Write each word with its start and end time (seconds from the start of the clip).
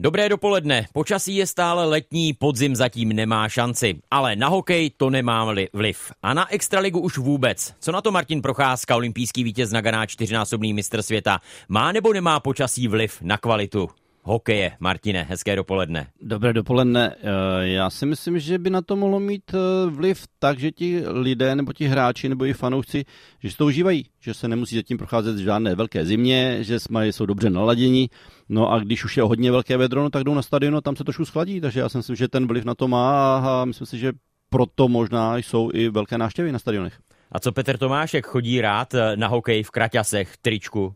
Dobré 0.00 0.28
dopoledne. 0.28 0.88
Počasí 0.92 1.36
je 1.36 1.46
stále 1.46 1.84
letní, 1.84 2.32
podzim 2.32 2.76
zatím 2.76 3.12
nemá 3.12 3.48
šanci. 3.48 4.00
Ale 4.10 4.36
na 4.36 4.48
hokej 4.48 4.90
to 4.96 5.10
nemá 5.10 5.44
vliv. 5.72 6.12
A 6.22 6.34
na 6.34 6.52
Extraligu 6.52 7.00
už 7.00 7.18
vůbec. 7.18 7.74
Co 7.80 7.92
na 7.92 8.00
to 8.00 8.10
Martin 8.10 8.42
Procházka, 8.42 8.96
olympijský 8.96 9.44
vítěz 9.44 9.72
Naganá, 9.72 10.06
čtyřnásobný 10.06 10.72
mistr 10.72 11.02
světa? 11.02 11.40
Má 11.68 11.92
nebo 11.92 12.12
nemá 12.12 12.40
počasí 12.40 12.88
vliv 12.88 13.22
na 13.22 13.38
kvalitu? 13.38 13.90
Hokeje. 14.22 14.72
Martine, 14.80 15.26
hezké 15.28 15.56
dopoledne. 15.56 16.06
Dobré 16.22 16.52
dopoledne. 16.52 17.14
Eh, 17.16 17.68
já 17.68 17.90
si 17.90 18.06
myslím, 18.06 18.38
že 18.38 18.58
by 18.58 18.70
na 18.70 18.82
to 18.82 18.96
mohlo 18.96 19.20
mít 19.20 19.54
eh, 19.54 19.90
vliv 19.90 20.24
tak, 20.38 20.58
že 20.58 20.70
ti 20.70 21.02
lidé 21.06 21.54
nebo 21.54 21.72
ti 21.72 21.86
hráči 21.86 22.28
nebo 22.28 22.44
i 22.44 22.52
fanoušci, 22.52 23.04
že 23.42 23.50
si 23.50 23.56
to 23.56 23.66
užívají, 23.66 24.06
že 24.20 24.34
se 24.34 24.48
nemusí 24.48 24.76
zatím 24.76 24.98
procházet 24.98 25.38
žádné 25.38 25.74
velké 25.74 26.04
zimě, 26.04 26.58
že 26.60 26.78
jsou 27.10 27.26
dobře 27.26 27.50
naladění. 27.50 28.10
No 28.48 28.72
a 28.72 28.78
když 28.78 29.04
už 29.04 29.16
je 29.16 29.22
hodně 29.22 29.50
velké 29.50 29.76
vedro, 29.76 30.02
no, 30.02 30.10
tak 30.10 30.24
jdou 30.24 30.34
na 30.34 30.42
stadion 30.42 30.76
a 30.76 30.80
tam 30.80 30.96
se 30.96 31.04
trošku 31.04 31.24
schladí, 31.24 31.60
takže 31.60 31.80
já 31.80 31.88
si 31.88 31.96
myslím, 31.96 32.16
že 32.16 32.28
ten 32.28 32.46
vliv 32.46 32.64
na 32.64 32.74
to 32.74 32.88
má 32.88 33.36
a 33.36 33.64
myslím 33.64 33.86
si, 33.86 33.98
že 33.98 34.12
proto 34.50 34.88
možná 34.88 35.36
jsou 35.36 35.70
i 35.74 35.88
velké 35.88 36.18
návštěvy 36.18 36.52
na 36.52 36.58
stadionech. 36.58 36.98
A 37.32 37.40
co 37.40 37.52
Petr 37.52 37.78
Tomášek 37.78 38.26
chodí 38.26 38.60
rád 38.60 38.94
eh, 38.94 39.16
na 39.16 39.28
hokej 39.28 39.62
v 39.62 39.70
kraťasech, 39.70 40.36
tričku? 40.36 40.94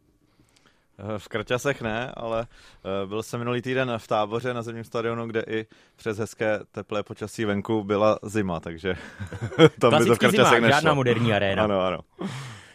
Eh, 0.99 1.19
v 1.19 1.29
Krťasech 1.29 1.83
ne, 1.83 2.13
ale 2.17 2.47
eh, 2.47 3.07
byl 3.07 3.23
jsem 3.23 3.41
minulý 3.41 3.63
týden 3.63 3.93
v 3.99 4.09
táboře 4.09 4.55
na 4.55 4.63
zemním 4.63 4.85
stadionu, 4.85 5.27
kde 5.27 5.45
i 5.49 5.67
přes 5.97 6.19
hezké 6.19 6.61
teplé 6.73 7.03
počasí 7.03 7.45
venku 7.45 7.85
byla 7.85 8.19
zima, 8.23 8.61
takže 8.61 8.95
tam 9.81 9.99
by 9.99 10.05
to 10.05 10.15
v 10.15 10.19
Krťasech 10.19 10.61
nešlo. 10.61 10.69
žádná 10.69 10.95
moderní 10.95 11.33
aréna. 11.33 11.65
Ano, 11.65 11.81
ano. 11.81 11.99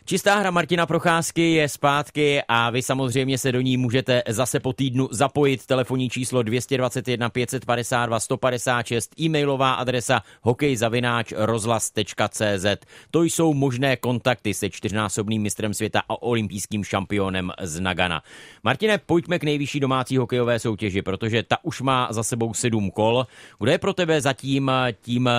Čistá 0.09 0.39
hra 0.39 0.51
Martina 0.51 0.85
Procházky 0.85 1.51
je 1.51 1.69
zpátky 1.69 2.41
a 2.47 2.69
vy 2.69 2.81
samozřejmě 2.81 3.37
se 3.37 3.51
do 3.51 3.61
ní 3.61 3.77
můžete 3.77 4.23
zase 4.27 4.59
po 4.59 4.73
týdnu 4.73 5.07
zapojit. 5.11 5.65
Telefonní 5.65 6.09
číslo 6.09 6.43
221 6.43 7.29
552 7.29 8.19
156, 8.19 9.19
e-mailová 9.19 9.73
adresa 9.73 10.21
hokejzavináč 10.41 11.33
rozhlas.cz. 11.37 12.65
To 13.11 13.23
jsou 13.23 13.53
možné 13.53 13.97
kontakty 13.97 14.53
se 14.53 14.69
čtyřnásobným 14.69 15.41
mistrem 15.41 15.73
světa 15.73 16.01
a 16.09 16.21
olympijským 16.21 16.83
šampionem 16.83 17.51
z 17.61 17.79
Nagana. 17.79 18.23
Martine, 18.63 18.97
pojďme 18.97 19.39
k 19.39 19.43
nejvyšší 19.43 19.79
domácí 19.79 20.17
hokejové 20.17 20.59
soutěži, 20.59 21.01
protože 21.01 21.43
ta 21.43 21.57
už 21.63 21.81
má 21.81 22.07
za 22.11 22.23
sebou 22.23 22.53
sedm 22.53 22.91
kol. 22.91 23.27
Kdo 23.59 23.71
je 23.71 23.77
pro 23.77 23.93
tebe 23.93 24.21
zatím 24.21 24.71
tím 25.01 25.29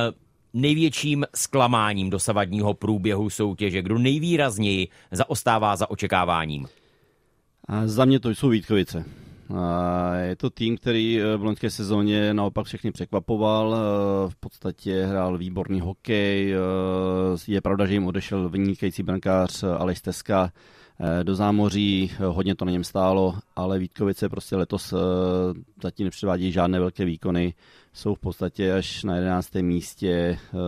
největším 0.52 1.24
zklamáním 1.34 2.10
dosavadního 2.10 2.74
průběhu 2.74 3.30
soutěže? 3.30 3.82
Kdo 3.82 3.98
nejvýrazněji 3.98 4.88
zaostává 5.12 5.76
za 5.76 5.90
očekáváním? 5.90 6.66
A 7.68 7.86
za 7.86 8.04
mě 8.04 8.20
to 8.20 8.30
jsou 8.30 8.48
Vítkovice. 8.48 9.04
A 9.54 10.14
je 10.14 10.36
to 10.36 10.50
tým, 10.50 10.76
který 10.76 11.20
eh, 11.20 11.36
v 11.36 11.44
loňské 11.44 11.70
sezóně 11.70 12.34
naopak 12.34 12.66
všechny 12.66 12.92
překvapoval. 12.92 13.74
Eh, 13.74 14.30
v 14.30 14.36
podstatě 14.36 15.06
hrál 15.06 15.38
výborný 15.38 15.80
hokej. 15.80 16.54
Eh, 16.54 16.58
je 17.48 17.60
pravda, 17.60 17.86
že 17.86 17.92
jim 17.92 18.06
odešel 18.06 18.48
vynikající 18.48 19.02
brankář 19.02 19.62
Aleš 19.62 20.00
Teska 20.00 20.52
do 21.22 21.34
zámoří, 21.34 22.12
hodně 22.26 22.54
to 22.54 22.64
na 22.64 22.72
něm 22.72 22.84
stálo, 22.84 23.34
ale 23.56 23.78
Vítkovice 23.78 24.28
prostě 24.28 24.56
letos 24.56 24.94
zatím 25.82 26.04
nepředvádí 26.04 26.52
žádné 26.52 26.80
velké 26.80 27.04
výkony 27.04 27.54
jsou 27.92 28.14
v 28.14 28.18
podstatě 28.18 28.72
až 28.72 29.04
na 29.04 29.16
11. 29.16 29.54
místě, 29.54 30.38
uh, 30.52 30.60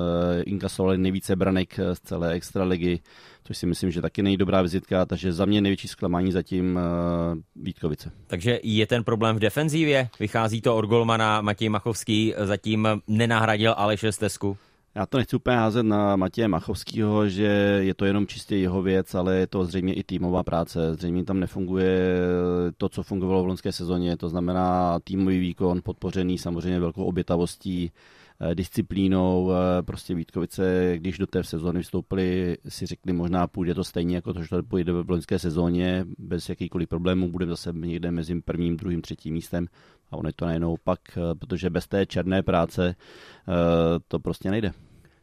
inkasovali 0.46 0.98
nejvíce 0.98 1.36
branek 1.36 1.80
z 1.92 2.00
celé 2.00 2.32
extraligy, 2.32 3.00
což 3.44 3.58
si 3.58 3.66
myslím, 3.66 3.90
že 3.90 4.02
taky 4.02 4.22
není 4.22 4.36
dobrá 4.36 4.62
vizitka, 4.62 5.06
takže 5.06 5.32
za 5.32 5.44
mě 5.44 5.60
největší 5.60 5.88
zklamání 5.88 6.32
zatím 6.32 6.76
uh, 6.76 7.62
Vítkovice. 7.64 8.12
Takže 8.26 8.60
je 8.62 8.86
ten 8.86 9.04
problém 9.04 9.36
v 9.36 9.38
defenzívě? 9.38 10.08
Vychází 10.20 10.60
to 10.60 10.76
od 10.76 10.84
golmana 10.84 11.40
Matěj 11.40 11.68
Machovský, 11.68 12.34
zatím 12.38 12.88
nenahradil 13.06 13.74
Aleše 13.76 14.12
Stesku? 14.12 14.56
Já 14.94 15.06
to 15.06 15.18
nechci 15.18 15.36
úplně 15.36 15.56
házet 15.56 15.82
na 15.82 16.16
Matěje 16.16 16.48
Machovského, 16.48 17.28
že 17.28 17.78
je 17.82 17.94
to 17.94 18.04
jenom 18.04 18.26
čistě 18.26 18.56
jeho 18.56 18.82
věc, 18.82 19.14
ale 19.14 19.36
je 19.36 19.46
to 19.46 19.64
zřejmě 19.64 19.94
i 19.94 20.04
týmová 20.04 20.42
práce. 20.42 20.94
Zřejmě 20.94 21.24
tam 21.24 21.40
nefunguje 21.40 22.20
to, 22.76 22.88
co 22.88 23.02
fungovalo 23.02 23.42
v 23.42 23.46
loňské 23.46 23.72
sezóně, 23.72 24.16
to 24.16 24.28
znamená 24.28 24.98
týmový 25.04 25.38
výkon 25.38 25.80
podpořený 25.84 26.38
samozřejmě 26.38 26.80
velkou 26.80 27.04
obětavostí, 27.04 27.92
eh, 28.40 28.54
disciplínou. 28.54 29.50
Eh, 29.52 29.82
prostě 29.82 30.14
Vítkovice, 30.14 30.94
když 30.96 31.18
do 31.18 31.26
té 31.26 31.44
sezóny 31.44 31.82
vstoupili, 31.82 32.56
si 32.68 32.86
řekli, 32.86 33.12
možná 33.12 33.46
půjde 33.46 33.74
to 33.74 33.84
stejně, 33.84 34.16
jako 34.16 34.32
to, 34.32 34.42
že 34.42 34.48
to 34.48 34.62
půjde 34.62 34.92
v 34.92 35.10
loňské 35.10 35.38
sezóně, 35.38 36.04
bez 36.18 36.48
jakýkoliv 36.48 36.88
problémů, 36.88 37.30
bude 37.30 37.46
zase 37.46 37.72
někde 37.72 38.10
mezi 38.10 38.40
prvním, 38.40 38.76
druhým, 38.76 39.02
třetím 39.02 39.34
místem. 39.34 39.66
A 40.10 40.16
on 40.16 40.26
je 40.26 40.32
to 40.32 40.44
najednou 40.44 40.76
pak, 40.84 41.00
eh, 41.16 41.34
protože 41.34 41.70
bez 41.70 41.88
té 41.88 42.06
černé 42.06 42.42
práce 42.42 42.94
to 44.08 44.18
prostě 44.18 44.50
nejde. 44.50 44.72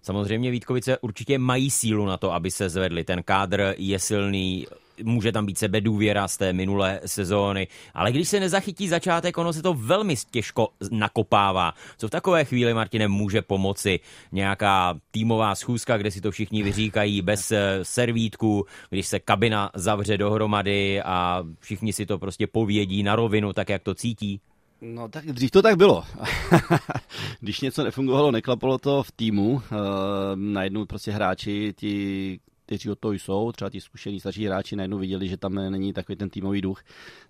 Samozřejmě 0.02 0.52
Vítkovice 0.52 0.98
určitě 0.98 1.38
mají 1.38 1.72
sílu 1.72 2.06
na 2.06 2.18
to, 2.18 2.34
aby 2.34 2.52
se 2.52 2.70
zvedli. 2.70 3.04
Ten 3.04 3.24
kádr 3.24 3.76
je 3.78 4.00
silný, 4.00 4.68
může 5.04 5.32
tam 5.32 5.46
být 5.46 5.58
sebedůvěra 5.58 6.28
z 6.28 6.38
té 6.38 6.54
minulé 6.54 7.00
sezóny, 7.06 7.68
ale 7.94 8.12
když 8.12 8.30
se 8.30 8.40
nezachytí 8.40 8.88
začátek, 8.88 9.38
ono 9.38 9.54
se 9.54 9.62
to 9.62 9.74
velmi 9.74 10.16
těžko 10.32 10.70
nakopává. 10.92 11.74
Co 11.98 12.08
v 12.08 12.12
takové 12.12 12.46
chvíli, 12.46 12.74
Martine, 12.74 13.08
může 13.08 13.42
pomoci? 13.42 14.00
Nějaká 14.32 14.96
týmová 15.12 15.56
schůzka, 15.56 15.98
kde 15.98 16.12
si 16.12 16.22
to 16.22 16.32
všichni 16.32 16.64
vyříkají 16.64 17.22
bez 17.22 17.52
eh, 17.52 17.80
servítku, 17.84 18.66
když 18.90 19.08
se 19.08 19.20
kabina 19.20 19.72
zavře 19.76 20.18
dohromady 20.18 21.02
a 21.02 21.44
všichni 21.60 21.94
si 21.94 22.06
to 22.06 22.20
prostě 22.20 22.48
povědí 22.48 23.04
na 23.04 23.16
rovinu, 23.16 23.54
tak 23.54 23.70
jak 23.70 23.84
to 23.84 23.96
cítí? 23.96 24.42
No 24.82 25.10
tak 25.10 25.26
dřív 25.26 25.52
to 25.52 25.62
tak 25.62 25.78
bylo. 25.78 26.04
Když 27.40 27.62
něco 27.62 27.84
nefungovalo, 27.84 28.32
neklapalo 28.32 28.78
to 28.78 29.04
v 29.04 29.12
týmu, 29.12 29.52
uh, 29.52 29.62
najednou 30.36 30.86
prostě 30.86 31.12
hráči, 31.12 31.74
ti, 31.78 32.40
kteří 32.66 32.90
od 32.90 33.00
toho 33.00 33.14
jsou, 33.14 33.52
třeba 33.52 33.70
ti 33.70 33.82
zkušení 33.82 34.20
starší 34.20 34.46
hráči 34.46 34.76
najednou 34.76 34.98
viděli, 34.98 35.28
že 35.28 35.38
tam 35.38 35.56
není 35.56 35.94
takový 35.94 36.16
ten 36.16 36.30
týmový 36.30 36.62
duch, 36.62 36.84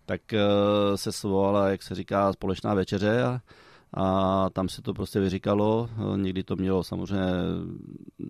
tak 0.06 0.22
uh, 0.34 0.96
se 0.96 1.12
svolala, 1.12 1.70
jak 1.70 1.84
se 1.84 1.96
říká, 1.96 2.34
společná 2.34 2.74
večeře 2.74 3.24
a, 3.24 3.42
a 3.94 4.50
tam 4.50 4.70
se 4.70 4.82
to 4.82 4.94
prostě 4.94 5.20
vyříkalo. 5.20 5.90
Někdy 6.16 6.44
to 6.44 6.56
mělo 6.56 6.84
samozřejmě 6.84 7.28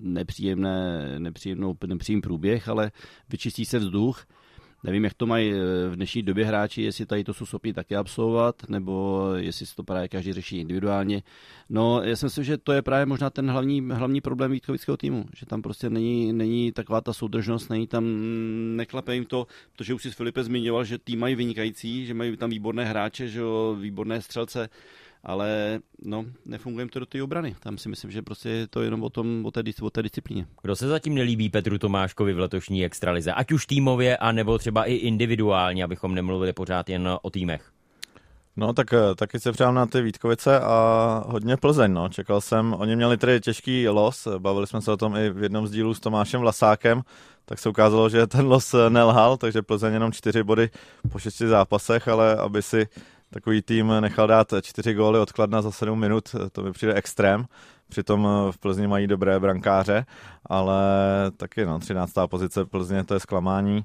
nepříjemné, 0.02 1.06
nepříjemnou, 1.20 1.76
nepříjemný 1.86 2.22
průběh, 2.22 2.70
ale 2.70 2.92
vyčistí 3.30 3.66
se 3.66 3.80
vzduch 3.80 4.26
Nevím, 4.84 5.04
jak 5.04 5.14
to 5.14 5.26
mají 5.26 5.52
eh, 5.52 5.90
v 5.90 5.96
dnešní 5.96 6.24
době 6.24 6.46
hráči, 6.46 6.82
jestli 6.82 7.06
tady 7.06 7.24
to 7.24 7.34
jsou 7.34 7.46
schopni 7.46 7.74
taky 7.74 7.96
absolvovat, 7.96 8.56
nebo 8.70 9.24
jestli 9.36 9.66
to 9.76 9.84
právě 9.84 10.08
každý 10.08 10.34
řeší 10.34 10.58
individuálně. 10.58 11.24
No, 11.70 12.02
já 12.04 12.16
si 12.16 12.26
myslím, 12.26 12.44
že 12.44 12.58
to 12.58 12.72
je 12.72 12.82
právě 12.82 13.06
možná 13.06 13.30
ten 13.30 13.52
hlavní, 13.52 13.82
hlavní 13.92 14.22
problém 14.22 14.52
Vítkovického 14.52 14.98
týmu, 14.98 15.26
že 15.36 15.46
tam 15.46 15.62
prostě 15.62 15.90
není, 15.90 16.34
není 16.34 16.72
taková 16.72 17.02
ta 17.02 17.14
soudržnost, 17.14 17.70
není 17.70 17.88
tam, 17.88 18.06
neklape 18.76 19.16
jim 19.16 19.26
to, 19.26 19.48
protože 19.74 19.94
už 19.94 20.02
si 20.02 20.12
Filipe 20.12 20.44
zmiňoval, 20.44 20.84
že 20.84 20.98
tým 20.98 21.20
mají 21.20 21.36
vynikající, 21.36 22.06
že 22.06 22.14
mají 22.14 22.38
tam 22.38 22.50
výborné 22.50 22.86
hráče, 22.86 23.28
že 23.28 23.40
jo, 23.40 23.78
výborné 23.80 24.22
střelce, 24.22 24.70
ale 25.24 25.80
no, 26.06 26.26
nefunguje 26.46 26.88
to 26.88 27.00
do 27.00 27.06
té 27.06 27.24
obrany. 27.24 27.56
Tam 27.60 27.78
si 27.78 27.90
myslím, 27.90 28.12
že 28.12 28.22
prostě 28.22 28.50
je 28.50 28.68
to 28.68 28.82
jenom 28.82 29.04
o, 29.04 29.10
tom, 29.10 29.46
o, 29.46 29.52
té, 29.52 29.64
o 29.82 29.90
té 29.90 30.04
disciplíně. 30.04 30.46
Kdo 30.62 30.76
se 30.76 30.88
zatím 30.88 31.16
nelíbí 31.16 31.50
Petru 31.50 31.78
Tomáškovi 31.78 32.34
v 32.34 32.40
letošní 32.40 32.86
extralize? 32.86 33.34
Ať 33.34 33.52
už 33.52 33.66
týmově, 33.66 34.18
anebo 34.18 34.58
třeba 34.58 34.86
i 34.86 34.94
individuálně, 34.94 35.84
abychom 35.84 36.16
nemluvili 36.16 36.54
pořád 36.54 36.90
jen 36.90 37.10
o 37.22 37.30
týmech. 37.30 37.72
No 38.58 38.74
tak 38.74 38.94
eh, 38.94 39.16
taky 39.16 39.40
se 39.40 39.52
přám 39.52 39.76
na 39.76 39.86
ty 39.86 40.02
Vítkovice 40.02 40.60
a 40.60 41.24
hodně 41.28 41.58
Plzeň, 41.58 41.94
no. 41.94 42.10
Čekal 42.10 42.42
jsem, 42.42 42.74
oni 42.74 42.96
měli 42.96 43.18
tedy 43.18 43.40
těžký 43.40 43.88
los, 43.88 44.28
bavili 44.38 44.68
jsme 44.68 44.82
se 44.82 44.92
o 44.92 44.98
tom 44.98 45.16
i 45.16 45.30
v 45.30 45.44
jednom 45.44 45.68
z 45.68 45.72
dílů 45.72 45.94
s 45.94 46.00
Tomášem 46.00 46.42
Vlasákem, 46.42 47.02
tak 47.46 47.60
se 47.60 47.70
ukázalo, 47.70 48.10
že 48.10 48.28
ten 48.28 48.46
los 48.46 48.76
nelhal, 48.90 49.38
takže 49.38 49.62
Plzeň 49.62 49.94
jenom 49.94 50.12
čtyři 50.12 50.44
body 50.44 50.70
po 51.12 51.20
šesti 51.20 51.48
zápasech, 51.48 52.08
ale 52.08 52.36
aby 52.36 52.62
si 52.62 52.88
takový 53.30 53.62
tým 53.62 53.94
nechal 54.00 54.28
dát 54.28 54.54
čtyři 54.62 54.94
góly 54.94 55.20
odkladna 55.20 55.62
za 55.62 55.72
sedm 55.72 56.00
minut, 56.00 56.36
to 56.52 56.64
mi 56.64 56.72
přijde 56.72 56.94
extrém. 56.94 57.46
Přitom 57.90 58.28
v 58.52 58.58
Plzni 58.58 58.88
mají 58.88 59.08
dobré 59.08 59.40
brankáře, 59.40 60.06
ale 60.46 60.82
taky 61.38 61.66
no, 61.66 61.80
13. 61.80 62.14
pozice 62.30 62.66
Plzně, 62.66 63.04
to 63.04 63.14
je 63.14 63.20
zklamání. 63.20 63.78
E, 63.78 63.84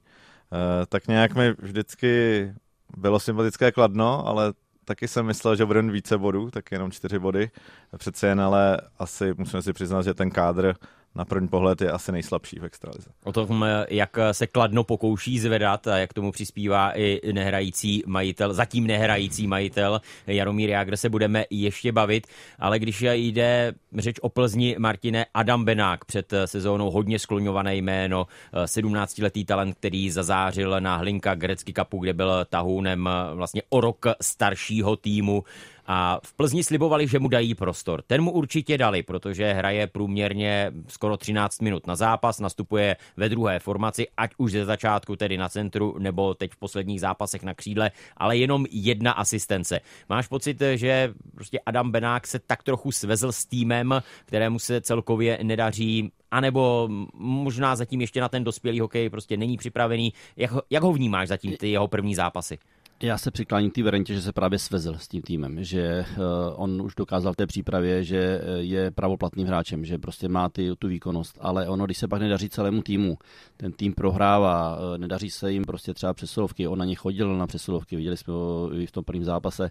tak 0.87 1.09
nějak 1.09 1.35
mi 1.35 1.53
vždycky 1.53 2.53
bylo 2.97 3.21
sympatické 3.21 3.73
Kladno, 3.73 4.27
ale 4.27 4.53
taky 4.85 5.09
jsem 5.09 5.27
myslel, 5.27 5.57
že 5.57 5.65
bude 5.65 5.83
více 5.83 6.19
bodů, 6.19 6.51
tak 6.51 6.73
jenom 6.73 6.91
čtyři 6.91 7.19
body. 7.19 7.51
Přece 7.97 8.27
jen 8.27 8.41
ale 8.41 8.81
asi 8.99 9.35
musíme 9.39 9.63
si 9.63 9.73
přiznat, 9.73 10.03
že 10.03 10.15
ten 10.15 10.31
kádr 10.31 10.75
na 11.15 11.25
první 11.25 11.49
pohled 11.49 11.81
je 11.81 11.91
asi 11.91 12.13
nejslabší 12.13 12.59
v 12.59 12.65
extralize. 12.65 13.11
O 13.25 13.33
tom, 13.33 13.67
jak 13.89 14.17
se 14.33 14.47
Kladno 14.47 14.85
pokouší 14.85 15.39
zvedat 15.39 15.87
a 15.87 15.99
jak 15.99 16.13
tomu 16.13 16.33
přispívá 16.33 16.99
i 16.99 17.33
nehrající 17.33 18.03
majitel, 18.07 18.55
zatím 18.55 18.87
nehrající 18.87 19.47
majitel 19.47 20.01
Jaromír 20.27 20.71
Jágr 20.71 20.97
se 20.97 21.09
budeme 21.09 21.45
ještě 21.51 21.93
bavit, 21.93 22.27
ale 22.59 22.79
když 22.79 23.05
jde 23.13 23.73
řeč 23.99 24.17
o 24.21 24.29
Plzni 24.29 24.77
Martine 24.79 25.27
Adam 25.35 25.65
Benák 25.65 26.05
před 26.05 26.35
sezónou 26.45 26.91
hodně 26.91 27.19
skloňované 27.19 27.77
jméno, 27.77 28.27
17-letý 28.65 29.45
talent, 29.45 29.75
který 29.75 30.11
zazářil 30.11 30.81
na 30.81 30.97
Hlinka 30.97 31.35
Grecky 31.35 31.73
Cupu, 31.73 31.99
kde 31.99 32.13
byl 32.13 32.45
tahounem 32.51 33.09
vlastně 33.35 33.63
o 33.69 33.81
rok 33.81 34.07
staršího 34.21 34.97
týmu 34.97 35.45
a 35.87 36.21
v 36.25 36.33
Plzni 36.33 36.65
slibovali, 36.65 37.09
že 37.09 37.19
mu 37.19 37.29
dají 37.29 37.55
prostor. 37.55 38.03
Ten 38.03 38.23
mu 38.23 38.31
určitě 38.31 38.79
dali, 38.79 39.03
protože 39.03 39.53
hraje 39.53 39.87
průměrně 39.87 40.73
skoro 40.89 41.17
13 41.17 41.61
minut 41.61 41.87
na 41.87 41.97
zápas, 41.97 42.41
nastupuje 42.41 42.97
ve 43.17 43.29
druhé 43.29 43.59
formaci, 43.59 44.07
ať 44.17 44.31
už 44.39 44.53
ze 44.53 44.65
začátku 44.65 45.17
tedy 45.17 45.37
na 45.37 45.49
centru, 45.49 45.97
nebo 45.99 46.35
teď 46.35 46.53
v 46.53 46.57
posledních 46.57 47.01
zápasech 47.01 47.43
na 47.43 47.55
křídle, 47.55 47.91
ale 48.17 48.37
jenom 48.37 48.67
jedna 48.71 49.13
asistence. 49.13 49.81
Máš 50.09 50.27
pocit, 50.27 50.63
že 50.75 51.15
prostě 51.35 51.61
Adam 51.67 51.91
Benák 51.91 52.27
se 52.27 52.39
tak 52.39 52.63
trochu 52.63 52.93
svezl 52.93 53.33
s 53.33 53.45
týmem, 53.45 54.03
kterému 54.25 54.59
se 54.59 54.81
celkově 54.81 55.39
nedaří 55.43 56.13
anebo 56.31 56.89
možná 57.15 57.77
zatím 57.77 58.01
ještě 58.01 58.21
na 58.21 58.29
ten 58.29 58.45
dospělý 58.45 58.81
hokej 58.81 59.11
prostě 59.11 59.37
není 59.37 59.57
připravený. 59.57 60.13
Jak, 60.37 60.51
jak 60.71 60.83
ho 60.83 60.93
vnímáš 60.93 61.29
zatím 61.29 61.57
ty 61.57 61.69
jeho 61.69 61.89
první 61.89 62.15
zápasy? 62.15 62.59
Já 63.05 63.19
se 63.19 63.31
přikláním 63.31 63.71
té 63.71 63.83
variantě, 63.83 64.15
že 64.15 64.23
se 64.23 64.33
právě 64.33 64.59
svezl 64.59 64.95
s 64.99 65.09
tím 65.09 65.23
týmem, 65.23 65.65
že 65.65 66.05
uh, 66.17 66.25
on 66.57 66.83
už 66.83 66.95
dokázal 66.95 67.33
v 67.33 67.37
té 67.37 67.47
přípravě, 67.47 68.05
že 68.05 68.19
eh, 68.19 68.59
je 68.59 68.91
pravoplatným 68.91 69.47
hráčem, 69.47 69.85
že 69.85 69.99
prostě 69.99 70.29
má 70.29 70.49
ty, 70.49 70.71
tu 70.79 70.89
výkonnost, 70.89 71.39
ale 71.41 71.69
ono, 71.69 71.85
když 71.85 71.99
se 71.99 72.09
pak 72.09 72.21
nedaří 72.21 72.49
celému 72.49 72.83
týmu, 72.83 73.19
ten 73.57 73.73
tým 73.73 73.93
prohrává, 73.93 74.77
uh, 74.77 74.99
nedaří 74.99 75.31
se 75.31 75.53
jim 75.53 75.65
prostě 75.65 75.95
třeba 75.95 76.15
přesilovky, 76.15 76.69
on 76.69 76.79
na 76.79 76.85
ně 76.85 76.95
chodil 76.95 77.37
na 77.37 77.47
přesilovky, 77.47 77.97
viděli 77.97 78.17
jsme 78.17 78.33
ho 78.33 78.71
i 78.75 78.87
v 78.87 78.93
tom 78.93 79.05
prvním 79.05 79.25
zápase, 79.25 79.71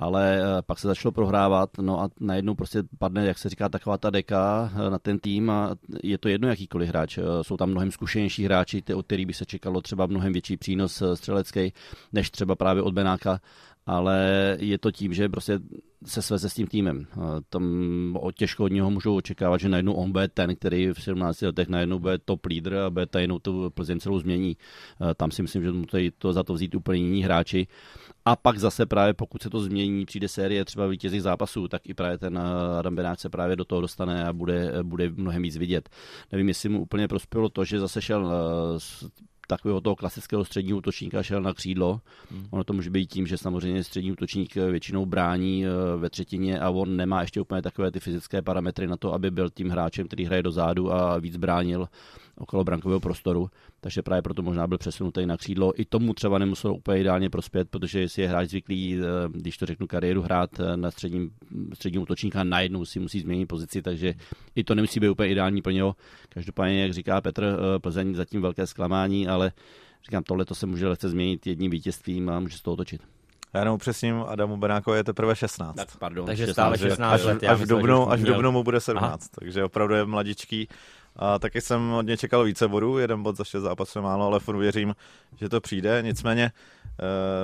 ale 0.00 0.40
uh, 0.40 0.46
pak 0.66 0.78
se 0.78 0.88
začalo 0.88 1.12
prohrávat, 1.12 1.70
no 1.80 2.00
a 2.00 2.08
najednou 2.20 2.54
prostě 2.54 2.82
padne, 2.98 3.26
jak 3.26 3.38
se 3.38 3.48
říká, 3.48 3.68
taková 3.68 3.98
ta 3.98 4.10
deka 4.10 4.72
na 4.88 4.98
ten 4.98 5.18
tým 5.18 5.50
a 5.50 5.70
je 6.02 6.18
to 6.18 6.28
jedno 6.28 6.48
jakýkoliv 6.48 6.88
hráč. 6.88 7.18
Jsou 7.42 7.56
tam 7.56 7.70
mnohem 7.70 7.90
zkušenější 7.90 8.44
hráči, 8.44 8.82
od 8.94 9.06
kterých 9.06 9.26
by 9.26 9.32
se 9.32 9.44
čekalo 9.44 9.80
třeba 9.80 10.06
mnohem 10.06 10.32
větší 10.32 10.56
přínos 10.56 11.02
střelecký, 11.14 11.72
než 12.12 12.30
třeba 12.30 12.54
právě 12.54 12.82
od 12.82 12.94
Benáka, 12.94 13.40
ale 13.90 14.56
je 14.60 14.78
to 14.78 14.90
tím, 14.90 15.14
že 15.14 15.28
prostě 15.28 15.58
se 16.04 16.22
sveze 16.22 16.50
s 16.50 16.54
tím 16.54 16.66
týmem. 16.66 17.06
Tam 17.48 18.18
těžko 18.34 18.64
od 18.64 18.72
něho 18.72 18.90
můžou 18.90 19.16
očekávat, 19.16 19.60
že 19.60 19.68
najednou 19.68 19.92
on 19.92 20.12
bude 20.12 20.28
ten, 20.28 20.56
který 20.56 20.88
v 20.92 21.02
17 21.02 21.42
letech 21.42 21.68
najednou 21.68 21.98
bude 21.98 22.18
top 22.18 22.46
lídr 22.46 22.74
a 22.74 22.90
bude 22.90 23.06
tajnou 23.06 23.38
tu 23.38 23.70
Plzeň 23.70 24.00
celou 24.00 24.18
změní. 24.18 24.56
Tam 25.16 25.30
si 25.30 25.42
myslím, 25.42 25.62
že 25.64 25.72
mu 25.72 25.84
to 26.18 26.32
za 26.32 26.42
to 26.42 26.54
vzít 26.54 26.74
úplně 26.74 27.02
jiní 27.02 27.22
hráči. 27.22 27.66
A 28.24 28.36
pak 28.36 28.58
zase 28.58 28.86
právě 28.86 29.14
pokud 29.14 29.42
se 29.42 29.50
to 29.50 29.60
změní, 29.60 30.06
přijde 30.06 30.28
série 30.28 30.64
třeba 30.64 30.86
vítězných 30.86 31.22
zápasů, 31.22 31.68
tak 31.68 31.82
i 31.88 31.94
právě 31.94 32.18
ten 32.18 32.38
Adam 32.78 32.94
Benák 32.94 33.20
se 33.20 33.28
právě 33.28 33.56
do 33.56 33.64
toho 33.64 33.80
dostane 33.80 34.24
a 34.24 34.32
bude, 34.32 34.72
bude 34.82 35.10
mnohem 35.10 35.42
víc 35.42 35.56
vidět. 35.56 35.88
Nevím, 36.32 36.48
jestli 36.48 36.68
mu 36.68 36.82
úplně 36.82 37.08
prospělo 37.08 37.48
to, 37.48 37.64
že 37.64 37.80
zase 37.80 38.02
šel 38.02 38.32
takového 39.50 39.80
toho 39.80 39.96
klasického 39.96 40.44
středního 40.44 40.78
útočníka 40.78 41.22
šel 41.22 41.42
na 41.42 41.54
křídlo. 41.54 42.00
Hmm. 42.30 42.46
Ono 42.50 42.64
to 42.64 42.72
může 42.72 42.90
být 42.90 43.06
tím, 43.06 43.26
že 43.26 43.36
samozřejmě 43.36 43.84
střední 43.84 44.12
útočník 44.12 44.54
většinou 44.54 45.06
brání 45.06 45.66
eh, 45.66 45.96
ve 45.96 46.10
třetině 46.10 46.60
a 46.60 46.70
on 46.70 46.96
nemá 46.96 47.20
ještě 47.20 47.40
úplně 47.40 47.62
takové 47.62 47.90
ty 47.90 48.00
fyzické 48.00 48.42
parametry 48.42 48.86
na 48.86 48.96
to, 48.96 49.12
aby 49.14 49.30
byl 49.30 49.50
tím 49.50 49.68
hráčem, 49.68 50.06
který 50.06 50.24
hraje 50.24 50.42
do 50.42 50.50
zádu 50.50 50.92
a 50.92 51.18
víc 51.18 51.36
bránil 51.36 51.88
okolo 52.40 52.64
brankového 52.64 53.00
prostoru, 53.00 53.50
takže 53.80 54.02
právě 54.02 54.22
proto 54.22 54.42
možná 54.42 54.66
byl 54.66 54.78
přesunutý 54.78 55.26
na 55.26 55.36
křídlo. 55.36 55.80
I 55.80 55.84
tomu 55.84 56.14
třeba 56.14 56.38
nemuselo 56.38 56.74
úplně 56.74 57.00
ideálně 57.00 57.30
prospět, 57.30 57.70
protože 57.70 58.00
jestli 58.00 58.22
je 58.22 58.28
hráč 58.28 58.48
zvyklý, 58.48 58.98
eh, 58.98 59.02
když 59.28 59.56
to 59.56 59.66
řeknu, 59.66 59.86
kariéru 59.86 60.22
hrát 60.22 60.60
eh, 60.60 60.76
na 60.76 60.90
středním, 60.90 61.30
středním 61.74 62.02
útočníka, 62.02 62.44
najednou 62.44 62.84
si 62.84 63.00
musí 63.00 63.20
změnit 63.20 63.46
pozici, 63.46 63.82
takže 63.82 64.14
i 64.54 64.64
to 64.64 64.74
nemusí 64.74 65.00
být 65.00 65.08
úplně 65.08 65.28
ideální 65.28 65.62
pro 65.62 65.72
něho. 65.72 65.96
Každopádně, 66.28 66.82
jak 66.82 66.92
říká 66.92 67.20
Petr, 67.20 67.44
eh, 67.44 67.78
Plzeň 67.78 68.14
zatím 68.14 68.42
velké 68.42 68.66
zklamání, 68.66 69.28
ale 69.28 69.52
říkám, 70.04 70.22
tohle 70.22 70.44
to 70.44 70.54
se 70.54 70.66
může 70.66 70.88
lehce 70.88 71.08
změnit 71.08 71.46
jedním 71.46 71.70
vítězstvím 71.70 72.30
a 72.30 72.40
může 72.40 72.58
z 72.58 72.62
toho 72.62 72.76
točit. 72.76 73.02
Já 73.54 73.60
jenom 73.60 73.78
přesním, 73.78 74.24
Adamu 74.28 74.56
Benákovi 74.56 74.96
je 74.96 75.04
teprve 75.04 75.36
16. 75.36 75.76
Tak, 75.76 75.96
pardon, 75.96 76.26
takže 76.26 76.46
16, 76.46 76.54
stále 76.54 76.78
16 76.78 77.12
až, 77.12 77.24
let. 77.24 77.44
Až, 77.44 77.60
v 77.60 77.66
dubnu, 77.66 78.10
až 78.10 78.20
v 78.20 78.24
dubnu 78.24 78.52
mu 78.52 78.62
bude 78.62 78.80
17, 78.80 79.04
Aha. 79.04 79.18
takže 79.40 79.64
opravdu 79.64 79.94
je 79.94 80.04
mladičký 80.04 80.68
a 81.20 81.38
taky 81.38 81.60
jsem 81.60 81.88
hodně 81.88 82.16
čekal 82.16 82.44
více 82.44 82.68
bodů, 82.68 82.98
jeden 82.98 83.22
bod 83.22 83.36
za 83.36 83.44
šest 83.44 83.62
zápasů 83.62 84.02
málo, 84.02 84.26
ale 84.26 84.40
furt 84.40 84.58
věřím, 84.58 84.94
že 85.36 85.48
to 85.48 85.60
přijde. 85.60 86.02
Nicméně 86.02 86.52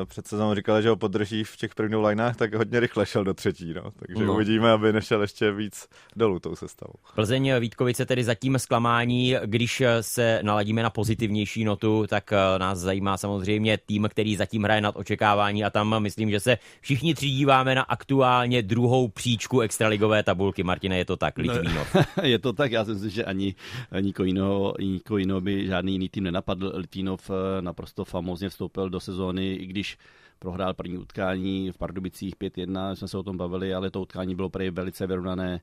před 0.05 0.27
sezónou 0.27 0.55
říkali, 0.55 0.83
že 0.83 0.89
ho 0.89 0.97
podrží 0.97 1.45
v 1.45 1.57
těch 1.57 1.75
prvních 1.75 2.05
lineách, 2.05 2.37
tak 2.37 2.55
hodně 2.55 2.81
rychle 2.81 3.07
šel 3.07 3.25
do 3.25 3.35
třetí, 3.35 3.75
no. 3.75 3.83
takže 3.97 4.25
no. 4.25 4.35
uvidíme, 4.35 4.71
aby 4.71 4.93
nešel 4.93 5.23
ještě 5.23 5.53
víc 5.53 5.89
dolů 6.17 6.41
tou 6.41 6.57
sestavou. 6.57 6.95
Plzeň 7.15 7.55
Vítkovice 7.61 8.07
tedy 8.07 8.25
zatím 8.25 8.59
zklamání, 8.59 9.35
když 9.45 9.83
se 10.01 10.41
naladíme 10.43 10.83
na 10.83 10.91
pozitivnější 10.91 11.65
notu, 11.65 12.07
tak 12.07 12.33
eh, 12.33 12.59
nás 12.59 12.79
zajímá 12.79 13.17
samozřejmě 13.17 13.79
tým, 13.87 14.09
který 14.11 14.37
zatím 14.37 14.63
hraje 14.63 14.81
nad 14.81 14.97
očekávání 14.97 15.65
a 15.65 15.71
tam 15.71 16.03
myslím, 16.03 16.31
že 16.31 16.41
se 16.41 16.59
všichni 16.81 17.15
třídíváme 17.15 17.75
na 17.75 17.83
aktuálně 17.83 18.63
druhou 18.63 19.09
příčku 19.09 19.61
extraligové 19.61 20.23
tabulky. 20.23 20.63
Martine, 20.63 20.99
je 20.99 21.05
to 21.05 21.17
tak, 21.17 21.39
Litvínov? 21.39 21.97
je 22.23 22.39
to 22.39 22.53
tak, 22.53 22.73
já 22.73 22.85
si 22.85 22.91
myslím, 22.91 23.11
že 23.11 23.25
ani 23.25 23.55
nikoho 24.01 24.27
jiného, 24.27 24.75
nikoho 24.81 25.19
jiného 25.19 25.41
by 25.41 25.67
žádný 25.67 25.93
jiný 25.93 26.09
tým 26.09 26.25
nenapadl. 26.25 26.73
Litvinov 26.75 27.31
eh, 27.31 27.63
naprosto 27.63 28.05
famózně 28.05 28.49
vstoupil 28.49 28.91
do 28.91 29.01
sezóny, 29.01 29.36
i 29.43 29.67
když 29.67 29.99
prohrál 30.39 30.75
první 30.75 30.99
utkání 30.99 31.73
v 31.73 31.79
Pardubicích 31.79 32.37
5-1, 32.37 32.95
jsme 32.95 33.09
se 33.09 33.19
o 33.19 33.23
tom 33.23 33.37
bavili, 33.37 33.75
ale 33.75 33.91
to 33.91 34.01
utkání 34.01 34.35
bylo 34.35 34.51
prý 34.51 34.71
velice 34.71 35.07
vyrovnané. 35.07 35.61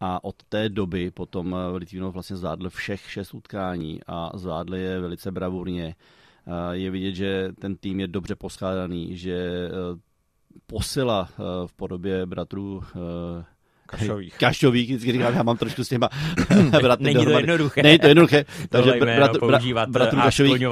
A 0.00 0.24
od 0.24 0.42
té 0.48 0.68
doby 0.68 1.10
potom 1.10 1.54
eh, 1.54 1.76
Litvinov 1.76 2.14
vlastně 2.14 2.36
zvládl 2.36 2.70
všech 2.70 3.10
šest 3.10 3.34
utkání 3.34 4.00
a 4.06 4.30
zvládl 4.34 4.74
je 4.74 5.00
velice 5.00 5.32
bravurně. 5.32 5.94
Eh, 6.46 6.76
je 6.76 6.90
vidět, 6.90 7.14
že 7.14 7.52
ten 7.60 7.76
tým 7.76 8.00
je 8.00 8.08
dobře 8.08 8.34
poskládaný, 8.36 9.16
že 9.16 9.68
posila 10.66 11.28
v 11.66 11.72
podobě 11.72 12.26
bratrů 12.26 12.82
Kašových. 13.88 14.38
Kašových, 14.38 14.88
vždycky 14.88 15.12
říkám, 15.12 15.34
já 15.34 15.42
mám 15.42 15.56
trošku 15.56 15.84
s 15.84 15.88
těma 15.88 16.08
bratry 16.82 17.04
Není 17.14 17.24
to 17.24 17.30
jednoduché. 17.30 17.82
Není 17.82 17.98
to 17.98 18.06
jednoduché. 18.06 18.44
Takže 18.68 18.92
brat, 19.00 19.38
používat 19.38 19.88
bratru 19.88 20.20
Kašových, 20.20 20.62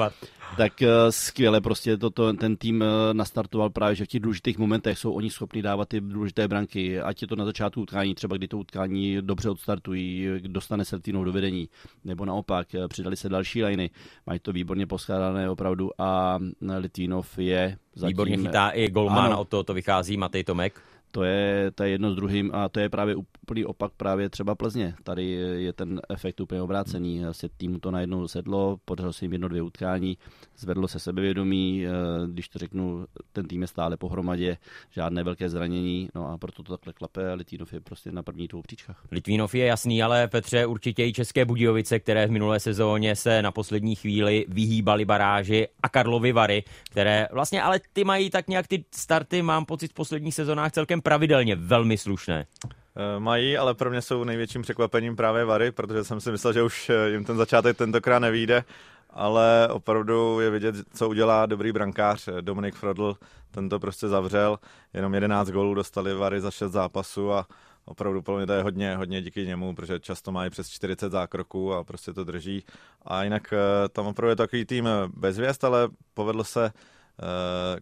tak 0.57 0.73
uh, 0.83 0.89
skvěle 1.11 1.61
prostě 1.61 1.97
toto, 1.97 2.33
ten 2.33 2.57
tým 2.57 2.81
uh, 2.81 2.87
nastartoval 3.13 3.71
právě, 3.71 3.95
že 3.95 4.05
v 4.05 4.09
těch 4.09 4.21
důležitých 4.21 4.59
momentech 4.59 4.99
jsou 4.99 5.13
oni 5.13 5.31
schopni 5.31 5.63
dávat 5.63 5.89
ty 5.89 6.01
důležité 6.01 6.49
branky, 6.49 7.01
ať 7.01 7.23
je 7.23 7.29
to 7.29 7.37
na 7.37 7.45
začátku 7.45 7.81
utkání, 7.81 8.15
třeba 8.15 8.37
kdy 8.37 8.49
to 8.49 8.59
utkání 8.59 9.19
dobře 9.21 9.51
odstartují, 9.51 10.29
dostane 10.47 10.85
se 10.85 10.99
týnou 10.99 11.25
do 11.25 11.33
vedení, 11.33 11.69
nebo 12.05 12.25
naopak, 12.25 12.69
uh, 12.75 12.89
přidali 12.89 13.17
se 13.17 13.29
další 13.29 13.65
liny, 13.65 13.91
mají 14.27 14.41
to 14.41 14.53
výborně 14.53 14.87
poskládané 14.87 15.51
opravdu 15.51 15.91
a 15.99 16.39
Litvínov 16.79 17.39
je 17.39 17.79
zatím... 17.95 18.09
Výborně 18.09 18.37
chytá 18.37 18.69
i 18.69 18.89
golmana, 18.89 19.37
od 19.37 19.49
toho 19.49 19.63
to 19.63 19.75
vychází 19.75 20.17
Matej 20.17 20.45
Tomek 20.45 20.81
to 21.17 21.25
je, 21.25 21.71
to 21.75 21.83
je 21.85 21.91
jedno 21.91 22.13
s 22.13 22.17
druhým 22.17 22.51
a 22.55 22.69
to 22.69 22.81
je 22.81 22.89
právě 22.89 23.15
úplný 23.15 23.65
opak 23.65 23.93
právě 23.97 24.29
třeba 24.29 24.55
Plzně. 24.55 24.95
Tady 25.05 25.25
je 25.57 25.73
ten 25.73 26.01
efekt 26.09 26.41
úplně 26.41 26.63
obrácený. 26.63 27.23
Se 27.33 27.49
týmu 27.57 27.79
to 27.79 27.91
najednou 27.91 28.29
sedlo, 28.29 28.77
podařilo 28.85 29.13
se 29.13 29.25
jim 29.25 29.33
jedno, 29.33 29.49
dvě 29.49 29.63
utkání, 29.63 30.19
zvedlo 30.57 30.89
se 30.89 30.99
sebevědomí, 30.99 31.87
eh, 31.87 31.91
když 32.27 32.49
to 32.49 32.59
řeknu, 32.59 33.07
ten 33.33 33.49
tým 33.49 33.63
je 33.63 33.67
stále 33.67 33.97
pohromadě, 33.97 34.57
žádné 34.91 35.25
velké 35.25 35.49
zranění, 35.49 36.09
no 36.15 36.29
a 36.29 36.39
proto 36.39 36.63
to 36.63 36.77
takhle 36.77 36.93
klape 36.93 37.33
a 37.33 37.35
Litvínov 37.35 37.73
je 37.73 37.81
prostě 37.81 38.13
na 38.13 38.23
první 38.23 38.49
dvou 38.49 38.63
příčkách. 38.63 39.05
Litvínov 39.11 39.55
je 39.55 39.67
jasný, 39.67 40.03
ale 40.03 40.29
Petře 40.29 40.67
určitě 40.67 41.07
i 41.07 41.13
České 41.13 41.45
Budějovice, 41.45 41.99
které 41.99 42.27
v 42.27 42.31
minulé 42.31 42.61
sezóně 42.61 43.17
se 43.17 43.43
na 43.43 43.53
poslední 43.53 43.95
chvíli 43.95 44.45
vyhýbali 44.49 45.05
baráži 45.05 45.69
a 45.83 45.89
Karlovy 45.89 46.33
Vary, 46.33 46.65
které 46.91 47.29
vlastně 47.33 47.63
ale 47.63 47.81
ty 47.93 48.05
mají 48.05 48.31
tak 48.31 48.49
nějak 48.49 48.67
ty 48.67 48.85
starty, 48.95 49.43
mám 49.43 49.65
pocit 49.65 49.91
v 49.91 49.95
posledních 49.95 50.35
sezónách 50.35 50.73
celkem 50.73 51.03
pravidelně 51.07 51.57
velmi 51.57 51.99
slušné. 51.99 52.47
Eh, 52.67 53.21
mají, 53.21 53.59
ale 53.59 53.75
pro 53.75 53.91
mě 53.91 54.03
jsou 54.03 54.25
největším 54.25 54.63
překvapením 54.63 55.17
právě 55.17 55.45
Vary, 55.45 55.73
protože 55.73 56.05
jsem 56.05 56.21
si 56.21 56.31
myslel, 56.31 56.53
že 56.53 56.63
už 56.63 56.91
eh, 56.91 57.11
jim 57.11 57.25
ten 57.25 57.37
začátek 57.37 57.77
tentokrát 57.77 58.19
nevíde, 58.19 58.65
ale 59.11 59.69
opravdu 59.71 60.41
je 60.41 60.51
vidět, 60.51 60.75
co 60.95 61.09
udělá 61.09 61.47
dobrý 61.47 61.73
brankář 61.73 62.29
eh, 62.29 62.43
Dominik 62.43 62.75
Frodl, 62.75 63.17
ten 63.51 63.69
to 63.69 63.81
prostě 63.81 64.09
zavřel, 64.09 64.59
jenom 64.95 65.15
11 65.15 65.49
gólů 65.49 65.75
dostali 65.75 66.15
Vary 66.15 66.41
za 66.41 66.51
6 66.51 66.73
zápasů 66.73 67.33
a 67.33 67.47
opravdu 67.85 68.23
pro 68.23 68.37
mě 68.37 68.47
to 68.47 68.53
je 68.53 68.63
hodně, 68.63 68.97
hodně 68.97 69.23
díky 69.23 69.47
němu, 69.47 69.75
protože 69.75 70.01
často 70.01 70.33
mají 70.33 70.51
přes 70.51 70.69
40 70.69 71.13
zákroků 71.13 71.75
a 71.75 71.85
prostě 71.85 72.13
to 72.13 72.25
drží. 72.25 72.65
A 73.03 73.25
jinak 73.25 73.55
tam 73.93 74.07
opravdu 74.07 74.31
je 74.31 74.37
takový 74.37 74.65
tým 74.65 74.89
bezvěst, 75.17 75.65
ale 75.65 75.89
povedlo 76.15 76.45
se 76.45 76.73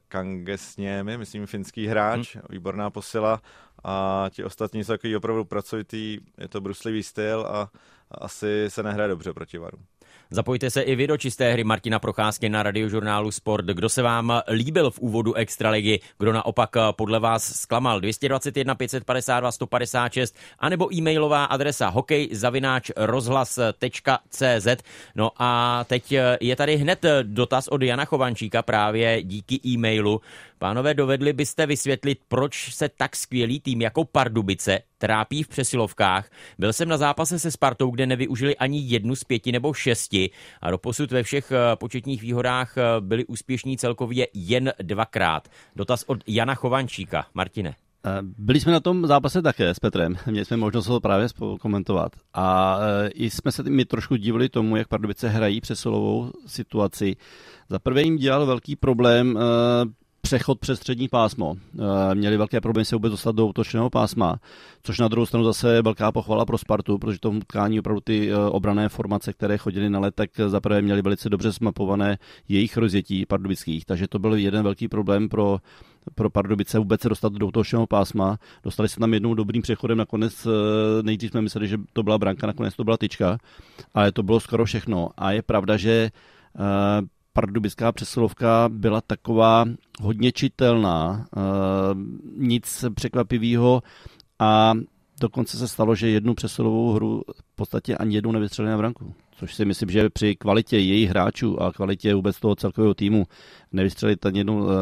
Kangesněmi, 0.08 1.18
myslím 1.18 1.46
finský 1.46 1.86
hráč, 1.86 2.34
hmm. 2.34 2.44
výborná 2.50 2.90
posila 2.90 3.40
a 3.84 4.26
ti 4.30 4.44
ostatní 4.44 4.84
jsou 4.84 4.92
takový 4.92 5.16
opravdu 5.16 5.44
pracovitý, 5.44 6.18
je 6.38 6.48
to 6.48 6.60
bruslivý 6.60 7.02
styl 7.02 7.46
a 7.48 7.70
asi 8.10 8.64
se 8.68 8.82
nehraje 8.82 9.08
dobře 9.08 9.32
proti 9.32 9.58
Varu. 9.58 9.78
Zapojte 10.30 10.70
se 10.70 10.82
i 10.82 10.96
vy 10.96 11.06
do 11.06 11.16
čisté 11.16 11.52
hry 11.52 11.64
Martina 11.64 11.98
Procházky 11.98 12.48
na 12.48 12.62
radiožurnálu 12.62 13.30
Sport. 13.30 13.66
Kdo 13.66 13.88
se 13.88 14.02
vám 14.02 14.32
líbil 14.50 14.90
v 14.90 14.98
úvodu 14.98 15.34
Extraligy, 15.34 16.00
kdo 16.18 16.32
naopak 16.32 16.70
podle 16.96 17.20
vás 17.20 17.60
zklamal 17.60 18.00
221 18.00 18.74
552 18.74 19.52
156 19.52 20.36
anebo 20.58 20.94
e-mailová 20.94 21.44
adresa 21.44 21.88
hokejzavináč.rozhlas.cz 21.88 24.66
No 25.14 25.30
a 25.38 25.80
teď 25.84 26.14
je 26.40 26.56
tady 26.56 26.76
hned 26.76 27.04
dotaz 27.22 27.68
od 27.68 27.82
Jana 27.82 28.04
Chovančíka 28.04 28.62
právě 28.62 29.22
díky 29.22 29.60
e-mailu. 29.66 30.20
Pánové, 30.58 30.94
dovedli 30.94 31.32
byste 31.32 31.66
vysvětlit, 31.66 32.18
proč 32.28 32.74
se 32.74 32.88
tak 32.88 33.16
skvělý 33.16 33.60
tým 33.60 33.82
jako 33.82 34.04
Pardubice 34.04 34.82
trápí 35.04 35.42
v 35.42 35.48
přesilovkách. 35.48 36.30
Byl 36.58 36.72
jsem 36.72 36.88
na 36.88 36.96
zápase 36.96 37.38
se 37.38 37.50
Spartou, 37.50 37.90
kde 37.90 38.06
nevyužili 38.06 38.56
ani 38.56 38.80
jednu 38.80 39.14
z 39.16 39.24
pěti 39.24 39.52
nebo 39.52 39.72
šesti 39.72 40.30
a 40.62 40.70
doposud 40.70 41.12
ve 41.12 41.22
všech 41.22 41.52
eh, 41.52 41.76
početních 41.76 42.22
výhodách 42.22 42.78
eh, 42.78 42.82
byli 43.00 43.24
úspěšní 43.24 43.76
celkově 43.76 44.28
jen 44.34 44.72
dvakrát. 44.82 45.48
Dotaz 45.76 46.04
od 46.06 46.18
Jana 46.26 46.54
Chovančíka. 46.54 47.26
Martine. 47.34 47.74
Eh, 48.06 48.18
byli 48.22 48.60
jsme 48.60 48.72
na 48.72 48.80
tom 48.80 49.06
zápase 49.06 49.42
také 49.42 49.74
s 49.74 49.80
Petrem, 49.80 50.16
měli 50.26 50.44
jsme 50.44 50.56
možnost 50.56 50.86
ho 50.86 51.00
právě 51.00 51.28
komentovat 51.60 52.12
a 52.34 52.78
i 53.14 53.30
jsme 53.30 53.52
se 53.52 53.62
mi 53.62 53.84
trošku 53.84 54.16
divili 54.16 54.48
tomu, 54.48 54.76
jak 54.76 54.88
Pardubice 54.88 55.28
hrají 55.28 55.60
přesilovou 55.60 56.30
situaci. 56.46 57.16
Za 57.68 57.78
prvé 57.78 58.02
jim 58.02 58.16
dělal 58.16 58.46
velký 58.46 58.76
problém 58.76 59.38
přechod 60.24 60.58
přes 60.58 60.78
střední 60.78 61.08
pásmo. 61.08 61.56
Eh, 62.10 62.14
měli 62.14 62.36
velké 62.36 62.60
problémy 62.60 62.84
se 62.84 62.96
vůbec 62.96 63.10
dostat 63.10 63.34
do 63.34 63.46
útočného 63.46 63.90
pásma, 63.90 64.36
což 64.82 64.98
na 64.98 65.08
druhou 65.08 65.26
stranu 65.26 65.44
zase 65.44 65.74
je 65.74 65.82
velká 65.82 66.12
pochvala 66.12 66.44
pro 66.44 66.58
Spartu, 66.58 66.98
protože 66.98 67.18
to 67.18 67.40
tkání 67.46 67.78
opravdu 67.78 68.00
ty 68.00 68.30
eh, 68.30 68.36
obrané 68.36 68.88
formace, 68.88 69.32
které 69.32 69.58
chodily 69.58 69.90
na 69.90 69.98
let, 70.00 70.14
tak 70.14 70.30
zaprvé 70.46 70.82
měli 70.82 71.02
velice 71.02 71.28
dobře 71.28 71.50
zmapované 71.50 72.18
jejich 72.48 72.76
rozjetí 72.76 73.26
pardubických, 73.26 73.84
takže 73.84 74.08
to 74.08 74.18
byl 74.18 74.34
jeden 74.34 74.62
velký 74.62 74.88
problém 74.88 75.28
pro 75.28 75.58
pro 76.14 76.30
Pardubice 76.30 76.78
vůbec 76.78 77.00
se 77.00 77.08
dostat 77.08 77.32
do 77.32 77.46
útočného 77.46 77.86
pásma. 77.86 78.38
Dostali 78.62 78.88
se 78.88 79.00
tam 79.00 79.14
jednou 79.14 79.34
dobrým 79.34 79.62
přechodem, 79.62 79.98
nakonec 79.98 80.46
eh, 80.46 81.02
nejdřív 81.02 81.30
jsme 81.30 81.42
mysleli, 81.42 81.68
že 81.68 81.78
to 81.92 82.02
byla 82.02 82.18
branka, 82.18 82.46
nakonec 82.46 82.76
to 82.76 82.84
byla 82.84 82.96
tyčka, 82.96 83.38
ale 83.94 84.12
to 84.12 84.22
bylo 84.22 84.40
skoro 84.40 84.64
všechno. 84.64 85.10
A 85.16 85.32
je 85.32 85.42
pravda, 85.42 85.76
že 85.76 86.10
pardubická 87.34 87.92
přesilovka 87.92 88.68
byla 88.68 89.00
taková 89.00 89.64
hodně 90.00 90.32
čitelná, 90.32 91.26
eh, 91.36 91.40
nic 92.36 92.84
překvapivého 92.94 93.82
a 94.38 94.74
dokonce 95.20 95.56
se 95.56 95.68
stalo, 95.68 95.94
že 95.94 96.08
jednu 96.08 96.34
přesilovou 96.34 96.92
hru 96.92 97.22
v 97.34 97.56
podstatě 97.56 97.96
ani 97.96 98.14
jednou 98.14 98.32
nevystřelili 98.32 98.70
na 98.70 98.78
branku 98.78 99.14
což 99.36 99.54
si 99.54 99.64
myslím, 99.64 99.90
že 99.90 100.10
při 100.10 100.36
kvalitě 100.36 100.78
jejich 100.78 101.10
hráčů 101.10 101.62
a 101.62 101.72
kvalitě 101.72 102.14
vůbec 102.14 102.40
toho 102.40 102.54
celkového 102.54 102.94
týmu 102.94 103.24
nevystřelit 103.72 104.26
ani 104.26 104.40
jednou 104.40 104.68
e, 104.70 104.74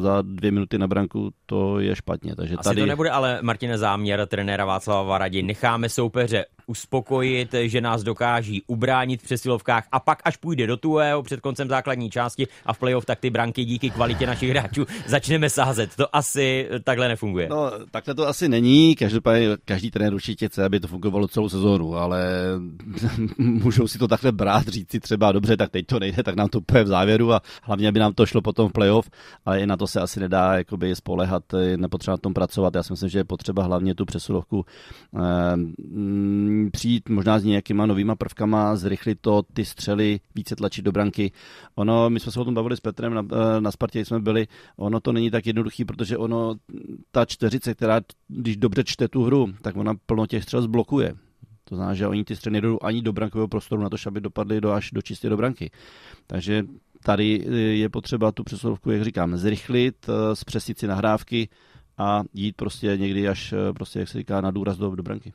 za 0.00 0.22
dvě 0.22 0.50
minuty 0.50 0.78
na 0.78 0.86
branku, 0.86 1.30
to 1.46 1.80
je 1.80 1.96
špatně. 1.96 2.36
Takže 2.36 2.54
Asi 2.54 2.68
tady... 2.68 2.80
to 2.80 2.86
nebude 2.86 3.10
ale, 3.10 3.38
Martine, 3.42 3.78
záměr 3.78 4.26
trenéra 4.26 4.64
Václava 4.64 5.02
Varadi. 5.02 5.42
Necháme 5.42 5.88
soupeře 5.88 6.44
uspokojit, 6.66 7.54
že 7.62 7.80
nás 7.80 8.02
dokáží 8.02 8.62
ubránit 8.66 9.20
v 9.20 9.24
přesilovkách 9.24 9.84
a 9.92 10.00
pak, 10.00 10.18
až 10.24 10.36
půjde 10.36 10.66
do 10.66 10.76
tuého 10.76 11.22
před 11.22 11.40
koncem 11.40 11.68
základní 11.68 12.10
části 12.10 12.46
a 12.66 12.72
v 12.72 12.78
playoff, 12.78 13.04
tak 13.04 13.20
ty 13.20 13.30
branky 13.30 13.64
díky 13.64 13.90
kvalitě 13.90 14.26
našich 14.26 14.50
hráčů 14.50 14.86
začneme 15.06 15.50
sázet. 15.50 15.96
To 15.96 16.16
asi 16.16 16.68
takhle 16.84 17.08
nefunguje. 17.08 17.48
No, 17.48 17.70
takhle 17.90 18.14
to 18.14 18.28
asi 18.28 18.48
není. 18.48 18.96
Každopádně 18.96 19.48
každý 19.64 19.90
trenér 19.90 20.14
určitě 20.14 20.48
chce, 20.48 20.64
aby 20.64 20.80
to 20.80 20.88
fungovalo 20.88 21.28
celou 21.28 21.48
sezónu, 21.48 21.96
ale 21.96 22.32
můžou 23.82 23.92
si 23.92 23.98
to 23.98 24.08
takhle 24.08 24.32
brát, 24.32 24.68
říct 24.68 24.90
si 24.90 25.00
třeba 25.00 25.32
dobře, 25.32 25.56
tak 25.56 25.70
teď 25.70 25.86
to 25.86 25.98
nejde, 25.98 26.22
tak 26.22 26.36
nám 26.36 26.48
to 26.48 26.60
půjde 26.60 26.84
v 26.84 26.86
závěru 26.86 27.32
a 27.32 27.40
hlavně, 27.62 27.88
aby 27.88 28.00
nám 28.00 28.12
to 28.12 28.26
šlo 28.26 28.42
potom 28.42 28.68
v 28.68 28.72
playoff, 28.72 29.10
ale 29.44 29.60
i 29.60 29.66
na 29.66 29.76
to 29.76 29.86
se 29.86 30.00
asi 30.00 30.20
nedá 30.20 30.54
jakoby 30.54 30.96
spolehat, 30.96 31.42
nepotřeba 31.76 32.12
na 32.12 32.18
tom 32.18 32.34
pracovat. 32.34 32.74
Já 32.74 32.82
si 32.82 32.92
myslím, 32.92 33.08
že 33.08 33.18
je 33.18 33.24
potřeba 33.24 33.62
hlavně 33.62 33.94
tu 33.94 34.04
přesilovku 34.04 34.64
eh, 35.16 35.20
přijít 36.70 37.08
možná 37.08 37.38
s 37.38 37.44
nějakýma 37.44 37.86
novýma 37.86 38.16
prvkama, 38.16 38.76
zrychlit 38.76 39.18
to, 39.20 39.42
ty 39.42 39.64
střely, 39.64 40.20
více 40.34 40.56
tlačit 40.56 40.84
do 40.84 40.92
branky. 40.92 41.32
Ono, 41.74 42.10
my 42.10 42.20
jsme 42.20 42.32
se 42.32 42.40
o 42.40 42.44
tom 42.44 42.54
bavili 42.54 42.76
s 42.76 42.80
Petrem 42.80 43.14
na, 43.14 43.22
eh, 43.32 43.60
na 43.60 43.70
Spartě, 43.70 44.04
jsme 44.04 44.20
byli, 44.20 44.46
ono 44.76 45.00
to 45.00 45.12
není 45.12 45.30
tak 45.30 45.46
jednoduchý, 45.46 45.84
protože 45.84 46.16
ono, 46.16 46.54
ta 47.10 47.24
čtyřice, 47.24 47.74
která, 47.74 48.00
když 48.28 48.56
dobře 48.56 48.84
čte 48.84 49.08
tu 49.08 49.24
hru, 49.24 49.48
tak 49.62 49.76
ona 49.76 49.94
plno 50.06 50.26
těch 50.26 50.42
střel 50.42 50.62
zblokuje. 50.62 51.14
To 51.72 51.76
znamená, 51.76 51.94
že 51.94 52.06
oni 52.06 52.24
ty 52.24 52.36
střely 52.36 52.52
nejdou 52.52 52.78
ani 52.82 53.02
do 53.02 53.12
brankového 53.12 53.48
prostoru 53.48 53.82
na 53.82 53.88
to, 53.88 53.96
aby 54.06 54.20
dopadly 54.20 54.60
do, 54.60 54.72
až 54.72 54.90
do 54.90 55.02
čistě 55.02 55.28
do 55.28 55.36
branky. 55.36 55.70
Takže 56.26 56.64
tady 57.04 57.44
eh, 57.46 57.56
je 57.56 57.88
potřeba 57.88 58.32
tu 58.32 58.44
přesilovku, 58.44 58.90
jak 58.90 59.02
říkám, 59.02 59.36
zrychlit, 59.36 60.06
eh, 60.08 60.36
zpřesnit 60.36 60.78
si 60.78 60.86
nahrávky 60.86 61.48
a 61.98 62.22
jít 62.34 62.56
prostě 62.56 62.96
někdy 62.96 63.28
až, 63.28 63.54
prostě, 63.74 63.98
jak 63.98 64.08
se 64.08 64.18
říká, 64.18 64.40
na 64.40 64.50
důraz 64.50 64.78
do, 64.78 64.96
do 64.96 65.02
branky. 65.02 65.32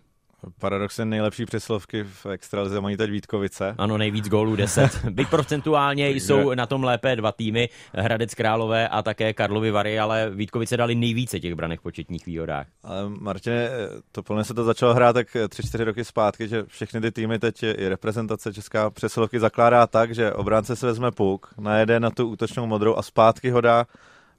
Paradoxně 0.60 1.06
nejlepší 1.06 1.46
přeslovky 1.46 2.04
v 2.04 2.26
extralize 2.26 2.82
mají 2.82 2.98
teď 2.98 3.10
Vítkovice. 3.10 3.76
Ano, 3.78 3.98
nejvíc 3.98 4.30
gólů 4.30 4.56
10. 4.56 5.06
Byť 5.10 5.30
procentuálně 5.30 6.10
jsou 6.10 6.54
na 6.54 6.66
tom 6.66 6.84
lépe 6.84 7.16
dva 7.16 7.32
týmy, 7.32 7.70
Hradec 7.94 8.34
Králové 8.34 8.88
a 8.88 9.02
také 9.02 9.34
Karlovy 9.34 9.72
Vary, 9.72 10.00
ale 10.00 10.30
Vítkovice 10.30 10.78
dali 10.78 10.96
nejvíce 10.96 11.40
těch 11.40 11.56
branek 11.56 11.80
v 11.80 11.84
početních 11.84 12.26
výhodách. 12.26 12.68
Ale 12.84 13.10
Martine, 13.10 13.70
to 14.12 14.24
plně 14.24 14.44
se 14.44 14.54
to 14.54 14.64
začalo 14.64 14.94
hrát 14.94 15.14
tak 15.14 15.36
3-4 15.36 15.84
roky 15.84 16.06
zpátky, 16.06 16.48
že 16.48 16.64
všechny 16.68 17.02
ty 17.02 17.12
týmy 17.12 17.40
teď 17.40 17.64
i 17.64 17.90
reprezentace 17.90 18.54
česká 18.54 18.90
přesilovky 18.90 19.40
zakládá 19.40 19.88
tak, 19.88 20.16
že 20.16 20.34
obránce 20.34 20.76
se 20.76 20.86
vezme 20.86 21.12
puk, 21.12 21.54
najede 21.60 22.00
na 22.00 22.10
tu 22.10 22.28
útočnou 22.28 22.68
modrou 22.68 22.96
a 22.96 23.02
zpátky 23.02 23.50
ho 23.50 23.62
dá 23.62 23.86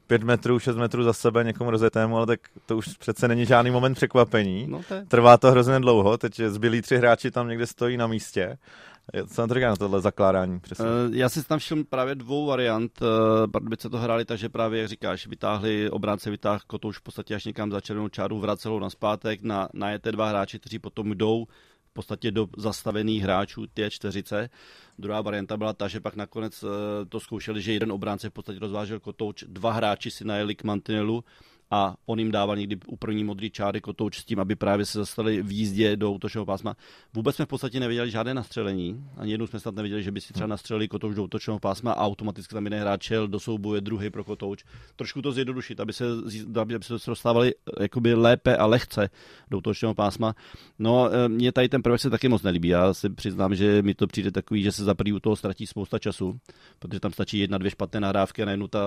5 0.09 0.23
metrů, 0.23 0.59
6 0.59 0.77
metrů 0.77 1.03
za 1.03 1.12
sebe 1.12 1.45
někomu 1.45 1.71
rozetému, 1.71 2.17
ale 2.17 2.27
tak 2.27 2.41
to 2.67 2.77
už 2.77 2.88
přece 2.88 3.29
není 3.29 3.47
žádný 3.47 3.71
moment 3.71 3.95
překvapení. 3.95 4.67
No 4.69 4.81
to 4.88 4.95
je... 4.95 5.05
Trvá 5.07 5.37
to 5.37 5.50
hrozně 5.50 5.81
dlouho, 5.81 6.19
teď 6.19 6.41
zbylí 6.47 6.83
tři 6.83 6.97
hráči 6.97 7.31
tam 7.31 7.49
někde 7.49 7.67
stojí 7.67 7.97
na 7.97 8.07
místě. 8.07 8.59
Co 9.27 9.41
na 9.41 9.49
to 9.49 9.55
říká 9.55 9.69
na 9.69 9.77
tohle 9.77 10.00
zakládání? 10.00 10.61
Přesně? 10.61 10.85
Uh, 10.85 11.15
já 11.15 11.29
si 11.29 11.45
tam 11.45 11.59
všel 11.59 11.85
právě 11.85 12.15
dvou 12.15 12.47
variant. 12.47 13.03
Uh, 13.03 13.50
Pardubice 13.50 13.91
to 13.91 13.99
hráli 13.99 14.25
takže 14.25 14.49
právě, 14.49 14.81
jak 14.81 14.88
říkáš, 14.88 15.27
vytáhli, 15.27 15.91
obránce 15.91 16.31
vytáhl 16.31 16.61
kotouš 16.67 16.99
v 16.99 17.03
podstatě 17.03 17.35
až 17.35 17.45
někam 17.45 17.71
za 17.71 17.81
červenou 17.81 18.09
čáru, 18.09 18.38
vracel 18.38 18.81
na 18.81 18.91
zpátek, 18.91 19.43
na, 19.43 19.69
na 19.73 19.97
dva 19.97 20.29
hráči, 20.29 20.59
kteří 20.59 20.79
potom 20.79 21.12
jdou 21.12 21.47
podstatě 21.99 22.31
do 22.31 22.47
zastavených 22.57 23.23
hráčů 23.23 23.67
té 23.67 23.90
čtyřice. 23.90 24.50
Druhá 24.99 25.21
varianta 25.21 25.57
byla 25.57 25.73
ta, 25.73 25.88
že 25.88 26.00
pak 26.00 26.14
nakonec 26.17 26.62
eh, 26.62 26.67
to 27.11 27.21
zkoušeli, 27.21 27.62
že 27.62 27.73
jeden 27.73 27.93
obránce 27.93 28.31
v 28.31 28.33
podstatě 28.33 28.59
rozvážel 28.59 29.00
kotouč, 29.00 29.45
dva 29.50 29.73
hráči 29.73 30.11
si 30.11 30.23
najeli 30.23 30.55
k 30.55 30.64
mantinelu 30.64 31.25
a 31.70 31.94
on 32.06 32.18
jim 32.18 32.30
dával 32.30 32.56
někdy 32.56 32.76
u 32.87 32.96
první 32.96 33.25
modrý 33.25 33.50
čáry 33.50 33.80
kotouč 33.80 34.18
s 34.18 34.25
tím, 34.25 34.40
aby 34.40 34.56
právě 34.56 34.87
se 34.87 34.98
zastali 34.98 35.42
v 35.42 35.52
jízdě 35.52 35.96
do 35.96 36.12
útočného 36.12 36.46
pásma. 36.46 36.76
Vůbec 37.14 37.37
jsme 37.37 37.44
v 37.44 37.48
podstatě 37.48 37.80
neviděli 37.80 38.10
žádné 38.10 38.34
nastřelení. 38.34 39.04
Ani 39.16 39.32
jednou 39.32 39.46
jsme 39.46 39.60
snad 39.60 39.75
neviděli, 39.75 40.02
že 40.02 40.12
by 40.12 40.20
si 40.20 40.32
třeba 40.32 40.46
nastřelili 40.46 40.88
kotouč 40.88 41.16
do 41.16 41.25
útočného 41.25 41.58
pásma 41.58 41.92
a 41.92 42.06
automaticky 42.06 42.54
tam 42.54 42.66
jiný 42.66 42.78
hráč 42.78 43.02
šel 43.02 43.28
do 43.28 43.40
souboje 43.40 43.80
druhý 43.80 44.10
pro 44.10 44.25
kotouč. 44.25 44.64
Trošku 44.96 45.22
to 45.22 45.32
zjednodušit, 45.32 45.80
aby 45.80 45.92
se, 45.92 46.04
aby 46.60 46.78
se 46.82 47.10
dostávali 47.10 47.54
jakoby 47.80 48.14
lépe 48.14 48.56
a 48.56 48.66
lehce 48.66 49.10
do 49.50 49.58
útočného 49.58 49.94
pásma. 49.94 50.34
No, 50.78 51.10
eh, 51.12 51.28
mě 51.28 51.52
tady 51.52 51.68
ten 51.68 51.82
prvek 51.82 52.00
se 52.00 52.10
taky 52.10 52.28
moc 52.28 52.42
nelíbí. 52.42 52.68
Já 52.68 52.94
si 52.94 53.10
přiznám, 53.10 53.54
že 53.54 53.82
mi 53.82 53.94
to 53.94 54.06
přijde 54.06 54.30
takový, 54.30 54.62
že 54.62 54.72
se 54.72 54.84
za 54.84 54.94
u 55.14 55.20
toho 55.20 55.37
ztratí 55.37 55.66
spousta 55.66 55.98
času, 55.98 56.38
protože 56.78 57.00
tam 57.00 57.12
stačí 57.12 57.38
jedna, 57.38 57.58
dvě 57.58 57.70
špatné 57.70 58.00
nahrávky 58.00 58.42
a 58.42 58.44
najednou 58.44 58.66
ta 58.66 58.80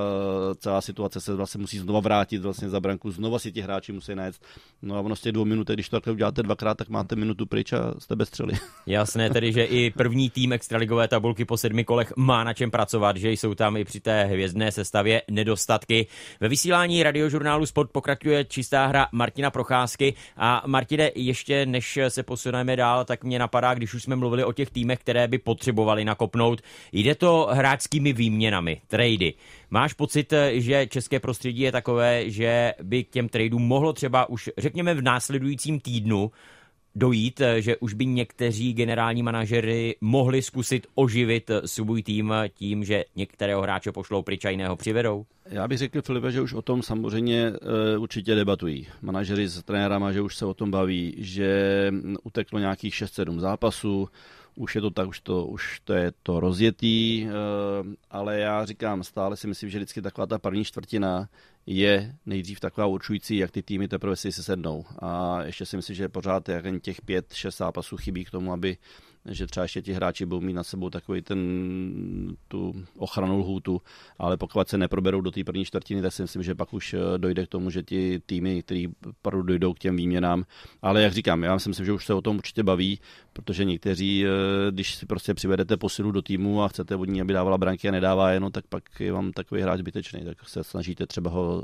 celá 0.57 0.81
situace 0.81 1.21
se 1.21 1.33
vlastně 1.33 1.61
musí 1.61 1.77
znova 1.77 1.99
vrátit 1.99 2.37
vlastně 2.37 2.69
za 2.71 2.79
branku, 2.79 3.11
znova 3.11 3.39
si 3.39 3.51
ti 3.51 3.61
hráči 3.61 3.91
musí 3.91 4.15
najít. 4.15 4.35
No 4.81 4.97
a 4.97 5.15
těch 5.15 5.31
dvou 5.31 5.45
minut, 5.45 5.67
když 5.67 5.89
to 5.89 5.95
takhle 5.95 6.13
uděláte 6.13 6.43
dvakrát, 6.43 6.77
tak 6.77 6.89
máte 6.89 7.15
minutu 7.15 7.45
pryč 7.45 7.73
a 7.73 7.93
jste 7.99 8.15
bez 8.15 8.27
střely. 8.27 8.53
Jasné, 8.85 9.29
tedy, 9.29 9.53
že 9.53 9.63
i 9.63 9.91
první 9.91 10.29
tým 10.29 10.53
extraligové 10.53 11.07
tabulky 11.07 11.45
po 11.45 11.57
sedmi 11.57 11.83
kolech 11.83 12.13
má 12.17 12.43
na 12.43 12.53
čem 12.53 12.71
pracovat, 12.71 13.17
že 13.17 13.31
jsou 13.31 13.55
tam 13.55 13.77
i 13.77 13.85
při 13.85 13.99
té 13.99 14.23
hvězdné 14.23 14.71
sestavě 14.71 15.21
nedostatky. 15.31 16.07
Ve 16.39 16.49
vysílání 16.49 17.03
radiožurnálu 17.03 17.65
Sport 17.65 17.91
pokračuje 17.91 18.45
čistá 18.45 18.85
hra 18.85 19.07
Martina 19.11 19.51
Procházky 19.51 20.13
a 20.37 20.63
Martine, 20.65 21.11
ještě 21.15 21.65
než 21.65 21.99
se 22.07 22.23
posuneme 22.23 22.75
dál, 22.75 23.05
tak 23.05 23.23
mě 23.23 23.39
napadá, 23.39 23.73
když 23.73 23.93
už 23.93 24.03
jsme 24.03 24.15
mluvili 24.15 24.43
o 24.43 24.53
těch 24.53 24.69
týmech, 24.69 24.99
které 24.99 25.27
by 25.27 25.37
potřebovali 25.37 26.05
nakopnout, 26.05 26.61
jde 26.91 27.15
to 27.15 27.47
hráčskými 27.51 28.13
výměnami, 28.13 28.81
trady. 28.87 29.33
Máš 29.73 29.93
pocit, 29.93 30.33
že 30.51 30.87
české 30.87 31.19
prostředí 31.19 31.61
je 31.61 31.71
takové, 31.71 32.29
že 32.29 32.73
by 32.83 33.03
k 33.03 33.09
těm 33.09 33.29
tradeům 33.29 33.67
mohlo 33.67 33.93
třeba 33.93 34.29
už, 34.29 34.49
řekněme, 34.57 34.93
v 34.93 35.01
následujícím 35.01 35.79
týdnu 35.79 36.31
dojít, 36.95 37.41
že 37.59 37.77
už 37.77 37.93
by 37.93 38.05
někteří 38.05 38.73
generální 38.73 39.23
manažery 39.23 39.95
mohli 40.01 40.41
zkusit 40.41 40.87
oživit 40.95 41.51
svůj 41.65 42.03
tým 42.03 42.33
tím, 42.53 42.83
že 42.83 43.05
některého 43.15 43.61
hráče 43.61 43.91
pošlou 43.91 44.21
pryč 44.21 44.45
a 44.45 44.49
jiného 44.49 44.75
přivedou? 44.75 45.25
Já 45.45 45.67
bych 45.67 45.77
řekl, 45.77 46.01
Filipe, 46.01 46.31
že 46.31 46.41
už 46.41 46.53
o 46.53 46.61
tom 46.61 46.83
samozřejmě 46.83 47.51
určitě 47.97 48.35
debatují. 48.35 48.87
Manažeři 49.01 49.47
s 49.47 49.63
trenérama, 49.63 50.11
že 50.11 50.21
už 50.21 50.35
se 50.35 50.45
o 50.45 50.53
tom 50.53 50.71
baví, 50.71 51.15
že 51.17 51.91
uteklo 52.23 52.59
nějakých 52.59 52.93
6-7 52.93 53.39
zápasů, 53.39 54.09
už 54.61 54.75
je 54.75 54.81
to 54.81 54.89
tak, 54.89 55.07
už 55.07 55.19
to, 55.19 55.45
už 55.45 55.79
to 55.83 55.93
je 55.93 56.11
to 56.23 56.39
rozjetý, 56.39 57.25
uh, 57.25 57.93
ale 58.09 58.39
já 58.39 58.65
říkám, 58.65 59.03
stále 59.03 59.37
si 59.37 59.47
myslím, 59.47 59.69
že 59.69 59.77
vždycky 59.77 60.01
taková 60.01 60.27
ta 60.27 60.39
první 60.39 60.63
čtvrtina 60.65 61.29
je 61.65 62.15
nejdřív 62.25 62.59
taková 62.59 62.87
určující, 62.87 63.37
jak 63.37 63.51
ty 63.51 63.63
týmy 63.63 63.87
teprve 63.87 64.15
si 64.15 64.31
sednou. 64.31 64.85
A 64.99 65.43
ještě 65.43 65.65
si 65.65 65.75
myslím, 65.75 65.95
že 65.95 66.09
pořád 66.09 66.49
těch 66.81 67.01
pět, 67.01 67.33
šest 67.33 67.57
zápasů 67.57 67.97
chybí 67.97 68.25
k 68.25 68.31
tomu, 68.31 68.53
aby 68.53 68.77
že 69.25 69.47
třeba 69.47 69.63
ještě 69.63 69.81
ti 69.81 69.93
hráči 69.93 70.25
budou 70.25 70.41
mít 70.41 70.53
na 70.53 70.63
sebou 70.63 70.89
takový 70.89 71.21
ten, 71.21 71.39
tu 72.47 72.73
ochranu 72.97 73.37
lhůtu, 73.37 73.81
ale 74.19 74.37
pokud 74.37 74.69
se 74.69 74.77
neproberou 74.77 75.21
do 75.21 75.31
té 75.31 75.43
první 75.43 75.65
čtvrtiny, 75.65 76.01
tak 76.01 76.13
si 76.13 76.21
myslím, 76.21 76.43
že 76.43 76.55
pak 76.55 76.73
už 76.73 76.93
eh, 76.93 77.17
dojde 77.17 77.45
k 77.45 77.49
tomu, 77.49 77.69
že 77.69 77.83
ti 77.83 78.21
týmy, 78.25 78.63
který 78.63 78.87
opravdu 79.09 79.43
dojdou 79.43 79.73
k 79.73 79.79
těm 79.79 79.95
výměnám. 79.95 80.45
Ale 80.81 81.01
jak 81.01 81.13
říkám, 81.13 81.43
já 81.43 81.59
si 81.59 81.69
myslím, 81.69 81.85
že 81.85 81.93
už 81.93 82.05
se 82.05 82.13
o 82.13 82.21
tom 82.21 82.37
určitě 82.37 82.63
baví, 82.63 82.99
protože 83.33 83.65
někteří, 83.65 84.25
eh, 84.25 84.71
když 84.71 84.95
si 84.95 85.05
prostě 85.05 85.33
přivedete 85.33 85.77
posilu 85.77 86.11
do 86.11 86.21
týmu 86.21 86.63
a 86.63 86.67
chcete 86.67 86.95
od 86.95 87.05
ní, 87.05 87.21
aby 87.21 87.33
dávala 87.33 87.57
branky 87.57 87.87
a 87.89 87.91
nedává 87.91 88.31
jenom, 88.31 88.51
tak 88.51 88.67
pak 88.67 88.83
je 88.99 89.11
vám 89.11 89.31
takový 89.31 89.61
hráč 89.61 89.79
zbytečný, 89.79 90.25
tak 90.25 90.49
se 90.49 90.63
snažíte 90.63 91.07
třeba 91.07 91.31
ho 91.31 91.63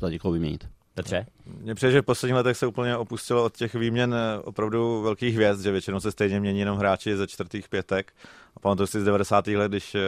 za 0.00 0.10
někoho 0.10 0.32
vyměnit. 0.32 0.68
Petře? 1.02 1.26
Mně 1.46 1.74
přijde, 1.74 1.92
že 1.92 2.02
v 2.02 2.04
posledních 2.04 2.36
letech 2.36 2.56
se 2.56 2.66
úplně 2.66 2.96
opustilo 2.96 3.44
od 3.44 3.56
těch 3.56 3.74
výměn 3.74 4.14
eh, 4.14 4.40
opravdu 4.40 5.02
velkých 5.02 5.34
hvězd, 5.34 5.62
že 5.62 5.72
většinou 5.72 6.00
se 6.00 6.12
stejně 6.12 6.40
mění 6.40 6.60
jenom 6.60 6.78
hráči 6.78 7.16
ze 7.16 7.26
čtvrtých 7.26 7.68
pětek. 7.68 8.12
A 8.56 8.60
pamatuju 8.60 8.86
si 8.86 9.00
z 9.00 9.04
90. 9.04 9.46
let, 9.46 9.68
když 9.68 9.94
eh, 9.94 10.00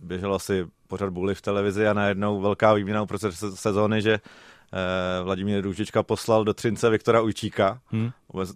běželo 0.00 0.34
asi 0.34 0.66
pořád 0.88 1.10
Bully 1.10 1.34
v 1.34 1.42
televizi 1.42 1.88
a 1.88 1.92
najednou 1.92 2.40
velká 2.40 2.72
výměna 2.72 3.02
uprostřed 3.02 3.34
sezóny, 3.54 4.02
že 4.02 4.12
eh, 4.12 5.22
Vladimír 5.22 5.64
Růžička 5.64 6.02
poslal 6.02 6.44
do 6.44 6.54
Třince 6.54 6.90
Viktora 6.90 7.20
Ujčíka. 7.20 7.80
Hmm. 7.86 8.10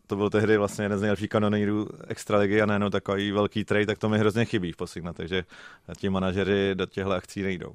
To 0.07 0.17
byl 0.17 0.31
tehdy 0.31 0.57
vlastně 0.57 0.85
jeden 0.85 0.99
z 0.99 1.03
nejlepších 1.03 1.29
kanonýrů 1.29 1.89
extraligy 2.09 2.63
a 2.63 2.67
najednou 2.67 2.91
takový 2.91 3.33
velký 3.33 3.65
trade, 3.65 3.87
tak 3.87 3.99
to 3.99 4.09
mi 4.09 4.19
hrozně 4.19 4.45
chybí 4.45 4.73
v 4.73 4.77
posledních 4.77 5.15
takže 5.15 5.45
ti 5.97 6.09
manažeři 6.09 6.75
do 6.75 6.87
těchto 6.87 7.13
akcí 7.13 7.43
nejdou. 7.43 7.73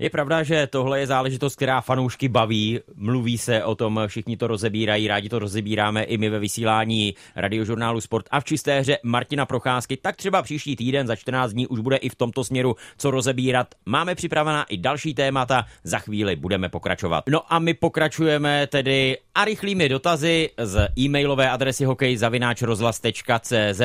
Je 0.00 0.10
pravda, 0.10 0.42
že 0.42 0.66
tohle 0.66 1.00
je 1.00 1.06
záležitost, 1.06 1.56
která 1.56 1.80
fanoušky 1.80 2.28
baví, 2.28 2.80
mluví 2.94 3.38
se 3.38 3.64
o 3.64 3.74
tom, 3.74 4.00
všichni 4.06 4.36
to 4.36 4.46
rozebírají, 4.46 5.08
rádi 5.08 5.28
to 5.28 5.38
rozebíráme 5.38 6.02
i 6.02 6.18
my 6.18 6.30
ve 6.30 6.38
vysílání 6.38 7.14
radiožurnálu 7.36 8.00
Sport 8.00 8.26
a 8.30 8.40
v 8.40 8.44
čisté 8.44 8.80
hře 8.80 8.98
Martina 9.02 9.46
Procházky. 9.46 9.96
Tak 9.96 10.16
třeba 10.16 10.42
příští 10.42 10.76
týden 10.76 11.06
za 11.06 11.16
14 11.16 11.52
dní 11.52 11.66
už 11.66 11.80
bude 11.80 11.96
i 11.96 12.08
v 12.08 12.14
tomto 12.14 12.44
směru 12.44 12.76
co 12.98 13.10
rozebírat. 13.10 13.74
Máme 13.86 14.14
připravená 14.14 14.64
i 14.64 14.76
další 14.76 15.14
témata, 15.14 15.64
za 15.84 15.98
chvíli 15.98 16.36
budeme 16.36 16.68
pokračovat. 16.68 17.24
No 17.28 17.52
a 17.52 17.58
my 17.58 17.74
pokračujeme 17.74 18.66
tedy 18.66 19.18
a 19.34 19.44
rychlými 19.44 19.88
dotazy 19.88 20.50
z 20.58 20.88
e-mailové 20.98 21.50
adresy 21.50 21.84
hokejzavináčrozhlas.cz. 21.84 23.80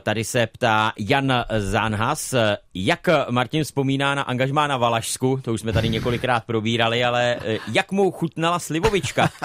Tady 0.00 0.24
se 0.24 0.46
ptá 0.46 0.92
Jan 0.98 1.44
Zanhas, 1.58 2.34
jak 2.74 3.08
Martin 3.30 3.64
vzpomíná 3.64 4.14
na 4.14 4.22
angažmá 4.22 4.66
na 4.66 4.76
Valašsku, 5.02 5.40
to 5.42 5.52
už 5.52 5.60
jsme 5.60 5.72
tady 5.72 5.88
několikrát 5.88 6.44
probírali, 6.44 7.04
ale 7.04 7.36
jak 7.72 7.92
mu 7.92 8.10
chutnala 8.10 8.58
slivovička? 8.58 9.30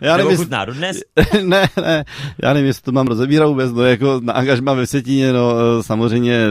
Já 0.00 0.16
nevím, 0.16 0.36
chutná 0.36 0.64
dnes? 0.64 1.00
ne, 1.42 1.68
ne, 1.82 2.04
já 2.42 2.52
nevím, 2.52 2.66
jestli 2.66 2.82
to 2.82 2.92
mám 2.92 3.06
rozebírat 3.06 3.48
vůbec, 3.48 3.72
no 3.72 3.84
jako 3.84 4.20
na 4.22 4.32
angažma 4.32 4.74
ve 4.74 4.86
Vsetíně, 4.86 5.32
no 5.32 5.52
samozřejmě 5.82 6.48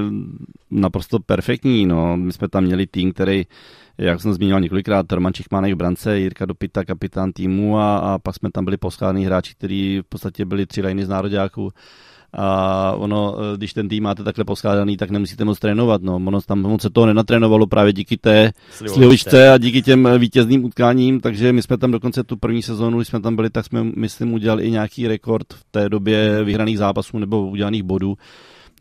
naprosto 0.72 1.20
perfektní, 1.20 1.86
no, 1.86 2.18
my 2.18 2.34
jsme 2.34 2.50
tam 2.50 2.64
měli 2.64 2.88
tým, 2.88 3.14
který 3.14 3.46
jak 3.98 4.22
jsem 4.22 4.34
zmínil 4.34 4.60
několikrát, 4.60 5.12
Roman 5.12 5.34
Čichmánek 5.34 5.74
v 5.74 5.78
brance, 5.78 6.20
Jirka 6.20 6.46
Dopita, 6.46 6.86
kapitán 6.86 7.32
týmu 7.34 7.80
a, 7.80 7.98
a 7.98 8.20
pak 8.20 8.36
jsme 8.36 8.52
tam 8.52 8.66
byli 8.66 8.78
poschádní 8.78 9.26
hráči, 9.26 9.54
kteří 9.56 10.00
v 10.00 10.10
podstatě 10.10 10.46
byli 10.46 10.66
tři 10.66 10.82
lajny 10.82 11.06
z 11.06 11.10
nároďáků. 11.10 11.72
A 12.34 12.92
ono, 12.92 13.36
když 13.58 13.74
ten 13.74 13.90
tým 13.90 14.04
máte 14.04 14.24
takhle 14.24 14.46
poskládaný, 14.46 14.98
tak 14.98 15.10
nemusíte 15.10 15.46
moc 15.46 15.60
trénovat. 15.60 16.02
No. 16.02 16.16
Ono 16.16 16.42
tam 16.42 16.62
moc 16.62 16.82
se 16.82 16.90
toho 16.90 17.06
nenatrénovalo 17.06 17.68
právě 17.68 17.94
díky 17.94 18.18
té 18.18 18.52
slivovičce 18.72 19.52
a 19.52 19.58
díky 19.58 19.82
těm 19.82 20.10
vítězným 20.18 20.66
utkáním, 20.66 21.20
takže 21.20 21.54
my 21.54 21.62
jsme 21.62 21.78
tam 21.78 21.92
dokonce 21.92 22.24
tu 22.24 22.38
první 22.38 22.62
sezónu, 22.62 22.98
když 22.98 23.08
jsme 23.08 23.22
tam 23.22 23.36
byli, 23.36 23.50
tak 23.50 23.66
jsme, 23.66 23.84
myslím, 23.84 24.34
udělali 24.34 24.64
i 24.64 24.72
nějaký 24.72 25.08
rekord 25.08 25.54
v 25.54 25.66
té 25.72 25.90
době 25.90 26.44
vyhraných 26.44 26.78
zápasů 26.78 27.20
nebo 27.20 27.50
udělaných 27.50 27.84
bodů. 27.84 28.16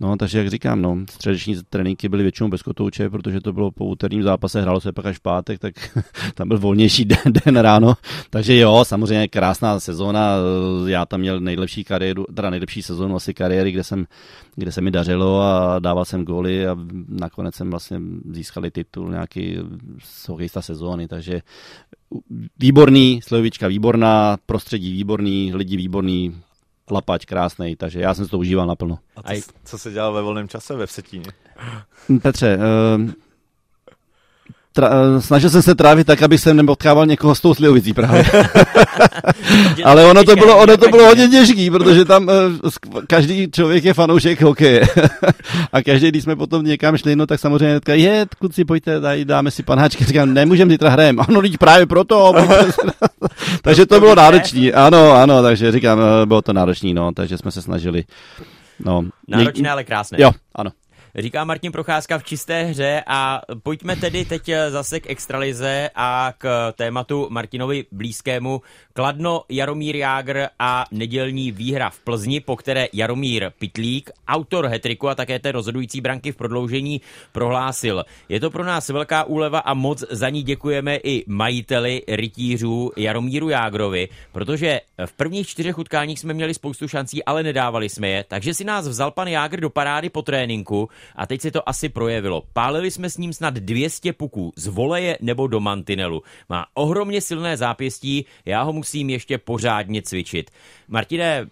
No, 0.02 0.16
takže 0.16 0.38
jak 0.38 0.48
říkám, 0.48 0.82
no, 0.82 0.98
středeční 1.10 1.56
tréninky 1.70 2.08
byly 2.08 2.22
většinou 2.22 2.48
bez 2.48 2.62
kotouče, 2.62 3.10
protože 3.10 3.40
to 3.40 3.52
bylo 3.52 3.70
po 3.70 3.84
úterním 3.84 4.22
zápase, 4.22 4.62
hrálo 4.62 4.80
se 4.80 4.92
pak 4.92 5.06
až 5.06 5.16
v 5.16 5.20
pátek, 5.20 5.58
tak 5.58 5.74
tam 6.34 6.48
byl 6.48 6.58
volnější 6.58 7.04
den, 7.04 7.18
den 7.44 7.56
ráno. 7.56 7.94
Takže 8.30 8.56
jo, 8.56 8.84
samozřejmě 8.86 9.28
krásná 9.28 9.80
sezóna, 9.80 10.34
já 10.86 11.06
tam 11.06 11.20
měl 11.20 11.40
nejlepší 11.40 11.84
kariéru, 11.84 12.24
teda 12.34 12.50
nejlepší 12.50 12.82
sezónu 12.82 13.16
asi 13.16 13.34
kariéry, 13.34 13.72
kde 13.72 13.84
jsem, 13.84 14.06
kde 14.56 14.72
se 14.72 14.80
mi 14.80 14.90
dařilo 14.90 15.42
a 15.42 15.78
dával 15.78 16.04
jsem 16.04 16.24
góly 16.24 16.66
a 16.66 16.76
nakonec 17.08 17.54
jsem 17.54 17.70
vlastně 17.70 18.00
získali 18.30 18.70
titul 18.70 19.10
nějaký 19.10 19.58
hokejista 20.28 20.62
sezóny, 20.62 21.08
takže 21.08 21.40
výborný, 22.58 23.20
Slovička 23.22 23.68
výborná, 23.68 24.36
prostředí 24.46 24.92
výborný, 24.92 25.54
lidi 25.54 25.76
výborný, 25.76 26.34
lapač 26.90 27.24
krásný, 27.24 27.76
takže 27.76 28.00
já 28.00 28.14
jsem 28.14 28.24
si 28.24 28.30
to 28.30 28.38
užíval 28.38 28.66
naplno. 28.66 28.98
A 29.24 29.40
co, 29.40 29.52
co 29.64 29.78
se 29.78 29.90
dělal 29.90 30.12
ve 30.12 30.22
volném 30.22 30.48
čase 30.48 30.76
ve 30.76 30.86
Vsetíně? 30.86 31.26
Petře, 32.22 32.58
uh, 32.58 33.10
tra, 34.72 34.90
eh, 34.92 35.20
snažil 35.20 35.50
jsem 35.50 35.62
se 35.62 35.74
trávit 35.74 36.06
tak, 36.06 36.22
abych 36.22 36.40
se 36.40 36.54
nepotkával 36.54 37.06
někoho 37.06 37.34
s 37.34 37.40
tou 37.40 37.54
slivovicí 37.54 37.92
právě. 37.92 38.24
Ale 39.84 40.04
ono 40.04 40.24
to 40.24 40.36
bylo, 40.36 40.58
ono 40.58 40.76
to 40.76 40.88
bylo 40.88 41.06
hodně 41.06 41.28
těžký, 41.28 41.70
protože 41.70 42.04
tam 42.04 42.28
uh, 42.28 42.72
každý 43.06 43.50
člověk 43.50 43.84
je 43.84 43.94
fanoušek 43.94 44.40
hokeje. 44.40 44.82
a 45.72 45.82
každý, 45.82 46.08
když 46.08 46.22
jsme 46.22 46.36
potom 46.36 46.64
někam 46.64 46.96
šli, 46.96 47.16
no 47.16 47.26
tak 47.26 47.40
samozřejmě 47.40 47.74
říká, 47.74 47.94
je, 47.94 48.26
kluci, 48.38 48.64
pojďte, 48.64 49.00
daj, 49.00 49.24
dáme 49.24 49.50
si 49.50 49.62
panáčky. 49.62 50.04
Říkám, 50.04 50.34
nemůžeme 50.34 50.70
zítra 50.70 50.90
hrajem. 50.90 51.20
Ano, 51.20 51.40
lidi 51.40 51.58
právě 51.58 51.86
proto. 51.86 52.34
takže 53.62 53.86
to 53.86 54.00
bylo 54.00 54.14
náročný. 54.14 54.72
Ano, 54.72 55.12
ano, 55.12 55.42
takže 55.42 55.72
říkám, 55.72 56.00
eh, 56.00 56.26
bylo 56.26 56.42
to 56.42 56.52
náročný, 56.52 56.94
no, 56.94 57.12
takže 57.12 57.38
jsme 57.38 57.50
se 57.50 57.62
snažili. 57.62 58.04
No, 58.84 59.04
Náročné, 59.28 59.70
ale 59.70 59.84
krásné. 59.84 60.18
Jo, 60.20 60.32
ano 60.54 60.70
říká 61.18 61.44
Martin 61.44 61.72
Procházka 61.72 62.18
v 62.18 62.24
čisté 62.24 62.62
hře 62.62 63.02
a 63.06 63.40
pojďme 63.62 63.96
tedy 63.96 64.24
teď 64.24 64.50
zase 64.68 65.00
k 65.00 65.10
extralize 65.10 65.90
a 65.94 66.32
k 66.38 66.72
tématu 66.72 67.26
Martinovi 67.30 67.84
blízkému. 67.92 68.62
Kladno 68.92 69.42
Jaromír 69.48 69.96
Jágr 69.96 70.46
a 70.58 70.84
nedělní 70.90 71.52
výhra 71.52 71.90
v 71.90 71.98
Plzni, 71.98 72.40
po 72.40 72.56
které 72.56 72.86
Jaromír 72.92 73.52
Pitlík, 73.58 74.10
autor 74.28 74.66
hetriku 74.66 75.08
a 75.08 75.14
také 75.14 75.38
té 75.38 75.52
rozhodující 75.52 76.00
branky 76.00 76.32
v 76.32 76.36
prodloužení, 76.36 77.00
prohlásil. 77.32 78.04
Je 78.28 78.40
to 78.40 78.50
pro 78.50 78.64
nás 78.64 78.88
velká 78.88 79.24
úleva 79.24 79.58
a 79.58 79.74
moc 79.74 80.04
za 80.10 80.28
ní 80.28 80.42
děkujeme 80.42 80.96
i 80.96 81.24
majiteli 81.26 82.02
rytířů 82.08 82.92
Jaromíru 82.96 83.48
Jágrovi, 83.48 84.08
protože 84.32 84.80
v 85.06 85.12
prvních 85.12 85.48
čtyřech 85.48 85.78
utkáních 85.78 86.20
jsme 86.20 86.34
měli 86.34 86.54
spoustu 86.54 86.88
šancí, 86.88 87.24
ale 87.24 87.42
nedávali 87.42 87.88
jsme 87.88 88.08
je, 88.08 88.24
takže 88.28 88.54
si 88.54 88.64
nás 88.64 88.88
vzal 88.88 89.10
pan 89.10 89.28
Jágr 89.28 89.60
do 89.60 89.70
parády 89.70 90.10
po 90.10 90.22
tréninku 90.22 90.88
a 91.16 91.26
teď 91.26 91.40
se 91.40 91.50
to 91.50 91.68
asi 91.68 91.88
projevilo. 91.88 92.42
Pálili 92.52 92.90
jsme 92.90 93.10
s 93.10 93.16
ním 93.16 93.32
snad 93.32 93.54
200 93.54 94.12
puků 94.12 94.52
z 94.56 94.66
voleje 94.66 95.18
nebo 95.20 95.46
do 95.46 95.60
mantinelu. 95.60 96.22
Má 96.48 96.66
ohromně 96.74 97.20
silné 97.20 97.56
zápěstí, 97.56 98.26
já 98.44 98.62
ho 98.62 98.72
musím 98.72 99.10
ještě 99.10 99.38
pořádně 99.38 100.02
cvičit. 100.02 100.50
Martine, 100.92 101.46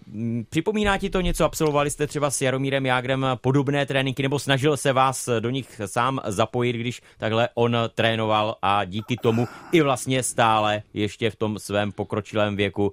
připomíná 0.51 0.99
ti 0.99 1.11
to 1.11 1.21
něco? 1.21 1.45
Absolvovali 1.45 1.91
jste 1.91 2.07
třeba 2.07 2.31
s 2.31 2.43
Jaromírem 2.43 2.87
Jágrem 2.87 3.27
podobné 3.41 3.87
tréninky, 3.87 4.23
nebo 4.23 4.39
snažil 4.39 4.77
se 4.77 4.93
vás 4.93 5.29
do 5.41 5.51
nich 5.51 5.81
sám 5.87 6.21
zapojit, 6.27 6.73
když 6.73 7.03
takhle 7.19 7.49
on 7.55 7.77
trénoval 7.95 8.57
a 8.63 8.85
díky 8.85 9.17
tomu 9.17 9.49
i 9.73 9.81
vlastně 9.81 10.23
stále 10.23 10.83
ještě 10.95 11.31
v 11.31 11.37
tom 11.37 11.59
svém 11.59 11.93
pokročilém 11.93 12.57
věku 12.57 12.93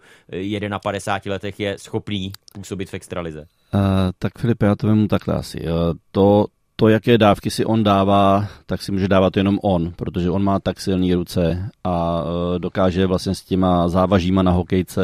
51 0.83 1.33
letech 1.33 1.59
je 1.59 1.77
schopný 1.77 2.31
působit 2.53 2.89
v 2.89 2.93
extralize? 2.93 3.47
Uh, 3.73 3.81
tak 4.19 4.39
Filip, 4.39 4.63
já 4.63 4.75
to 4.75 4.87
vím 4.87 5.07
takhle 5.07 5.35
asi. 5.35 5.61
Uh, 5.61 5.67
to, 6.11 6.45
to, 6.79 6.87
jaké 6.87 7.17
dávky 7.17 7.49
si 7.51 7.65
on 7.65 7.83
dává, 7.83 8.47
tak 8.65 8.81
si 8.81 8.91
může 8.91 9.07
dávat 9.07 9.37
jenom 9.37 9.59
on, 9.63 9.93
protože 9.95 10.29
on 10.29 10.43
má 10.43 10.59
tak 10.59 10.79
silné 10.79 11.15
ruce 11.15 11.69
a 11.83 12.23
e, 12.55 12.59
dokáže 12.59 13.05
vlastně 13.05 13.35
s 13.35 13.43
těma 13.43 13.89
závažíma 13.89 14.43
na 14.43 14.51
hokejce, 14.51 15.03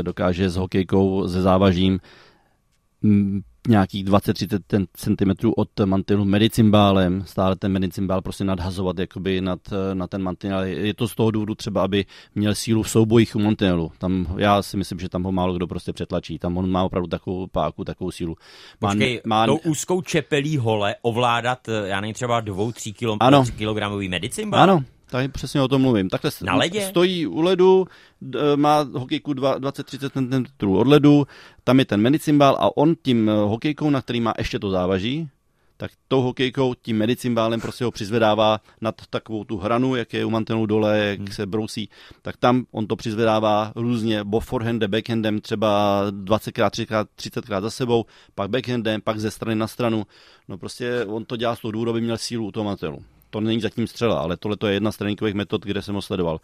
e, 0.00 0.02
dokáže 0.02 0.50
s 0.50 0.56
hokejkou 0.56 1.28
se 1.28 1.42
závažím 1.42 2.00
nějakých 3.70 4.04
20-30 4.04 4.86
cm 4.96 5.50
od 5.56 5.68
mantelu 5.84 6.24
medicimbálem, 6.24 7.22
stále 7.26 7.56
ten 7.56 7.72
medicimbál 7.72 8.22
prostě 8.22 8.44
nadhazovat 8.44 8.98
jakoby 8.98 9.40
nad, 9.40 9.58
na 9.94 10.06
ten 10.06 10.22
mantinel. 10.22 10.62
Je 10.62 10.94
to 10.94 11.08
z 11.08 11.14
toho 11.14 11.30
důvodu 11.30 11.54
třeba, 11.54 11.82
aby 11.82 12.04
měl 12.34 12.54
sílu 12.54 12.82
v 12.82 12.90
soubojích 12.90 13.36
u 13.36 13.38
mantelu. 13.38 13.92
Tam, 13.98 14.26
já 14.36 14.62
si 14.62 14.76
myslím, 14.76 14.98
že 14.98 15.08
tam 15.08 15.22
ho 15.22 15.32
málo 15.32 15.54
kdo 15.54 15.66
prostě 15.66 15.92
přetlačí. 15.92 16.38
Tam 16.38 16.56
on 16.56 16.70
má 16.70 16.84
opravdu 16.84 17.08
takovou 17.08 17.46
páku, 17.46 17.84
takovou 17.84 18.10
sílu. 18.10 18.36
Má, 18.80 18.88
Počkej, 18.88 19.20
má... 19.26 19.46
tou 19.46 19.56
úzkou 19.56 20.02
čepelí 20.02 20.56
hole 20.56 20.94
ovládat, 21.02 21.68
já 21.84 22.00
nevím, 22.00 22.14
třeba 22.14 22.40
dvou, 22.40 22.72
tří 22.72 22.92
kilo, 22.92 23.18
kilogramový 23.56 24.08
medicimbál? 24.08 24.60
Ano, 24.62 24.84
tak 25.10 25.32
přesně 25.32 25.62
o 25.62 25.68
tom 25.68 25.82
mluvím. 25.82 26.08
Takhle 26.08 26.30
Na 26.42 26.54
ledě? 26.54 26.86
stojí 26.86 27.26
u 27.26 27.40
ledu, 27.40 27.86
má 28.56 28.86
hokejku 28.92 29.32
20-30 29.32 30.10
cm 30.10 30.68
od 30.68 30.86
ledu, 30.86 31.26
tam 31.64 31.78
je 31.78 31.84
ten 31.84 32.00
medicimbál 32.00 32.56
a 32.60 32.76
on 32.76 32.94
tím 33.02 33.28
eh, 33.28 33.32
hokejkou, 33.32 33.90
na 33.90 34.02
který 34.02 34.20
má 34.20 34.34
ještě 34.38 34.58
to 34.58 34.70
závaží, 34.70 35.28
tak 35.76 35.90
tou 36.08 36.22
hokejkou, 36.22 36.74
tím 36.74 36.98
medicimbálem 36.98 37.60
prostě 37.60 37.84
ho 37.84 37.90
přizvedává 37.90 38.60
nad 38.80 38.94
takovou 39.10 39.44
tu 39.44 39.56
hranu, 39.56 39.96
jak 39.96 40.12
je 40.12 40.24
u 40.24 40.30
mantenu 40.30 40.66
dole, 40.66 40.98
jak 40.98 41.18
hmm. 41.18 41.28
se 41.28 41.46
brousí, 41.46 41.88
tak 42.22 42.36
tam 42.36 42.64
on 42.70 42.86
to 42.86 42.96
přizvedává 42.96 43.72
různě, 43.76 44.24
bo 44.24 44.40
forehandem, 44.40 44.90
backhandem, 44.90 45.40
třeba 45.40 46.02
20krát, 46.10 46.70
30krát, 46.70 47.06
30krát 47.18 47.62
za 47.62 47.70
sebou, 47.70 48.04
pak 48.34 48.50
backhandem, 48.50 49.00
pak 49.00 49.20
ze 49.20 49.30
strany 49.30 49.56
na 49.56 49.66
stranu. 49.66 50.06
No 50.48 50.58
prostě 50.58 51.04
on 51.04 51.24
to 51.24 51.36
dělá 51.36 51.56
z 51.56 51.60
toho 51.60 51.72
důvodu, 51.72 51.90
aby 51.90 52.00
měl 52.00 52.18
sílu 52.18 52.46
u 52.46 52.52
toho 52.52 52.64
mantelu 52.64 53.04
to 53.30 53.40
není 53.40 53.60
zatím 53.60 53.86
střela, 53.86 54.20
ale 54.20 54.36
tohle 54.36 54.56
to 54.56 54.66
je 54.66 54.74
jedna 54.74 54.92
z 54.92 54.96
tréninkových 54.96 55.34
metod, 55.34 55.64
kde 55.64 55.82
jsem 55.82 55.94
ho 55.94 56.02
sledoval. 56.02 56.40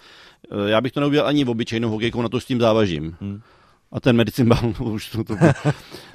Eh, 0.50 0.70
já 0.70 0.80
bych 0.80 0.92
to 0.92 1.00
neudělal 1.00 1.28
ani 1.28 1.44
v 1.44 1.50
obyčejnou 1.50 1.90
hokejkou, 1.90 2.22
na 2.22 2.28
to 2.28 2.40
s 2.40 2.44
tím 2.44 2.60
závažím. 2.60 3.16
Hmm. 3.20 3.40
A 3.92 4.00
ten 4.00 4.16
medicinbal 4.16 4.74
už 4.80 5.10
to, 5.10 5.24
to 5.24 5.36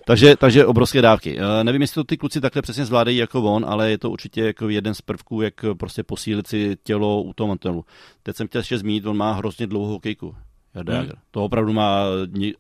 takže, 0.06 0.36
takže 0.36 0.66
obrovské 0.66 1.02
dávky. 1.02 1.38
Eh, 1.40 1.64
nevím, 1.64 1.82
jestli 1.82 1.96
to 1.96 2.04
ty 2.04 2.18
kluci 2.18 2.42
takhle 2.42 2.62
přesně 2.62 2.86
zvládají 2.86 3.18
jako 3.18 3.44
on, 3.44 3.66
ale 3.68 3.92
je 3.92 3.98
to 3.98 4.10
určitě 4.10 4.42
jako 4.42 4.70
jeden 4.70 4.94
z 4.94 5.02
prvků, 5.02 5.42
jak 5.42 5.54
prostě 5.80 6.04
posílit 6.04 6.48
si 6.48 6.78
tělo 6.84 7.24
u 7.24 7.34
toho 7.34 7.48
mantelu. 7.48 7.86
Teď 8.24 8.36
jsem 8.36 8.48
chtěl 8.48 8.60
ještě 8.60 8.78
zmínit, 8.78 9.06
on 9.06 9.18
má 9.18 9.34
hrozně 9.34 9.68
dlouhou 9.68 9.92
hokejku. 9.92 10.36
Hmm. 10.76 11.10
To 11.32 11.44
opravdu 11.44 11.74
má 11.74 12.04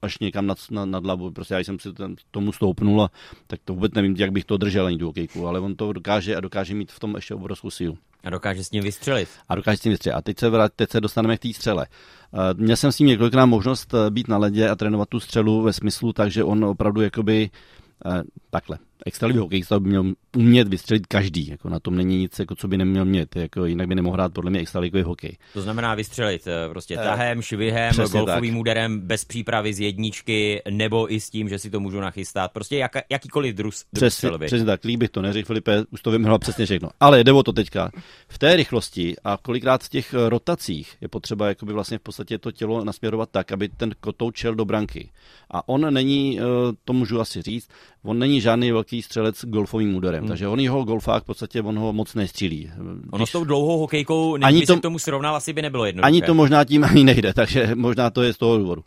až 0.02 0.20
někam 0.20 0.48
nad, 0.48 0.58
nad, 0.72 0.86
nad 0.86 1.04
hlavu. 1.04 1.32
Prostě 1.32 1.54
já 1.54 1.60
jsem 1.60 1.80
si 1.80 1.94
ten, 1.94 2.16
tomu 2.32 2.52
stoupnul 2.52 3.04
a 3.04 3.10
tak 3.48 3.60
to 3.66 3.74
vůbec 3.74 3.94
nevím, 3.94 4.16
jak 4.18 4.32
bych 4.32 4.46
to 4.46 4.58
držel 4.58 4.86
ani 4.86 4.98
tu 4.98 5.06
hokejku, 5.06 5.48
ale 5.48 5.60
on 5.60 5.76
to 5.76 5.94
dokáže 5.94 6.36
a 6.36 6.40
dokáže 6.40 6.76
mít 6.76 6.92
v 6.92 7.00
tom 7.00 7.16
ještě 7.16 7.36
obrovskou 7.36 7.70
sílu. 7.70 7.98
A 8.24 8.30
dokáže 8.30 8.64
s 8.64 8.72
ním 8.72 8.84
vystřelit. 8.84 9.30
A 9.50 9.56
dokáže 9.56 9.78
s 9.78 9.84
ním 9.84 9.92
vystřelit. 9.92 10.18
A 10.18 10.22
teď 10.22 10.40
se, 10.40 10.50
vrát, 10.50 10.72
teď 10.76 10.90
se 10.90 11.02
dostaneme 11.02 11.38
k 11.38 11.42
té 11.42 11.54
střele. 11.54 11.88
Uh, 12.32 12.40
měl 12.60 12.76
jsem 12.76 12.92
s 12.92 13.00
ním 13.00 13.08
několikrát 13.08 13.46
možnost 13.46 13.94
eh, 13.94 14.10
být 14.10 14.28
na 14.28 14.38
ledě 14.38 14.70
a 14.70 14.76
trénovat 14.76 15.10
tu 15.10 15.20
střelu 15.20 15.62
ve 15.62 15.74
smyslu, 15.74 16.14
takže 16.14 16.44
on 16.44 16.66
opravdu 16.66 17.02
jakoby 17.02 17.50
uh, 18.06 18.22
takhle 18.50 18.78
extralivý 19.06 19.40
hokejista 19.40 19.80
by 19.80 19.90
měl 19.90 20.14
umět 20.38 20.68
vystřelit 20.68 21.08
každý. 21.08 21.48
Jako 21.48 21.70
na 21.70 21.80
tom 21.80 21.96
není 21.96 22.18
nic, 22.18 22.40
jako 22.40 22.56
co 22.56 22.68
by 22.68 22.78
neměl 22.78 23.06
mít. 23.06 23.36
Jako 23.36 23.66
jinak 23.66 23.88
by 23.88 23.96
nemohl 23.96 24.14
hrát 24.14 24.34
podle 24.34 24.52
mě 24.52 24.60
extraligový 24.60 25.04
hokej. 25.04 25.38
To 25.54 25.62
znamená 25.62 25.96
vystřelit 25.96 26.48
eh, 26.48 26.70
prostě 26.70 26.94
eh, 26.94 27.04
tahem, 27.04 27.42
švihem, 27.42 27.96
golfovým 28.12 28.54
tak. 28.54 28.60
úderem, 28.60 29.00
bez 29.00 29.26
přípravy 29.26 29.74
z 29.74 29.80
jedničky, 29.80 30.62
nebo 30.70 31.14
i 31.14 31.20
s 31.20 31.30
tím, 31.30 31.50
že 31.50 31.60
si 31.60 31.70
to 31.70 31.80
můžu 31.80 32.00
nachystat. 32.00 32.52
Prostě 32.52 32.78
jak, 32.78 32.92
jakýkoliv 33.10 33.56
drus, 33.56 33.86
přesně, 33.94 34.30
přesně 34.46 34.66
tak, 34.66 34.84
líbych 34.84 35.10
to 35.10 35.22
neřekl, 35.22 35.48
Filipe, 35.48 35.84
už 35.92 36.02
to 36.02 36.12
vymhlo 36.12 36.40
přesně 36.40 36.66
všechno. 36.66 36.90
Ale 37.00 37.24
jde 37.24 37.32
o 37.32 37.44
to 37.44 37.54
teďka. 37.54 37.92
V 38.28 38.38
té 38.38 38.56
rychlosti 38.56 39.16
a 39.24 39.38
kolikrát 39.42 39.84
v 39.84 39.90
těch 39.90 40.14
eh, 40.14 40.30
rotacích 40.30 40.96
je 41.02 41.08
potřeba 41.08 41.48
jakoby 41.48 41.74
vlastně 41.74 41.98
v 41.98 42.02
podstatě 42.02 42.38
to 42.38 42.52
tělo 42.52 42.84
nasměrovat 42.84 43.30
tak, 43.32 43.52
aby 43.52 43.70
ten 43.70 43.92
kotou 44.00 44.32
čel 44.32 44.56
do 44.56 44.66
branky. 44.66 45.10
A 45.54 45.70
on 45.70 45.94
není, 45.94 46.40
to 46.86 46.94
můžu 46.94 47.20
asi 47.20 47.42
říct, 47.42 47.70
on 48.04 48.20
není 48.20 48.42
žádný 48.42 48.72
velký 48.72 48.91
velký 48.92 49.02
střelec 49.02 49.46
golfovým 49.46 49.96
úderem, 49.96 50.20
hmm. 50.20 50.28
takže 50.28 50.48
on 50.48 50.60
jeho 50.60 50.84
golfák 50.84 51.24
v 51.24 51.26
podstatě 51.26 51.62
on 51.62 51.80
ho 51.80 51.94
moc 51.94 52.16
nestřílí. 52.16 52.60
Když... 52.60 53.08
Ono 53.12 53.26
s 53.26 53.32
tou 53.32 53.44
dlouhou 53.44 53.80
hokejkou, 53.80 54.38
ani 54.42 54.66
to, 54.66 54.78
k 54.78 54.82
tomu 54.82 55.00
srovnal, 55.00 55.36
asi 55.36 55.54
by 55.54 55.62
nebylo 55.62 55.86
jedno. 55.86 56.06
Ani 56.06 56.22
to 56.22 56.34
možná 56.34 56.64
tím 56.64 56.84
ani 56.84 57.04
nejde, 57.04 57.34
takže 57.36 57.72
možná 57.76 58.10
to 58.10 58.24
je 58.24 58.34
z 58.34 58.38
toho 58.38 58.58
důvodu. 58.58 58.84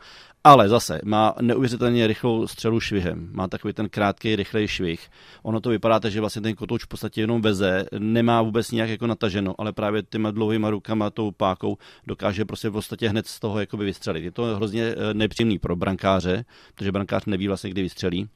Ale 0.46 0.68
zase 0.68 1.00
má 1.04 1.34
neuvěřitelně 1.40 2.06
rychlou 2.06 2.46
střelu 2.46 2.80
švihem. 2.80 3.28
Má 3.32 3.48
takový 3.48 3.74
ten 3.74 3.88
krátký, 3.88 4.36
rychlej 4.36 4.68
švih. 4.68 5.08
Ono 5.42 5.60
to 5.60 5.70
vypadá, 5.70 6.08
že 6.08 6.20
vlastně 6.20 6.42
ten 6.42 6.54
kotouč 6.54 6.84
v 6.84 6.88
podstatě 6.88 7.20
jenom 7.20 7.42
veze, 7.42 7.86
nemá 7.98 8.42
vůbec 8.42 8.70
nějak 8.70 8.90
jako 8.90 9.06
nataženo, 9.06 9.54
ale 9.58 9.72
právě 9.72 10.02
těma 10.02 10.30
dlouhýma 10.30 10.70
rukama, 10.70 11.10
tou 11.10 11.30
pákou 11.30 11.76
dokáže 12.06 12.44
prostě 12.44 12.68
v 12.68 12.72
podstatě 12.72 13.08
hned 13.08 13.26
z 13.26 13.40
toho 13.40 13.60
jakoby 13.60 13.84
vystřelit. 13.84 14.24
Je 14.24 14.30
to 14.30 14.56
hrozně 14.56 14.84
eh, 14.84 15.14
nepříjemný 15.14 15.58
pro 15.58 15.76
brankáře, 15.76 16.44
protože 16.74 16.92
brankář 16.92 17.24
neví 17.26 17.48
vlastně, 17.48 17.70
kdy 17.70 17.82
vystřelí. 17.82 18.28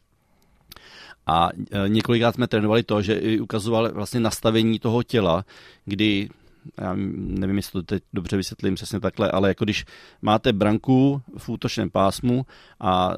A 1.29 1.49
e, 1.71 1.88
několikrát 1.88 2.35
jsme 2.35 2.47
trénovali 2.47 2.83
to, 2.83 3.03
že 3.03 3.14
i 3.14 3.41
ukazoval 3.41 3.93
vlastně 3.93 4.21
nastavení 4.21 4.79
toho 4.79 5.03
těla, 5.03 5.45
kdy 5.85 6.29
já 6.81 6.95
nevím, 7.14 7.57
jestli 7.57 7.73
to 7.73 7.83
teď 7.83 8.03
dobře 8.12 8.37
vysvětlím 8.37 8.75
přesně 8.75 9.01
takhle, 9.01 9.31
ale 9.31 9.49
jako 9.49 9.64
když 9.64 9.85
máte 10.23 10.53
branku 10.53 11.23
v 11.38 11.49
útočném 11.49 11.91
pásmu 11.91 12.47
a 12.81 13.12
e, 13.12 13.17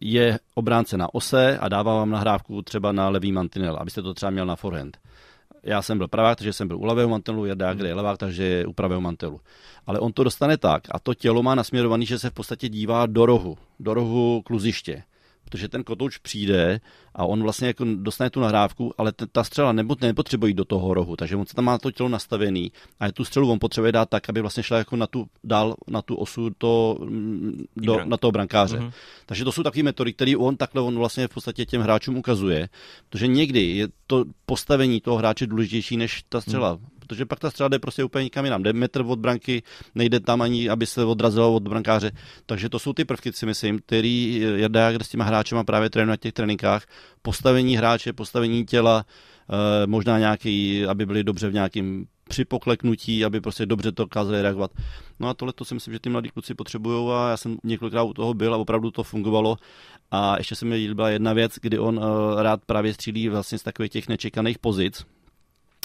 je 0.00 0.38
obránce 0.54 0.96
na 0.96 1.14
ose 1.14 1.58
a 1.58 1.68
dává 1.68 1.94
vám 1.94 2.10
nahrávku 2.10 2.62
třeba 2.62 2.92
na 2.92 3.08
levý 3.08 3.32
mantinel, 3.32 3.76
abyste 3.76 4.02
to 4.02 4.14
třeba 4.14 4.30
měl 4.30 4.46
na 4.46 4.56
forehand. 4.56 4.98
Já 5.62 5.82
jsem 5.82 5.98
byl 5.98 6.08
pravák, 6.08 6.38
takže 6.38 6.52
jsem 6.52 6.68
byl 6.68 6.78
u 6.78 6.84
levého 6.84 7.08
mantelu, 7.08 7.46
Jarda 7.46 7.68
Jagr 7.68 7.86
je 7.86 7.94
levák, 7.94 8.18
takže 8.18 8.44
je 8.44 8.66
u 8.66 8.72
pravého 8.72 9.00
mantelu. 9.00 9.40
Ale 9.86 9.98
on 9.98 10.12
to 10.12 10.24
dostane 10.24 10.56
tak 10.56 10.82
a 10.90 10.98
to 10.98 11.14
tělo 11.14 11.42
má 11.42 11.54
nasměrovaný, 11.54 12.06
že 12.06 12.18
se 12.18 12.30
v 12.30 12.34
podstatě 12.34 12.68
dívá 12.68 13.06
do 13.06 13.26
rohu, 13.26 13.58
do 13.80 13.94
rohu 13.94 14.42
kluziště 14.44 15.02
protože 15.52 15.68
ten 15.68 15.84
kotouč 15.84 16.18
přijde 16.18 16.80
a 17.14 17.24
on 17.24 17.42
vlastně 17.42 17.66
jako 17.66 17.84
dostane 17.94 18.30
tu 18.30 18.40
nahrávku, 18.40 18.94
ale 18.98 19.12
ta 19.32 19.44
střela 19.44 19.72
nebo 19.72 19.96
nepotřebuje 20.00 20.50
jít 20.50 20.54
do 20.54 20.64
toho 20.64 20.94
rohu, 20.94 21.16
takže 21.16 21.36
on 21.36 21.46
se 21.46 21.54
tam 21.54 21.64
má 21.64 21.78
to 21.78 21.90
tělo 21.90 22.08
nastavený 22.08 22.72
a 23.00 23.12
tu 23.12 23.24
střelu 23.24 23.50
on 23.50 23.58
potřebuje 23.58 23.92
dát 23.92 24.08
tak, 24.08 24.28
aby 24.28 24.40
vlastně 24.40 24.62
šla 24.62 24.78
jako 24.78 24.96
na 24.96 25.06
tu, 25.06 25.26
dál 25.44 25.74
na 25.88 26.02
tu 26.02 26.14
osu 26.14 26.50
to, 26.58 26.98
mm, 27.00 27.64
do, 27.76 28.04
na 28.04 28.16
toho 28.16 28.32
brankáře. 28.32 28.78
Mm-hmm. 28.78 28.92
Takže 29.26 29.44
to 29.44 29.52
jsou 29.52 29.62
takové 29.62 29.82
metody, 29.82 30.12
které 30.12 30.36
on 30.36 30.56
takhle 30.56 30.82
on 30.82 30.96
vlastně 30.96 31.28
v 31.28 31.34
podstatě 31.34 31.66
těm 31.66 31.82
hráčům 31.82 32.16
ukazuje, 32.16 32.68
protože 33.08 33.26
někdy 33.26 33.60
je 33.60 33.88
to 34.06 34.24
postavení 34.46 35.00
toho 35.00 35.16
hráče 35.16 35.46
důležitější 35.46 35.96
než 35.96 36.24
ta 36.28 36.40
střela. 36.40 36.74
Mm 36.74 36.91
protože 37.06 37.26
pak 37.26 37.40
ta 37.40 37.50
střela 37.50 37.68
jde 37.68 37.78
prostě 37.78 38.04
úplně 38.04 38.24
nikam 38.24 38.44
jinam. 38.44 38.62
Jde 38.62 38.72
metr 38.72 39.00
od 39.06 39.18
branky, 39.18 39.62
nejde 39.94 40.20
tam 40.20 40.42
ani, 40.42 40.68
aby 40.68 40.86
se 40.86 41.04
odrazilo 41.04 41.54
od 41.54 41.68
brankáře. 41.68 42.10
Takže 42.46 42.68
to 42.68 42.78
jsou 42.78 42.92
ty 42.92 43.04
prvky, 43.04 43.32
si 43.32 43.46
myslím, 43.46 43.78
který 43.78 44.42
Jarda 44.56 44.90
s 45.02 45.08
těma 45.08 45.24
hráčema 45.24 45.64
právě 45.64 45.90
trénuje 45.90 46.10
na 46.10 46.16
těch 46.16 46.32
tréninkách. 46.32 46.86
Postavení 47.22 47.76
hráče, 47.76 48.12
postavení 48.12 48.64
těla, 48.64 49.04
eh, 49.04 49.86
možná 49.86 50.18
nějaký, 50.18 50.84
aby 50.86 51.06
byli 51.06 51.24
dobře 51.24 51.48
v 51.48 51.54
nějakým 51.54 52.06
při 52.28 52.44
pokleknutí, 52.44 53.24
aby 53.24 53.40
prostě 53.40 53.66
dobře 53.66 53.92
to 53.92 54.04
dokázali 54.04 54.42
reagovat. 54.42 54.70
No 55.20 55.28
a 55.28 55.34
tohle 55.34 55.52
to 55.52 55.64
si 55.64 55.74
myslím, 55.74 55.94
že 55.94 56.00
ty 56.00 56.08
mladí 56.08 56.30
kluci 56.30 56.54
potřebují 56.54 57.12
a 57.12 57.30
já 57.30 57.36
jsem 57.36 57.56
několikrát 57.64 58.02
u 58.02 58.12
toho 58.12 58.34
byl 58.34 58.54
a 58.54 58.56
opravdu 58.56 58.90
to 58.90 59.02
fungovalo. 59.02 59.56
A 60.10 60.38
ještě 60.38 60.54
se 60.54 60.64
mi 60.64 60.74
líbila 60.74 61.10
jedna 61.10 61.32
věc, 61.32 61.52
kdy 61.62 61.78
on 61.78 61.98
uh, 61.98 62.04
rád 62.42 62.60
právě 62.66 62.94
střílí 62.94 63.28
vlastně 63.28 63.58
z 63.58 63.62
takových 63.62 63.92
těch 63.92 64.08
nečekaných 64.08 64.58
pozic, 64.58 65.06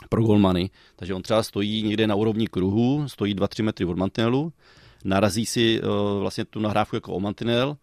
pro 0.10 0.24
golmany. 0.24 0.70
Takže 0.96 1.14
on 1.14 1.22
třeba 1.22 1.44
stojí 1.44 1.84
někde 1.84 2.08
na 2.08 2.16
úrovni 2.16 2.48
kruhu, 2.48 3.08
stojí 3.08 3.36
2-3 3.36 3.64
metry 3.64 3.86
od 3.86 3.98
mantinelu, 3.98 4.54
narazí 5.06 5.46
si 5.46 5.82
uh, 5.82 5.90
vlastně 6.20 6.46
tu 6.46 6.60
nahrávku 6.60 6.96
jako 6.96 7.14
o 7.14 7.20
mantinel 7.20 7.78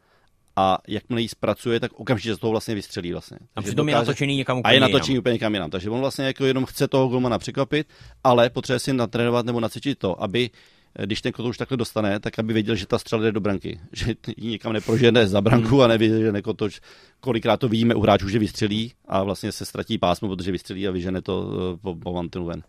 a 0.56 0.78
jakmile 0.88 1.22
ji 1.22 1.28
zpracuje, 1.28 1.80
tak 1.80 1.92
okamžitě 1.92 2.34
z 2.34 2.38
toho 2.38 2.50
vlastně 2.50 2.74
vystřelí 2.74 3.12
vlastně. 3.12 3.38
A 3.56 3.62
přitom 3.62 3.86
dokáže, 3.86 4.02
je 4.02 4.06
natočený 4.06 4.36
někam 4.36 4.58
úplně 4.58 4.70
A 4.70 4.74
je 4.74 4.80
natočený 4.80 5.18
úplně 5.18 5.32
někam 5.32 5.54
jinam. 5.54 5.70
Takže 5.70 5.90
on 5.90 6.00
vlastně 6.00 6.24
jako 6.24 6.44
jenom 6.44 6.64
chce 6.64 6.88
toho 6.88 7.08
golmana 7.08 7.38
překvapit, 7.38 7.88
ale 8.24 8.50
potřebuje 8.50 8.78
si 8.78 8.92
natrénovat 8.92 9.46
nebo 9.46 9.60
nacvičit 9.60 9.98
to, 9.98 10.22
aby 10.22 10.50
když 11.02 11.22
ten 11.22 11.32
kotouč 11.32 11.56
takhle 11.56 11.76
dostane, 11.76 12.20
tak 12.20 12.38
aby 12.38 12.52
věděl, 12.52 12.74
že 12.74 12.86
ta 12.86 12.98
střela 12.98 13.22
jde 13.22 13.32
do 13.32 13.40
branky. 13.40 13.80
Že 13.92 14.14
ji 14.36 14.48
nikam 14.48 14.72
neprožene 14.72 15.26
za 15.26 15.40
branku 15.40 15.82
a 15.82 15.86
neví, 15.86 16.08
že 16.08 16.32
nekotoč. 16.32 16.80
Kolikrát 17.20 17.56
to 17.56 17.68
vidíme 17.68 17.94
u 17.94 18.00
hráčů, 18.00 18.28
že 18.28 18.38
vystřelí 18.38 18.92
a 19.08 19.22
vlastně 19.22 19.52
se 19.52 19.64
ztratí 19.64 19.98
pásmo, 19.98 20.28
protože 20.28 20.52
vystřelí 20.52 20.88
a 20.88 20.90
vyžene 20.90 21.22
to 21.22 21.50
eh, 21.52 21.76
po, 21.82 21.94
po 21.94 22.12
mantinu 22.12 22.44
ven. 22.44 22.62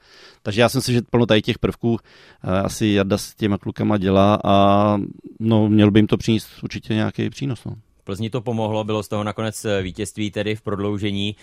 Takže 0.43 0.61
já 0.61 0.69
jsem 0.69 0.81
si, 0.81 0.93
že 0.93 1.01
plno 1.01 1.25
tady 1.25 1.41
těch 1.41 1.59
prvků 1.59 1.97
eh, 2.43 2.59
asi 2.59 2.87
Jarda 2.87 3.17
s 3.17 3.35
těma 3.35 3.57
klukama 3.57 3.97
dělá 3.97 4.39
a 4.43 4.97
no, 5.39 5.69
měl 5.69 5.91
by 5.91 5.99
jim 5.99 6.07
to 6.07 6.17
přinést 6.17 6.47
určitě 6.63 6.93
nějaký 6.93 7.29
přínos. 7.29 7.65
No. 7.65 7.75
Plzni 8.03 8.29
to 8.29 8.41
pomohlo, 8.41 8.83
bylo 8.83 9.03
z 9.03 9.07
toho 9.07 9.23
nakonec 9.23 9.65
eh, 9.65 9.81
vítězství 9.81 10.31
tedy 10.31 10.55
v 10.55 10.61
prodloužení. 10.61 11.35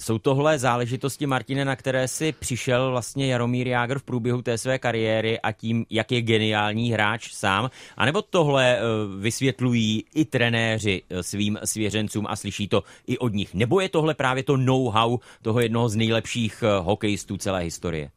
Jsou 0.00 0.18
tohle 0.18 0.58
záležitosti, 0.58 1.26
Martine, 1.26 1.64
na 1.64 1.76
které 1.76 2.08
si 2.08 2.32
přišel 2.32 2.90
vlastně 2.90 3.26
Jaromír 3.26 3.68
Jágr 3.68 3.98
v 3.98 4.02
průběhu 4.02 4.42
té 4.42 4.58
své 4.58 4.78
kariéry 4.78 5.40
a 5.40 5.52
tím, 5.52 5.86
jak 5.90 6.12
je 6.12 6.22
geniální 6.22 6.92
hráč 6.92 7.32
sám? 7.32 7.70
A 7.96 8.04
nebo 8.04 8.22
tohle 8.22 8.76
eh, 8.76 8.80
vysvětlují 9.18 10.04
i 10.14 10.24
trenéři 10.24 11.02
eh, 11.10 11.22
svým 11.22 11.58
svěřencům 11.64 12.26
a 12.28 12.36
slyší 12.36 12.68
to 12.68 12.82
i 13.06 13.18
od 13.18 13.34
nich? 13.34 13.54
Nebo 13.54 13.80
je 13.80 13.88
tohle 13.88 14.14
právě 14.14 14.42
to 14.42 14.56
know-how 14.56 15.18
toho 15.42 15.60
jednoho 15.60 15.88
z 15.88 15.96
nejlepších 15.96 16.62
eh, 16.62 16.80
hokejistů 16.80 17.36
celé 17.36 17.60
historie? 17.60 18.10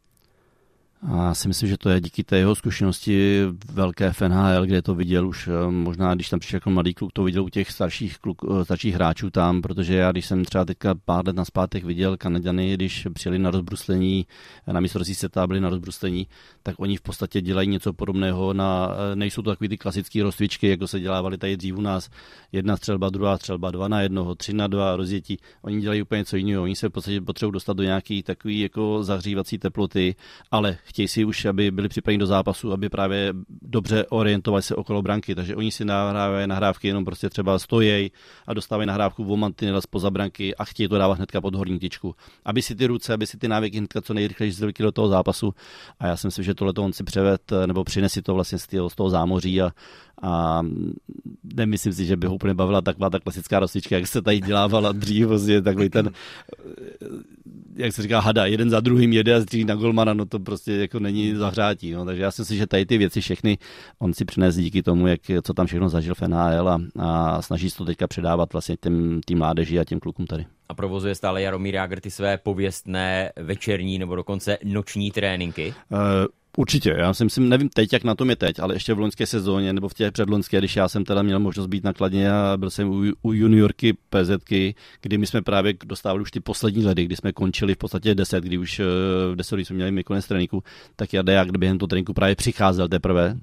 A 1.12 1.34
si 1.34 1.48
myslím, 1.48 1.70
že 1.70 1.78
to 1.78 1.90
je 1.90 2.02
díky 2.02 2.24
té 2.24 2.38
jeho 2.38 2.56
zkušenosti 2.56 3.44
velké 3.72 4.12
FNHL, 4.12 4.66
kde 4.66 4.82
to 4.82 4.96
viděl 4.96 5.28
už 5.28 5.48
eh, 5.48 5.72
možná, 5.72 6.16
když 6.16 6.30
tam 6.30 6.40
přišel 6.40 6.58
jako 6.58 6.70
mladý 6.70 6.94
kluk, 6.94 7.12
to 7.14 7.24
viděl 7.24 7.44
u 7.44 7.50
těch 7.50 7.72
starších, 7.72 8.18
kluk, 8.18 8.42
eh, 8.44 8.66
starších 8.66 8.96
hráčů 8.96 9.30
tam, 9.30 9.62
protože 9.62 9.96
já, 9.96 10.12
když 10.12 10.26
jsem 10.26 10.46
třeba 10.46 10.66
teďka 10.66 10.96
pár 11.06 11.28
let 11.28 11.36
naspátek 11.36 11.84
viděl 11.84 12.18
Kanaďany, 12.18 12.74
když 12.74 13.08
přijeli 13.14 13.40
na 13.40 13.52
rozbruslení, 13.52 14.26
na 14.68 14.80
mistrovství 14.80 15.16
světa 15.16 15.48
byli 15.48 15.62
na 15.62 15.70
rozbruslení, 15.70 16.28
tak 16.64 16.76
oni 16.80 16.98
v 16.98 17.02
podstatě 17.02 17.42
dělají 17.42 17.68
něco 17.68 17.94
podobného, 17.94 18.54
na, 18.54 18.90
eh, 19.12 19.16
nejsou 19.16 19.42
to 19.42 19.50
takový 19.50 19.68
ty 19.68 19.78
klasické 19.78 20.24
rozcvičky, 20.24 20.68
jako 20.68 20.88
se 20.88 21.00
dělávali 21.00 21.38
tady 21.38 21.58
dřív 21.58 21.78
u 21.78 21.82
nás, 21.82 22.10
jedna 22.52 22.78
střelba, 22.78 23.10
druhá 23.10 23.38
střelba, 23.38 23.72
dva 23.72 23.88
na 23.88 24.02
jednoho, 24.02 24.36
tři 24.36 24.54
na 24.54 24.68
dva, 24.68 24.96
rozjetí, 24.96 25.38
oni 25.62 25.82
dělají 25.82 26.02
úplně 26.02 26.20
něco 26.20 26.38
jiného, 26.38 26.64
oni 26.64 26.76
se 26.76 26.90
v 26.90 26.92
podstatě 26.92 27.22
potřebují 27.22 27.54
dostat 27.54 27.78
do 27.78 27.84
nějaký 27.84 28.24
takový 28.24 28.60
jako 28.60 29.04
zahřívací 29.04 29.58
teploty, 29.58 30.16
ale 30.52 30.78
chtějí 30.94 31.08
si 31.08 31.26
už, 31.26 31.46
aby 31.46 31.72
byli 31.72 31.90
připraveni 31.90 32.18
do 32.18 32.26
zápasu, 32.26 32.72
aby 32.72 32.90
právě 32.90 33.34
dobře 33.62 34.06
orientovali 34.10 34.64
se 34.64 34.76
okolo 34.76 35.02
branky, 35.02 35.36
takže 35.36 35.56
oni 35.56 35.72
si 35.72 35.86
nahrávají 35.86 36.48
nahrávky 36.48 36.88
jenom 36.88 37.06
prostě 37.06 37.30
třeba 37.30 37.60
stojí 37.60 38.12
a 38.48 38.54
dostávají 38.54 38.88
nahrávku 38.88 39.24
v 39.24 39.38
mantinela 39.38 39.82
spoza 39.82 40.10
branky 40.10 40.56
a 40.56 40.66
chtějí 40.66 40.88
to 40.90 40.98
dávat 40.98 41.14
hnedka 41.14 41.42
pod 41.42 41.56
horní 41.56 41.80
tyčku. 41.80 42.16
Aby 42.46 42.62
si 42.62 42.76
ty 42.76 42.86
ruce, 42.88 43.14
aby 43.14 43.28
si 43.28 43.38
ty 43.38 43.48
návyky 43.48 43.78
hnedka 43.78 44.02
co 44.02 44.14
nejrychleji 44.14 44.52
zvykli 44.52 44.84
do 44.84 44.92
toho 44.92 45.08
zápasu. 45.08 45.54
A 46.00 46.08
já 46.08 46.18
si 46.18 46.28
myslím, 46.28 46.46
že 46.46 46.54
tohle 46.54 46.74
on 46.78 46.94
si 46.94 47.04
převed, 47.04 47.52
nebo 47.66 47.84
přinesi 47.84 48.22
to 48.22 48.34
vlastně 48.34 48.60
z 48.60 48.68
toho, 48.68 48.90
z 48.90 48.96
toho 48.96 49.10
zámoří 49.10 49.62
a, 49.62 49.72
a 50.22 50.62
nemyslím 51.56 51.94
si, 51.94 52.06
že 52.06 52.16
by 52.16 52.28
ho 52.28 52.36
úplně 52.36 52.54
bavila 52.54 52.82
taková 52.82 53.10
ta 53.10 53.20
klasická 53.20 53.60
rostlička, 53.60 53.96
jak 53.96 54.08
se 54.08 54.22
tady 54.22 54.40
dělávala 54.40 54.92
dřív, 54.92 55.28
vlastně 55.28 55.62
takový 55.62 55.90
ten, 55.90 56.10
jak 57.76 57.94
se 57.94 58.02
říká, 58.02 58.20
hada, 58.20 58.46
jeden 58.46 58.70
za 58.70 58.80
druhým 58.80 59.14
jede 59.14 59.36
a 59.36 59.42
střílí 59.42 59.66
na 59.66 59.76
golmana, 59.76 60.14
no 60.14 60.26
to 60.26 60.40
prostě 60.40 60.74
jako 60.74 61.00
není 61.00 61.36
zahřátí, 61.36 61.92
no, 61.92 62.06
takže 62.06 62.22
já 62.22 62.32
si 62.32 62.42
myslím, 62.42 62.58
že 62.58 62.68
tady 62.68 62.86
ty 62.86 62.98
věci 62.98 63.22
všechny 63.22 63.58
on 64.00 64.14
si 64.14 64.26
přinese 64.26 64.62
díky 64.62 64.84
tomu, 64.84 65.08
jak, 65.08 65.22
co 65.44 65.54
tam 65.54 65.66
všechno 65.68 65.90
zažil 65.90 66.16
v 66.16 66.22
NHL 66.22 66.70
a, 66.70 66.82
a 67.00 67.42
snaží 67.42 67.70
se 67.70 67.78
to 67.78 67.86
teďka 67.86 68.08
předávat 68.08 68.54
vlastně 68.54 68.78
těm, 68.78 69.22
tým 69.26 69.38
mládeži 69.38 69.80
a 69.80 69.84
těm 69.84 70.00
klukům 70.00 70.28
tady. 70.28 70.46
A 70.70 70.74
provozuje 70.74 71.16
stále 71.16 71.42
Jaromír 71.42 71.76
Jágr 71.76 72.00
ty 72.00 72.12
své 72.12 72.38
pověstné 72.38 73.32
večerní 73.36 74.00
nebo 74.00 74.16
dokonce 74.16 74.58
noční 74.64 75.12
tréninky? 75.12 75.74
Určitě, 76.58 76.96
já 76.98 77.14
si 77.14 77.24
myslím, 77.24 77.50
nevím 77.50 77.70
teď, 77.70 77.94
jak 77.94 78.04
na 78.04 78.16
tom 78.16 78.30
je 78.30 78.36
teď, 78.36 78.60
ale 78.60 78.76
ještě 78.76 78.94
v 78.94 79.00
loňské 79.00 79.26
sezóně 79.26 79.74
nebo 79.74 79.90
v 79.90 79.94
těch 79.94 80.12
předloňské, 80.12 80.58
když 80.58 80.76
já 80.76 80.88
jsem 80.88 81.06
teda 81.06 81.22
měl 81.22 81.40
možnost 81.40 81.68
být 81.68 81.84
nakladně 81.84 82.32
a 82.32 82.58
byl 82.58 82.70
jsem 82.70 82.90
u, 82.90 83.04
u 83.22 83.34
juniorky 83.34 83.94
PZky, 84.10 84.76
kdy 85.02 85.18
my 85.18 85.28
jsme 85.28 85.42
právě 85.42 85.74
dostávali 85.86 86.22
už 86.22 86.32
ty 86.32 86.40
poslední 86.40 86.86
ledy, 86.86 87.06
kdy 87.06 87.16
jsme 87.16 87.32
končili 87.32 87.76
v 87.76 87.78
podstatě 87.78 88.16
10, 88.16 88.44
kdy 88.44 88.58
už 88.58 88.80
v 88.80 89.32
eh, 89.34 89.36
10 89.36 89.60
jsme 89.60 89.76
měli 89.76 89.92
my 89.92 90.04
konec 90.04 90.28
tréninku, 90.28 90.64
tak 90.96 91.14
já 91.14 91.24
jak 91.28 91.58
během 91.58 91.78
toho 91.78 91.88
tréninku 91.88 92.14
právě 92.14 92.36
přicházel 92.36 92.88
teprve. 92.88 93.38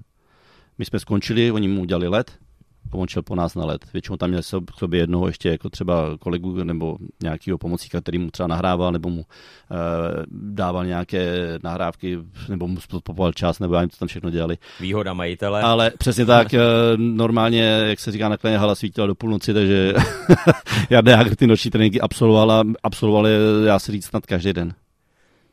My 0.78 0.84
jsme 0.84 0.98
skončili, 0.98 1.50
oni 1.50 1.68
mu 1.68 1.80
udělali 1.80 2.08
let, 2.08 2.32
on 2.92 3.06
po 3.24 3.34
nás 3.34 3.54
na 3.54 3.64
let. 3.64 3.86
Většinou 3.92 4.16
tam 4.16 4.30
měl 4.30 4.42
k 4.42 4.78
sobě 4.78 5.00
jednoho 5.00 5.26
ještě 5.26 5.48
jako 5.48 5.70
třeba 5.70 6.16
kolegu 6.20 6.64
nebo 6.64 6.96
nějakého 7.22 7.58
pomocníka, 7.58 8.00
který 8.00 8.18
mu 8.18 8.30
třeba 8.30 8.46
nahrával 8.46 8.92
nebo 8.92 9.10
mu 9.10 9.20
e, 9.20 9.24
dával 10.30 10.86
nějaké 10.86 11.34
nahrávky 11.62 12.18
nebo 12.48 12.68
mu 12.68 12.80
spopoval 12.80 13.32
čas 13.32 13.58
nebo 13.58 13.74
já 13.74 13.80
jim 13.80 13.90
to 13.90 13.96
tam 13.96 14.08
všechno 14.08 14.30
dělali. 14.30 14.58
Výhoda 14.80 15.12
majitele. 15.12 15.62
Ale 15.62 15.92
přesně 15.98 16.26
tak, 16.26 16.54
e, 16.54 16.60
normálně, 16.96 17.62
jak 17.62 18.00
se 18.00 18.12
říká, 18.12 18.28
nakleně 18.28 18.58
hala 18.58 18.74
svítila 18.74 19.06
do 19.06 19.14
půlnoci, 19.14 19.54
takže 19.54 19.94
já 20.90 21.02
jak 21.04 21.36
ty 21.36 21.46
noční 21.46 21.70
tréninky 21.70 22.00
absolvoval 22.00 22.52
a 22.52 22.64
absolvoval 22.82 23.26
já 23.66 23.78
si 23.78 23.92
říct, 23.92 24.06
snad 24.06 24.26
každý 24.26 24.52
den. 24.52 24.74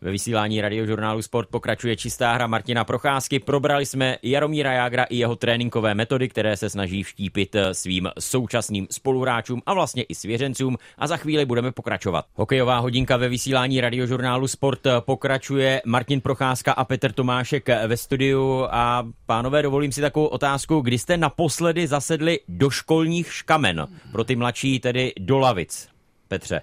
Ve 0.02 0.12
vysílání 0.12 0.62
radiožurnálu 0.62 1.22
Sport 1.22 1.50
pokračuje 1.50 1.96
čistá 1.96 2.34
hra 2.34 2.48
Martina 2.48 2.84
Procházky. 2.84 3.40
Probrali 3.40 3.86
jsme 3.86 4.18
Jaromíra 4.24 4.74
Jágra 4.74 5.04
i 5.04 5.16
jeho 5.16 5.36
tréninkové 5.36 5.96
metody, 5.96 6.30
které 6.30 6.58
se 6.58 6.70
snaží 6.70 7.04
vštípit 7.04 7.56
eh, 7.56 7.74
svým 7.74 8.10
současným 8.20 8.88
spoluhráčům 8.92 9.62
a 9.66 9.74
vlastně 9.74 10.04
i 10.04 10.16
svěřencům. 10.16 10.78
A 10.98 11.08
za 11.08 11.18
chvíli 11.18 11.46
budeme 11.46 11.72
pokračovat. 11.72 12.26
Hokejová 12.36 12.80
hodinka 12.80 13.18
ve 13.18 13.30
vysílání 13.30 13.82
radiožurnálu 13.82 14.48
Sport 14.48 14.86
eh, 14.86 14.92
pokračuje. 15.00 15.82
Martin 15.86 16.22
Procházka 16.22 16.72
a 16.72 16.86
Petr 16.86 17.12
Tomášek 17.12 17.70
eh, 17.70 17.88
ve 17.88 17.98
studiu. 17.98 18.68
A 18.70 19.08
pánové, 19.26 19.62
dovolím 19.62 19.92
si 19.92 20.02
takovou 20.02 20.26
otázku. 20.26 20.80
Kdy 20.80 20.98
jste 20.98 21.18
naposledy 21.18 21.88
zasedli 21.88 22.40
do 22.48 22.70
školních 22.70 23.34
škamen? 23.34 23.88
Pro 24.12 24.24
ty 24.24 24.36
mladší 24.36 24.80
tedy 24.80 25.14
do 25.20 25.40
lavic. 25.40 25.90
Petře. 26.28 26.62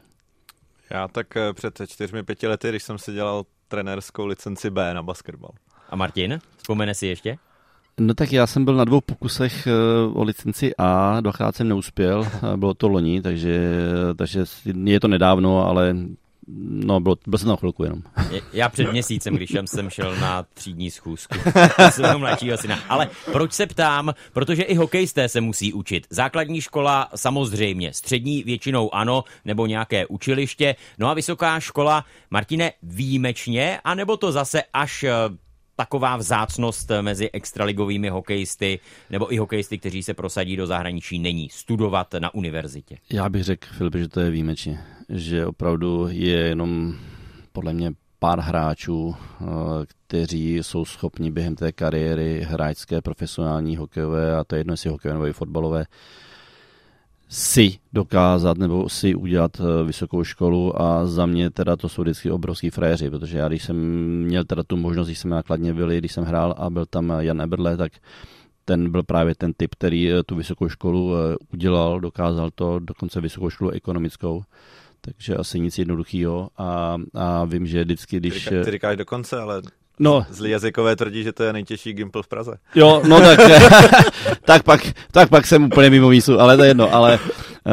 Já 0.90 1.08
tak 1.08 1.36
eh, 1.36 1.52
před 1.52 1.80
čtyřmi, 1.86 2.22
pěti 2.22 2.46
lety, 2.46 2.68
když 2.68 2.82
jsem 2.82 2.98
si 2.98 3.12
dělal 3.12 3.44
trenérskou 3.68 4.26
licenci 4.26 4.70
B 4.70 4.94
na 4.94 5.02
basketbal. 5.02 5.50
A 5.90 5.96
Martin, 5.96 6.38
vzpomene 6.56 6.94
si 6.94 7.06
ještě? 7.06 7.36
No 8.00 8.14
tak 8.14 8.32
já 8.32 8.46
jsem 8.46 8.64
byl 8.64 8.74
na 8.74 8.84
dvou 8.84 9.00
pokusech 9.00 9.66
eh, 9.66 9.72
o 10.14 10.22
licenci 10.22 10.76
A, 10.78 11.20
dvakrát 11.20 11.56
jsem 11.56 11.68
neuspěl, 11.68 12.28
bylo 12.56 12.74
to 12.74 12.88
loni, 12.88 13.22
takže, 13.22 13.70
takže 14.18 14.44
je 14.84 15.00
to 15.00 15.08
nedávno, 15.08 15.66
ale 15.66 15.96
No, 16.48 17.00
byl, 17.00 17.16
byl 17.26 17.38
jsem 17.38 17.48
na 17.48 17.56
chvilku 17.56 17.84
jenom. 17.84 18.02
Já 18.52 18.68
před 18.68 18.92
měsícem, 18.92 19.34
když 19.34 19.50
jsem 19.66 19.90
šel 19.90 20.16
na 20.16 20.42
třídní 20.54 20.90
schůzku 20.90 21.38
svého 21.90 22.18
mladšího 22.18 22.56
syna. 22.56 22.78
Ale 22.88 23.08
proč 23.32 23.52
se 23.52 23.66
ptám? 23.66 24.14
Protože 24.32 24.62
i 24.62 24.74
hokejisté 24.74 25.28
se 25.28 25.40
musí 25.40 25.72
učit. 25.72 26.06
Základní 26.10 26.60
škola 26.60 27.08
samozřejmě, 27.14 27.92
střední 27.92 28.42
většinou 28.42 28.94
ano, 28.94 29.24
nebo 29.44 29.66
nějaké 29.66 30.06
učiliště. 30.06 30.76
No 30.98 31.08
a 31.08 31.14
vysoká 31.14 31.60
škola, 31.60 32.04
Martine, 32.30 32.72
výjimečně, 32.82 33.80
anebo 33.84 34.16
to 34.16 34.32
zase 34.32 34.62
až 34.72 35.02
eh, 35.04 35.12
taková 35.76 36.16
vzácnost 36.16 36.90
mezi 37.00 37.30
extraligovými 37.30 38.08
hokejisty 38.08 38.80
nebo 39.10 39.32
i 39.34 39.36
hokejisty, 39.36 39.78
kteří 39.78 40.02
se 40.02 40.14
prosadí 40.14 40.56
do 40.56 40.66
zahraničí, 40.66 41.18
není 41.18 41.48
studovat 41.48 42.14
na 42.18 42.34
univerzitě? 42.34 42.96
Já 43.12 43.28
bych 43.28 43.44
řekl, 43.44 43.68
Filip, 43.78 43.96
že 43.96 44.08
to 44.08 44.20
je 44.20 44.30
výjimečně. 44.30 44.84
Že 45.08 45.46
opravdu 45.46 46.06
je 46.10 46.38
jenom 46.38 46.94
podle 47.52 47.72
mě 47.72 47.92
pár 48.24 48.40
hráčů, 48.40 49.14
eh, 49.14 49.44
kteří 49.86 50.56
jsou 50.56 50.84
schopni 50.84 51.30
během 51.30 51.54
té 51.56 51.72
kariéry 51.72 52.46
hráčské, 52.48 53.00
profesionální, 53.00 53.76
hokejové, 53.76 54.36
a 54.36 54.44
to 54.44 54.54
je 54.54 54.60
jedno, 54.60 54.72
jestli 54.72 54.90
hokejové 54.90 55.14
nebo 55.14 55.26
i 55.26 55.32
fotbalové, 55.32 55.84
si 57.28 57.78
dokázat 57.92 58.58
nebo 58.58 58.88
si 58.88 59.14
udělat 59.14 59.60
eh, 59.60 59.84
vysokou 59.84 60.24
školu 60.24 60.82
a 60.82 61.06
za 61.06 61.26
mě 61.26 61.50
teda 61.50 61.76
to 61.76 61.88
jsou 61.88 62.02
vždycky 62.02 62.30
obrovský 62.30 62.70
frajeři, 62.70 63.10
protože 63.10 63.38
já 63.38 63.48
když 63.48 63.64
jsem 63.64 63.76
měl 64.24 64.44
teda 64.44 64.62
tu 64.62 64.76
možnost, 64.76 65.06
když 65.06 65.18
jsme 65.18 65.36
nakladně 65.36 65.74
byli, 65.74 65.98
když 65.98 66.12
jsem 66.12 66.24
hrál 66.24 66.54
a 66.58 66.70
byl 66.70 66.86
tam 66.86 67.12
Jan 67.18 67.40
Eberle, 67.40 67.76
tak 67.76 67.92
ten 68.64 68.90
byl 68.90 69.02
právě 69.02 69.34
ten 69.34 69.52
typ, 69.52 69.74
který 69.74 70.12
eh, 70.12 70.22
tu 70.22 70.36
vysokou 70.36 70.68
školu 70.68 71.12
udělal, 71.52 72.00
dokázal 72.00 72.50
to, 72.54 72.78
dokonce 72.78 73.20
vysokou 73.20 73.50
školu 73.50 73.70
ekonomickou. 73.70 74.42
Takže 75.04 75.34
asi 75.34 75.60
nic 75.60 75.78
jednoduchého 75.78 76.48
a, 76.58 76.96
a 77.14 77.44
vím, 77.44 77.66
že 77.66 77.84
vždycky, 77.84 78.16
když... 78.16 78.44
Ty, 78.44 78.70
říkáš 78.70 78.96
dokonce, 78.96 79.40
ale 79.40 79.62
No. 80.00 80.26
Zlý 80.30 80.50
jazykové 80.50 80.96
tvrdí, 80.96 81.22
že 81.22 81.32
to 81.32 81.42
je 81.42 81.52
nejtěžší 81.52 81.92
Gimpl 81.92 82.22
v 82.22 82.28
Praze. 82.28 82.52
Jo, 82.74 83.02
no 83.08 83.20
tak, 83.20 83.38
tak, 84.44 84.62
pak, 84.62 84.80
tak 85.12 85.28
pak 85.28 85.46
jsem 85.46 85.64
úplně 85.64 85.90
mimo 85.90 86.08
mísu, 86.08 86.40
ale 86.40 86.56
to 86.56 86.62
je 86.62 86.70
jedno. 86.70 86.94
Ale 86.94 87.18
uh, 87.18 87.70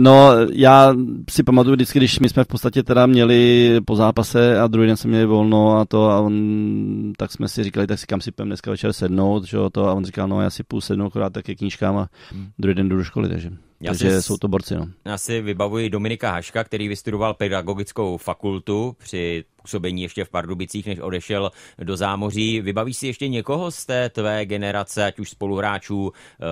no, 0.00 0.30
já 0.52 0.94
si 1.30 1.42
pamatuju 1.42 1.74
vždycky, 1.74 1.98
když 1.98 2.20
my 2.20 2.28
jsme 2.28 2.44
v 2.44 2.46
podstatě 2.46 2.82
teda 2.82 3.06
měli 3.06 3.70
po 3.86 3.96
zápase 3.96 4.60
a 4.60 4.66
druhý 4.66 4.86
den 4.86 4.96
jsme 4.96 5.10
měli 5.10 5.26
volno 5.26 5.78
a 5.78 5.84
to 5.84 6.10
a 6.10 6.20
on, 6.20 7.12
tak 7.16 7.32
jsme 7.32 7.48
si 7.48 7.64
říkali, 7.64 7.86
tak 7.86 7.98
si 7.98 8.06
kam 8.06 8.20
si 8.20 8.32
půjdeme 8.32 8.48
dneska 8.48 8.70
večer 8.70 8.92
sednout, 8.92 9.44
že 9.44 9.58
to 9.72 9.88
a 9.88 9.92
on 9.92 10.04
říkal, 10.04 10.28
no 10.28 10.40
já 10.40 10.50
si 10.50 10.62
půjdu 10.62 10.80
sednout 10.80 11.06
akorát 11.06 11.32
také 11.32 11.54
knížkám 11.54 11.96
a 11.96 12.08
hmm. 12.32 12.46
druhý 12.58 12.74
den 12.74 12.88
jdu 12.88 12.96
do 12.96 13.04
školy, 13.04 13.28
takže. 13.28 13.50
Já 13.84 13.90
Takže 13.90 14.16
si, 14.16 14.22
jsou 14.22 14.36
to 14.36 14.48
borci. 14.48 14.74
No. 14.74 14.88
Já 15.04 15.18
si 15.18 15.40
vybavuji 15.40 15.90
Dominika 15.90 16.30
Haška, 16.30 16.64
který 16.64 16.88
vystudoval 16.88 17.34
pedagogickou 17.34 18.16
fakultu 18.16 18.96
při 18.98 19.44
působení 19.62 20.02
ještě 20.02 20.24
v 20.24 20.30
Pardubicích, 20.30 20.86
než 20.86 20.98
odešel 20.98 21.50
do 21.78 21.96
zámoří. 21.96 22.60
Vybavíš 22.60 22.96
si 22.96 23.06
ještě 23.06 23.28
někoho 23.28 23.70
z 23.70 23.86
té 23.86 24.08
tvé 24.08 24.46
generace, 24.46 25.04
ať 25.04 25.18
už 25.18 25.30
spoluhráčů 25.30 26.12
eh, 26.12 26.44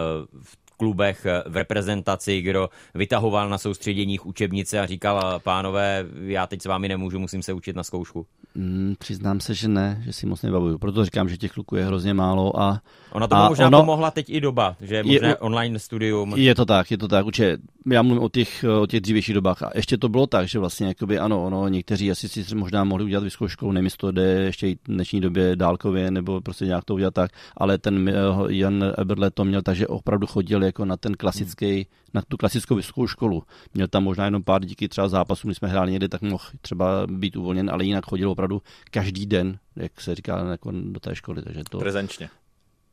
v 0.43 0.62
klubech, 0.83 1.27
v 1.47 1.57
reprezentaci, 1.57 2.43
kdo 2.43 2.69
vytahoval 2.95 3.49
na 3.49 3.59
soustředěních 3.59 4.27
učebnice 4.27 4.81
a 4.81 4.87
říkal, 4.87 5.41
pánové, 5.45 6.05
já 6.23 6.47
teď 6.47 6.63
s 6.63 6.67
vámi 6.67 6.89
nemůžu, 6.89 7.19
musím 7.19 7.43
se 7.43 7.53
učit 7.53 7.77
na 7.77 7.83
zkoušku? 7.83 8.27
Mm, 8.55 8.95
přiznám 8.99 9.41
se, 9.41 9.55
že 9.55 9.69
ne, 9.69 10.03
že 10.05 10.13
si 10.13 10.27
moc 10.27 10.43
nebavuju. 10.43 10.79
Proto 10.79 11.05
říkám, 11.05 11.29
že 11.29 11.37
těch 11.37 11.53
kluků 11.53 11.77
je 11.77 11.85
hrozně 11.85 12.15
málo. 12.15 12.61
A, 12.61 12.81
Ona 13.13 13.27
to 13.27 13.37
možná 13.37 13.67
ono, 13.67 13.79
pomohla 13.79 14.11
teď 14.11 14.31
i 14.31 14.41
doba, 14.41 14.77
že 14.81 14.95
je 14.95 15.03
možné 15.03 15.29
je, 15.29 15.37
online 15.37 15.79
studium. 15.79 16.35
Je 16.37 16.55
to 16.55 16.65
tak, 16.65 16.91
je 16.91 16.99
to 16.99 17.09
tak. 17.09 17.27
Určitě, 17.27 17.59
já 17.87 18.03
mluvím 18.03 18.23
o 18.23 18.29
těch, 18.29 18.65
o 18.83 18.87
těch 18.87 19.01
dřívějších 19.01 19.35
dobách. 19.35 19.63
A 19.63 19.71
ještě 19.75 19.99
to 19.99 20.09
bylo 20.09 20.27
tak, 20.27 20.49
že 20.49 20.59
vlastně 20.59 20.87
jakoby, 20.87 21.19
ano, 21.19 21.45
ono, 21.45 21.69
někteří 21.69 22.11
asi 22.11 22.29
si 22.29 22.55
možná 22.55 22.85
mohli 22.85 23.05
udělat 23.05 23.25
vysokou 23.25 23.49
školu, 23.49 23.73
nevím, 23.73 23.87
jestli 23.87 23.99
to 23.99 24.11
jde 24.11 24.23
ještě 24.23 24.69
i 24.69 24.75
v 24.75 24.79
dnešní 24.89 25.21
době 25.21 25.57
dálkově, 25.57 26.11
nebo 26.11 26.41
prostě 26.41 26.67
nějak 26.67 26.85
to 26.85 26.95
udělat 26.95 27.15
tak, 27.15 27.31
ale 27.57 27.79
ten 27.79 28.09
eh, 28.09 28.13
Jan 28.49 28.85
Eberle 28.99 29.31
to 29.31 29.45
měl 29.45 29.63
tak, 29.63 29.77
že 29.77 29.87
opravdu 29.87 30.27
chodil 30.27 30.63
jako 30.73 30.85
na 30.85 30.97
ten 30.97 31.15
klasický, 31.15 31.87
na 32.15 32.23
tu 32.29 32.37
klasickou 32.37 32.75
vysokou 32.75 33.07
školu. 33.07 33.43
Měl 33.75 33.89
tam 33.89 34.05
možná 34.05 34.25
jenom 34.25 34.43
pár 34.43 34.65
díky 34.65 34.89
třeba 34.89 35.09
zápasů, 35.09 35.49
když 35.49 35.59
jsme 35.59 35.69
hráli 35.69 35.93
někde, 35.93 36.09
tak 36.09 36.23
mohl 36.23 36.45
třeba 36.61 37.07
být 37.07 37.37
uvolněn, 37.37 37.71
ale 37.71 37.85
jinak 37.85 38.05
chodil 38.07 38.31
opravdu 38.31 38.63
každý 38.91 39.27
den, 39.27 39.59
jak 39.77 40.01
se 40.01 40.15
říká, 40.15 40.45
jako 40.51 40.73
do 40.73 41.01
té 41.01 41.17
školy. 41.17 41.43
Takže 41.43 41.63
to, 41.71 41.79
Prezenčně. 41.79 42.29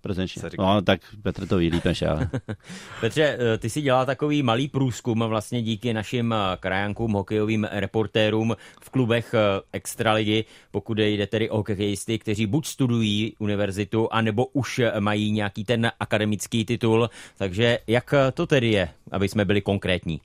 Prezenčně. 0.02 0.42
No, 0.60 0.82
tak 0.82 1.02
Petr 1.24 1.48
to 1.48 1.58
ví 1.58 1.70
líp 1.70 1.86
než 1.86 2.02
já. 2.02 2.20
Petře, 3.02 3.38
eh, 3.40 3.58
ty 3.58 3.70
si 3.70 3.82
dělal 3.82 4.06
takový 4.06 4.44
malý 4.44 4.68
průzkum 4.68 5.20
vlastně 5.20 5.62
díky 5.62 5.94
našim 5.94 6.34
eh, 6.34 6.58
krajankům, 6.60 7.14
hokejovým 7.14 7.68
reportérům 7.72 8.56
v 8.82 8.90
klubech 8.90 9.34
eh, 9.34 9.62
Extraligy, 9.72 10.46
pokud 10.72 10.98
jde 10.98 11.28
tedy 11.28 11.50
o 11.50 11.58
hokejisty, 11.58 12.20
kteří 12.20 12.46
buď 12.46 12.68
studují 12.68 13.36
univerzitu, 13.40 14.14
anebo 14.14 14.46
už 14.46 14.82
mají 15.00 15.32
nějaký 15.32 15.64
ten 15.66 15.92
akademický 16.00 16.66
titul. 16.66 17.10
Takže 17.38 17.80
jak 17.88 18.14
to 18.34 18.48
tedy 18.48 18.68
je, 18.72 18.90
aby 19.12 19.30
jsme 19.30 19.46
byli 19.46 19.62
konkrétní? 19.62 20.22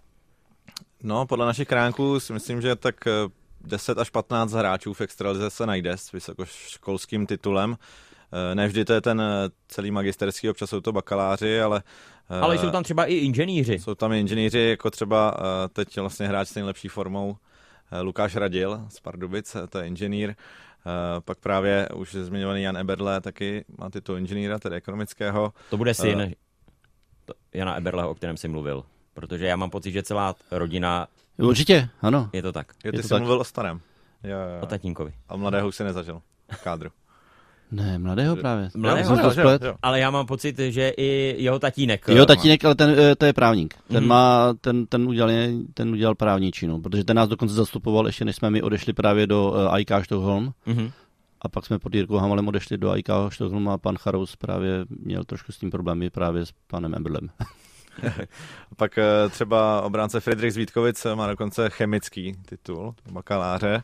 No, 1.03 1.27
podle 1.27 1.47
našich 1.47 1.69
kránků 1.69 2.21
si 2.21 2.33
myslím, 2.33 2.61
že 2.61 2.77
tak 2.77 2.95
10 3.61 3.99
až 3.99 4.11
15 4.11 4.53
hráčů 4.53 4.95
v 4.95 5.01
Extralize 5.01 5.51
se 5.51 5.67
najde 5.67 5.97
s 5.97 6.13
vysokoškolským 6.13 7.27
titulem. 7.27 7.77
Eh, 8.35 8.55
ne 8.55 8.67
vždy 8.67 8.85
to 8.85 8.93
je 8.93 9.01
ten 9.01 9.21
eh, 9.21 9.51
celý 9.69 9.91
magisterský, 9.91 10.51
občas 10.51 10.71
jsou 10.71 10.81
to 10.81 10.93
bakaláři, 10.93 11.61
ale... 11.61 11.83
Eh, 12.31 12.41
ale 12.41 12.59
jsou 12.59 12.71
tam 12.71 12.83
třeba 12.83 13.05
i 13.05 13.15
inženýři. 13.15 13.79
Jsou 13.79 13.95
tam 13.95 14.13
i 14.13 14.21
inženýři, 14.21 14.59
jako 14.59 14.91
třeba 14.91 15.37
teď 15.73 15.99
vlastně 15.99 16.29
hráč 16.29 16.49
s 16.49 16.55
nejlepší 16.55 16.89
formou 16.89 17.37
Lukáš 18.03 18.37
Radil 18.37 18.87
z 18.89 19.01
Pardubic, 19.01 19.57
to 19.69 19.79
je 19.79 19.87
inženýr. 19.87 20.35
Pak 21.25 21.39
právě 21.39 21.89
už 21.95 22.15
zmiňovaný 22.15 22.63
Jan 22.63 22.77
Eberle 22.77 23.21
taky 23.21 23.65
má 23.79 23.91
titul 23.91 24.19
inženýra, 24.19 24.59
tedy 24.59 24.77
ekonomického. 24.77 25.53
To 25.71 25.77
bude 25.77 25.95
syn 25.95 26.35
Jana 27.55 27.77
Eberleho, 27.77 28.11
o 28.11 28.15
kterém 28.15 28.37
jsi 28.37 28.49
mluvil. 28.49 28.85
Protože 29.15 29.47
já 29.47 29.57
mám 29.57 29.71
pocit, 29.71 29.93
že 29.93 30.03
celá 30.03 30.35
rodina... 30.51 31.07
Určitě, 31.37 31.89
ano. 32.01 32.31
Je 32.33 32.43
to 32.43 32.53
tak. 32.53 32.73
Jo, 32.85 32.93
ty 32.93 32.99
je 32.99 33.03
jsi 33.03 33.09
tak. 33.09 33.19
mluvil 33.19 33.41
o 33.41 33.45
starém. 33.45 33.81
Jo, 34.23 34.39
jo. 34.39 34.63
O 34.63 34.67
tatínkovi. 34.67 35.15
A 35.29 35.37
mladého 35.37 35.69
už 35.69 35.77
si 35.77 35.85
nezažil 35.85 36.23
v 36.53 36.63
kádru. 36.63 36.91
Ne, 37.75 37.99
mladého 37.99 38.37
právě. 38.37 38.71
Mladého, 38.77 39.17
jo, 39.17 39.33
jo, 39.37 39.59
jo. 39.63 39.75
Ale 39.83 40.01
já 40.01 40.11
mám 40.11 40.27
pocit, 40.27 40.59
že 40.59 40.89
i 40.97 41.35
jeho 41.39 41.59
tatínek. 41.59 42.09
Jeho 42.09 42.27
tatínek, 42.27 42.65
ale 42.65 42.75
ten, 42.75 42.91
eh, 42.99 43.17
to 43.17 43.27
je 43.27 43.33
právník. 43.33 43.75
Ten, 43.89 44.05
mm-hmm. 44.05 44.07
má, 44.07 44.55
ten, 44.61 44.87
ten, 44.87 45.09
udělal, 45.09 45.31
ten 45.75 45.91
udělal 45.91 46.15
právničinu, 46.15 46.81
protože 46.81 47.05
ten 47.05 47.17
nás 47.17 47.29
dokonce 47.29 47.55
zastupoval 47.55 48.07
ještě 48.07 48.25
než 48.25 48.37
jsme 48.37 48.51
my 48.51 48.63
odešli 48.63 48.93
právě 48.93 49.27
do 49.27 49.51
uh, 49.51 49.81
IK 49.81 49.91
Stockholm. 50.05 50.53
Mm-hmm. 50.67 50.91
A 51.41 51.49
pak 51.49 51.67
jsme 51.67 51.79
pod 51.79 51.95
Jirkou 51.95 52.17
Hamalem 52.17 52.49
odešli 52.49 52.79
do 52.79 52.97
IK 52.97 53.09
Stockholm 53.29 53.69
a 53.69 53.79
pan 53.79 53.97
Charous 53.97 54.37
právě 54.37 54.85
měl 54.89 55.25
trošku 55.25 55.53
s 55.53 55.59
tím 55.59 55.71
problémy 55.71 56.11
právě 56.11 56.47
s 56.47 56.53
panem 56.67 56.95
Emberlem. 56.95 57.29
Pak 58.77 58.99
eh, 58.99 59.29
třeba 59.31 59.83
obránce 59.83 60.21
Friedrich 60.21 60.53
Zvítkovic 60.53 61.07
má 61.15 61.27
dokonce 61.27 61.71
chemický 61.71 62.37
titul, 62.47 62.95
bakaláře. 63.11 63.83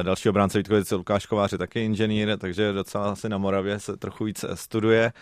Eh, 0.00 0.02
další 0.02 0.28
obránce 0.28 0.58
Vítkovic 0.58 0.90
Lukáš 0.90 1.26
Kovář 1.26 1.52
je 1.52 1.58
taky 1.58 1.84
inženýr, 1.84 2.38
takže 2.38 2.72
docela 2.72 3.12
asi 3.12 3.28
na 3.28 3.38
Moravě 3.38 3.78
se 3.78 3.96
trochu 3.96 4.24
víc 4.24 4.44
studuje. 4.54 5.12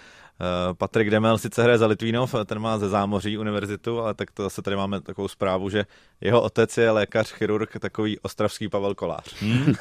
Eh, 0.40 0.74
Patrik 0.74 1.10
Demel 1.10 1.38
sice 1.38 1.62
hraje 1.62 1.78
za 1.78 1.86
Litvínov, 1.86 2.34
ten 2.44 2.58
má 2.58 2.78
ze 2.78 2.88
zámoří 2.88 3.38
univerzitu, 3.38 4.00
ale 4.00 4.14
tak 4.14 4.30
to 4.30 4.42
zase 4.42 4.62
tady 4.62 4.76
máme 4.76 5.00
takovou 5.00 5.28
zprávu, 5.28 5.70
že 5.70 5.84
jeho 6.20 6.42
otec 6.42 6.78
je 6.78 6.90
lékař, 6.90 7.32
chirurg, 7.32 7.78
takový 7.78 8.18
ostravský 8.18 8.68
Pavel 8.68 8.94
Kolář. 8.94 9.42
Hmm, 9.42 9.74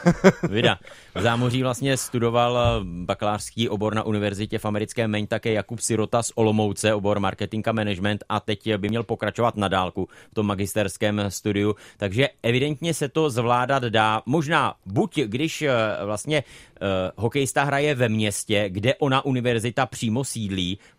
vida. 0.49 0.79
V 1.15 1.21
zámoří 1.21 1.63
vlastně 1.63 1.97
studoval 1.97 2.57
eh, 2.57 2.83
bakalářský 2.83 3.69
obor 3.69 3.95
na 3.95 4.03
univerzitě 4.03 4.59
v 4.59 4.65
americkém 4.65 5.11
Maine 5.11 5.27
také 5.27 5.53
Jakub 5.53 5.79
Sirota 5.79 6.23
z 6.23 6.31
Olomouce, 6.35 6.93
obor 6.93 7.19
marketing 7.19 7.67
a 7.67 7.71
management 7.71 8.23
a 8.29 8.39
teď 8.39 8.75
by 8.75 8.89
měl 8.89 9.03
pokračovat 9.03 9.57
na 9.57 9.67
dálku 9.67 10.09
v 10.31 10.35
tom 10.35 10.45
magisterském 10.45 11.21
studiu, 11.29 11.75
takže 11.97 12.29
evidentně 12.43 12.93
se 12.93 13.09
to 13.09 13.29
zvládat 13.29 13.83
dá. 13.83 14.21
Možná 14.25 14.73
buď 14.85 15.19
když 15.19 15.61
eh, 15.61 15.71
vlastně 16.05 16.43
uh, 16.81 16.87
hokejista 17.15 17.63
hraje 17.63 17.95
ve 17.95 18.09
městě, 18.09 18.65
kde 18.69 18.95
ona 18.95 19.25
univerzita 19.25 19.85
přímo 19.85 20.23
sídlí, 20.23 20.48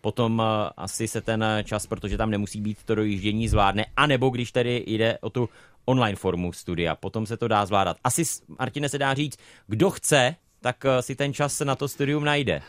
potom 0.01 0.39
uh, 0.39 0.45
asi 0.77 1.07
se 1.07 1.21
ten 1.21 1.45
čas, 1.63 1.87
protože 1.87 2.17
tam 2.17 2.29
nemusí 2.29 2.61
být 2.61 2.83
to 2.85 2.95
dojíždění, 2.95 3.47
zvládne, 3.47 3.85
anebo 3.97 4.29
když 4.29 4.51
tedy 4.51 4.83
jde 4.87 5.17
o 5.21 5.29
tu 5.29 5.49
online 5.85 6.15
formu 6.15 6.53
studia, 6.53 6.95
potom 6.95 7.25
se 7.25 7.37
to 7.37 7.47
dá 7.47 7.65
zvládat. 7.65 7.97
Asi, 8.03 8.23
Martine, 8.59 8.89
se 8.89 8.97
dá 8.97 9.13
říct, 9.13 9.37
kdo 9.67 9.89
chce, 9.89 10.35
tak 10.61 10.83
uh, 10.85 10.99
si 10.99 11.15
ten 11.15 11.33
čas 11.33 11.59
na 11.59 11.75
to 11.75 11.87
studium 11.87 12.23
najde. 12.23 12.61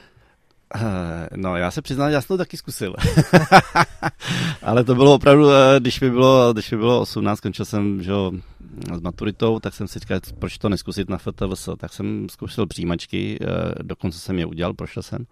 No, 1.37 1.57
já 1.57 1.71
se 1.71 1.83
přiznám, 1.83 2.11
já 2.11 2.21
jsem 2.21 2.29
to 2.29 2.38
taky 2.38 2.57
zkusil. 2.57 2.95
Ale 4.62 4.85
to 4.85 4.95
bylo 4.95 5.14
opravdu, 5.14 5.49
když 5.79 6.01
mi 6.01 6.11
bylo, 6.11 6.53
když 6.53 6.71
mi 6.71 6.77
bylo 6.77 7.01
18, 7.01 7.38
skončil 7.38 7.64
jsem 7.64 8.03
že, 8.03 8.12
s 8.95 9.01
maturitou, 9.01 9.61
tak 9.61 9.75
jsem 9.75 9.88
si 9.88 9.99
říkal, 9.99 10.21
proč 10.38 10.59
to 10.59 10.68
neskusit 10.68 11.09
na 11.09 11.18
FTVS, 11.18 11.68
tak 11.79 11.92
jsem 11.92 12.29
zkusil 12.29 12.66
přijímačky, 12.66 13.38
eh, 13.40 13.47
dokonce 13.83 14.18
jsem 14.18 14.38
je 14.38 14.47
udělal, 14.47 14.75
prošel 14.75 15.03
jsem 15.03 15.27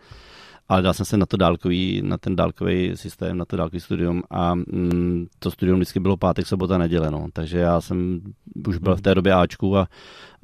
ale 0.70 0.82
dal 0.82 0.94
jsem 0.94 1.06
se 1.06 1.16
na, 1.16 1.26
to 1.26 1.36
dálkový, 1.36 2.02
na 2.04 2.18
ten 2.18 2.36
dálkový 2.36 2.92
systém, 2.94 3.38
na 3.38 3.44
to 3.44 3.56
dálkový 3.56 3.80
studium 3.80 4.22
a 4.30 4.54
mm, 4.54 5.26
to 5.38 5.50
studium 5.50 5.78
vždycky 5.78 6.00
bylo 6.00 6.16
pátek, 6.16 6.46
sobota, 6.46 6.78
neděle, 6.78 7.10
no. 7.10 7.26
takže 7.32 7.58
já 7.58 7.80
jsem 7.80 8.20
už 8.68 8.78
byl 8.78 8.96
v 8.96 9.00
té 9.00 9.14
době 9.14 9.34
Ačku 9.34 9.76
a, 9.76 9.88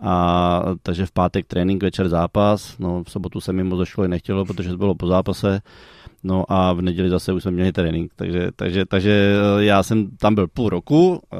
a 0.03 0.63
takže 0.83 1.07
v 1.07 1.13
pátek 1.13 1.47
trénink, 1.47 1.83
večer 1.83 2.09
zápas, 2.09 2.79
no 2.79 3.05
v 3.05 3.11
sobotu 3.11 3.41
se 3.41 3.53
mi 3.53 3.65
moc 3.65 3.79
do 3.79 3.85
školy 3.85 4.09
nechtělo, 4.09 4.45
protože 4.45 4.71
to 4.71 4.77
bylo 4.77 4.95
po 4.95 5.07
zápase, 5.07 5.61
No 6.25 6.45
a 6.49 6.73
v 6.73 6.83
neděli 6.83 7.11
zase 7.11 7.33
už 7.33 7.43
jsme 7.43 7.51
měli 7.51 7.73
trénink, 7.73 8.13
takže, 8.17 8.51
takže, 8.57 8.87
takže 8.87 9.35
já 9.59 9.83
jsem 9.83 10.17
tam 10.17 10.35
byl 10.35 10.49
půl 10.49 10.69
roku, 10.69 11.23
eh, 11.33 11.37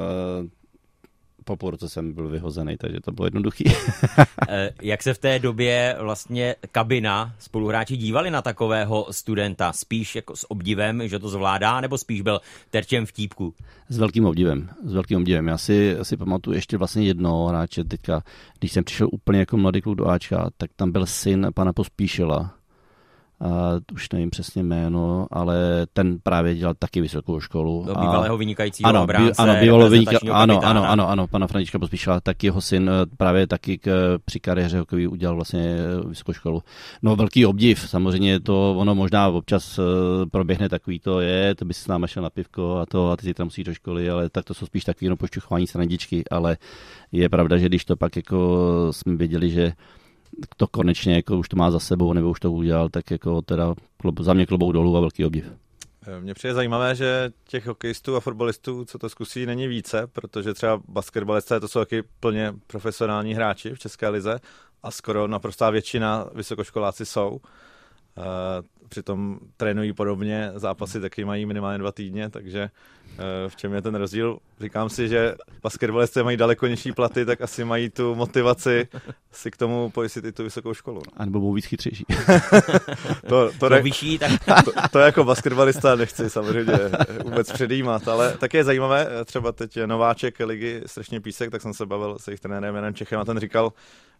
po 1.47 1.55
půl 1.55 1.71
roce 1.71 1.89
jsem 1.89 2.13
byl 2.13 2.27
vyhozený, 2.29 2.77
takže 2.77 2.99
to 2.99 3.11
bylo 3.11 3.25
jednoduchý. 3.27 3.63
Eh, 4.49 4.71
jak 4.81 5.03
se 5.03 5.13
v 5.13 5.17
té 5.17 5.39
době 5.39 5.95
vlastně 5.99 6.55
kabina 6.71 7.33
spoluhráči 7.39 7.97
dívali 7.97 8.31
na 8.31 8.41
takového 8.41 9.07
studenta? 9.11 9.73
Spíš 9.73 10.15
jako 10.15 10.35
s 10.35 10.51
obdivem, 10.51 11.07
že 11.07 11.19
to 11.19 11.29
zvládá, 11.29 11.81
nebo 11.81 11.97
spíš 11.97 12.21
byl 12.21 12.39
terčem 12.69 13.05
vtípku? 13.05 13.53
S 13.89 13.97
velkým 13.97 14.25
obdivem, 14.25 14.69
s 14.83 14.93
velkým 14.93 15.17
obdivem. 15.17 15.47
Já 15.47 15.57
si, 15.57 15.97
si 16.03 16.17
pamatuju 16.17 16.55
ještě 16.55 16.77
vlastně 16.77 17.03
jednoho 17.03 17.47
hráče 17.47 17.83
teďka, 17.83 18.23
když 18.59 18.71
jsem 18.71 18.83
přišel 18.83 19.09
úplně 19.11 19.39
jako 19.39 19.57
mladý 19.57 19.81
kluk 19.81 19.97
do 19.97 20.07
Ačka, 20.07 20.49
tak 20.57 20.71
tam 20.75 20.91
byl 20.91 21.05
syn 21.05 21.47
pana 21.53 21.73
Pospíšila, 21.73 22.56
Uh, 23.39 23.49
už 23.93 24.09
nevím 24.09 24.29
přesně 24.29 24.63
jméno, 24.63 25.27
ale 25.31 25.87
ten 25.93 26.19
právě 26.23 26.55
dělal 26.55 26.73
taky 26.79 27.01
vysokou 27.01 27.39
školu. 27.39 27.83
Do 27.87 27.95
bývalého 27.95 28.35
a... 28.35 28.37
vynikajícího 28.37 28.89
ano, 28.89 29.03
obránce, 29.03 29.41
ano, 29.41 29.55
bývalého 29.59 29.89
vynika... 29.89 30.17
ano, 30.31 30.59
ano, 30.63 30.89
ano, 30.89 31.09
ano, 31.09 31.27
pana 31.27 31.47
Františka 31.47 31.79
Pospíšila, 31.79 32.19
tak 32.19 32.43
jeho 32.43 32.61
syn 32.61 32.89
eh, 32.89 33.05
právě 33.17 33.47
taky 33.47 33.77
k, 33.77 34.17
při 34.25 34.39
kariéře 34.39 34.79
hokejový 34.79 35.07
udělal 35.07 35.35
vlastně 35.35 35.61
eh, 35.61 36.07
vysokou 36.07 36.33
školu. 36.33 36.63
No 37.01 37.15
velký 37.15 37.45
obdiv, 37.45 37.89
samozřejmě 37.89 38.39
to 38.39 38.75
ono 38.77 38.95
možná 38.95 39.27
občas 39.27 39.79
proběhne 40.31 40.69
takový 40.69 40.99
to 40.99 41.19
je, 41.19 41.55
to 41.55 41.65
by 41.65 41.73
si 41.73 41.81
s 41.81 41.87
náma 41.87 42.07
šel 42.07 42.23
na 42.23 42.29
pivko 42.29 42.77
a 42.77 42.85
to 42.85 43.11
a 43.11 43.17
ty 43.17 43.25
si 43.25 43.33
tam 43.33 43.47
musíš 43.47 43.65
do 43.65 43.73
školy, 43.73 44.09
ale 44.09 44.29
tak 44.29 44.45
to 44.45 44.53
jsou 44.53 44.65
spíš 44.65 44.83
takový 44.83 45.05
jenom 45.05 45.17
pošťuchování 45.17 45.67
srandičky, 45.67 46.23
ale 46.31 46.57
je 47.11 47.29
pravda, 47.29 47.57
že 47.57 47.65
když 47.65 47.85
to 47.85 47.95
pak 47.95 48.15
jako 48.15 48.67
jsme 48.91 49.15
věděli, 49.15 49.49
že 49.49 49.73
to 50.57 50.67
konečně 50.67 51.15
jako 51.15 51.37
už 51.37 51.49
to 51.49 51.55
má 51.55 51.71
za 51.71 51.79
sebou, 51.79 52.13
nebo 52.13 52.29
už 52.29 52.39
to 52.39 52.51
udělal, 52.51 52.89
tak 52.89 53.11
jako 53.11 53.41
teda 53.41 53.75
za 54.19 54.33
mě 54.33 54.45
klobou 54.45 54.71
dolů 54.71 54.97
a 54.97 54.99
velký 54.99 55.25
obdiv. 55.25 55.45
Eh, 56.07 56.21
mně 56.21 56.33
přijde 56.33 56.53
zajímavé, 56.53 56.95
že 56.95 57.31
těch 57.47 57.67
hokejistů 57.67 58.15
a 58.15 58.19
fotbalistů, 58.19 58.85
co 58.85 58.99
to 58.99 59.09
zkusí, 59.09 59.45
není 59.45 59.67
více, 59.67 60.07
protože 60.07 60.53
třeba 60.53 60.81
basketbalisté 60.87 61.59
to 61.59 61.67
jsou 61.67 61.79
taky 61.79 62.03
plně 62.19 62.53
profesionální 62.67 63.33
hráči 63.33 63.75
v 63.75 63.79
České 63.79 64.09
lize 64.09 64.39
a 64.83 64.91
skoro 64.91 65.27
naprostá 65.27 65.69
většina 65.69 66.25
vysokoškoláci 66.33 67.05
jsou. 67.05 67.39
Eh, 68.17 68.63
přitom 68.89 69.39
trénují 69.57 69.93
podobně, 69.93 70.51
zápasy 70.55 71.01
taky 71.01 71.25
mají 71.25 71.45
minimálně 71.45 71.77
dva 71.77 71.91
týdně, 71.91 72.29
takže 72.29 72.69
v 73.47 73.55
čem 73.55 73.73
je 73.73 73.81
ten 73.81 73.95
rozdíl? 73.95 74.37
Říkám 74.61 74.89
si, 74.89 75.07
že 75.07 75.35
basketbalisté 75.63 76.23
mají 76.23 76.37
daleko 76.37 76.67
nižší 76.67 76.91
platy, 76.91 77.25
tak 77.25 77.41
asi 77.41 77.63
mají 77.63 77.89
tu 77.89 78.15
motivaci 78.15 78.87
si 79.31 79.51
k 79.51 79.57
tomu 79.57 79.89
pojistit 79.89 80.25
i 80.25 80.31
tu 80.31 80.43
vysokou 80.43 80.73
školu. 80.73 81.01
A 81.17 81.25
nebo 81.25 81.39
budou 81.39 81.53
víc 81.53 81.65
chytřejší. 81.65 82.05
to, 83.27 83.51
to, 83.59 83.69
ne, 83.69 83.81
vyšší, 83.81 84.19
tak... 84.19 84.31
to, 84.65 84.71
to, 84.91 84.99
jako 84.99 85.23
basketbalista 85.23 85.95
nechci 85.95 86.29
samozřejmě 86.29 86.73
vůbec 87.23 87.51
předjímat, 87.51 88.07
ale 88.07 88.37
také 88.37 88.57
je 88.57 88.63
zajímavé, 88.63 89.07
třeba 89.25 89.51
teď 89.51 89.79
nováček 89.85 90.39
ligy 90.39 90.81
Strašně 90.85 91.21
písek, 91.21 91.51
tak 91.51 91.61
jsem 91.61 91.73
se 91.73 91.85
bavil 91.85 92.17
se 92.19 92.31
jejich 92.31 92.39
trenérem 92.39 92.75
Janem 92.75 92.93
Čechem 92.93 93.19
a 93.19 93.25
ten 93.25 93.39
říkal, 93.39 93.73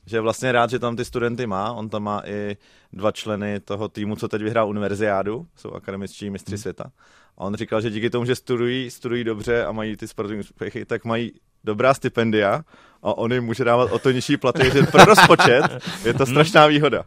že 0.08 0.18
je 0.18 0.22
vlastně 0.22 0.52
rád, 0.52 0.70
že 0.70 0.80
tam 0.80 0.96
ty 0.96 1.06
studenty 1.06 1.48
má. 1.48 1.72
On 1.72 1.90
tam 1.90 2.04
má 2.04 2.22
i 2.26 2.58
dva 2.94 3.12
členy 3.12 3.60
toho 3.60 3.88
týmu, 3.88 4.16
co 4.16 4.28
teď 4.28 4.42
vyhrál 4.42 4.70
univerziádu, 4.70 5.48
jsou 5.56 5.72
akademičtí 5.72 6.30
mistři 6.30 6.52
hmm. 6.52 6.58
světa. 6.58 6.92
A 7.38 7.42
on 7.42 7.56
říkal, 7.56 7.82
že 7.82 7.90
díky 7.90 8.10
tomu, 8.10 8.26
že 8.26 8.36
studují, 8.36 8.90
studují 8.90 9.24
dobře 9.24 9.66
a 9.66 9.72
mají 9.72 9.98
ty 9.98 10.08
sportovní 10.08 10.40
úspěchy, 10.40 10.86
tak 10.86 11.06
mají 11.06 11.32
dobrá 11.64 11.94
stipendia 11.94 12.62
a 13.04 13.18
on 13.18 13.34
jim 13.34 13.44
může 13.44 13.64
dávat 13.64 13.92
o 13.92 14.00
to 14.00 14.12
nižší 14.12 14.38
platy, 14.38 14.72
že 14.74 14.84
pro 14.84 15.06
rozpočet 15.06 15.64
je 16.06 16.14
to 16.14 16.26
strašná 16.26 16.68
výhoda. 16.68 17.04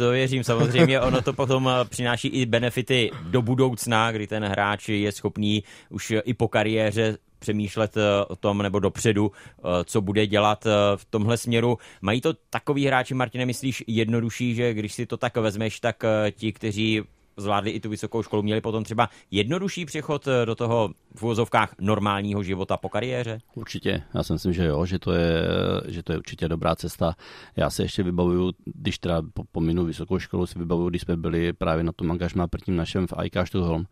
To 0.00 0.10
věřím 0.10 0.44
samozřejmě, 0.44 1.00
ono 1.00 1.22
to 1.22 1.32
potom 1.32 1.70
přináší 1.88 2.28
i 2.28 2.46
benefity 2.46 3.10
do 3.22 3.42
budoucna, 3.42 4.12
kdy 4.12 4.26
ten 4.26 4.44
hráč 4.44 4.88
je 4.88 5.12
schopný 5.12 5.64
už 5.90 6.12
i 6.24 6.34
po 6.34 6.48
kariéře 6.48 7.18
přemýšlet 7.38 7.96
eh, 7.96 8.24
o 8.28 8.36
tom 8.36 8.58
nebo 8.62 8.78
dopředu, 8.78 9.32
eh, 9.58 9.62
co 9.84 10.00
bude 10.00 10.26
dělat 10.26 10.66
eh, 10.66 10.70
v 10.96 11.04
tomhle 11.04 11.36
směru. 11.36 11.78
Mají 12.00 12.20
to 12.20 12.32
takový 12.50 12.86
hráči, 12.86 13.14
Martine, 13.14 13.46
myslíš 13.46 13.84
jednodušší, 13.86 14.54
že 14.54 14.74
když 14.74 14.92
si 14.92 15.06
to 15.06 15.16
tak 15.16 15.36
vezmeš, 15.36 15.80
tak 15.80 16.02
ti, 16.30 16.52
kteří 16.52 17.02
zvládli 17.36 17.70
i 17.70 17.80
tu 17.80 17.88
vysokou 17.88 18.22
školu, 18.22 18.42
měli 18.42 18.60
potom 18.60 18.84
třeba 18.84 19.08
jednodušší 19.30 19.84
přechod 19.84 20.28
do 20.44 20.54
toho 20.54 20.90
v 21.14 21.22
uvozovkách 21.22 21.74
normálního 21.80 22.42
života 22.42 22.76
po 22.76 22.88
kariéře? 22.88 23.38
Určitě, 23.54 24.02
já 24.14 24.22
si 24.22 24.32
myslím, 24.32 24.52
že 24.52 24.64
jo, 24.64 24.86
že 24.86 24.98
to 24.98 25.12
je, 25.12 25.42
že 25.88 26.02
to 26.02 26.12
je 26.12 26.18
určitě 26.18 26.48
dobrá 26.48 26.76
cesta. 26.76 27.14
Já 27.56 27.70
se 27.70 27.82
ještě 27.82 28.02
vybavuju, 28.02 28.52
když 28.64 28.98
teda 28.98 29.22
pominu 29.52 29.84
vysokou 29.84 30.18
školu, 30.18 30.46
si 30.46 30.58
vybavuju, 30.58 30.88
když 30.88 31.02
jsme 31.02 31.16
byli 31.16 31.52
právě 31.52 31.84
na 31.84 31.92
tom 31.92 32.10
angažmá 32.10 32.46
prvním 32.46 32.76
našem 32.76 33.06
v 33.06 33.12
IK 33.24 33.36
Stockholm, 33.44 33.86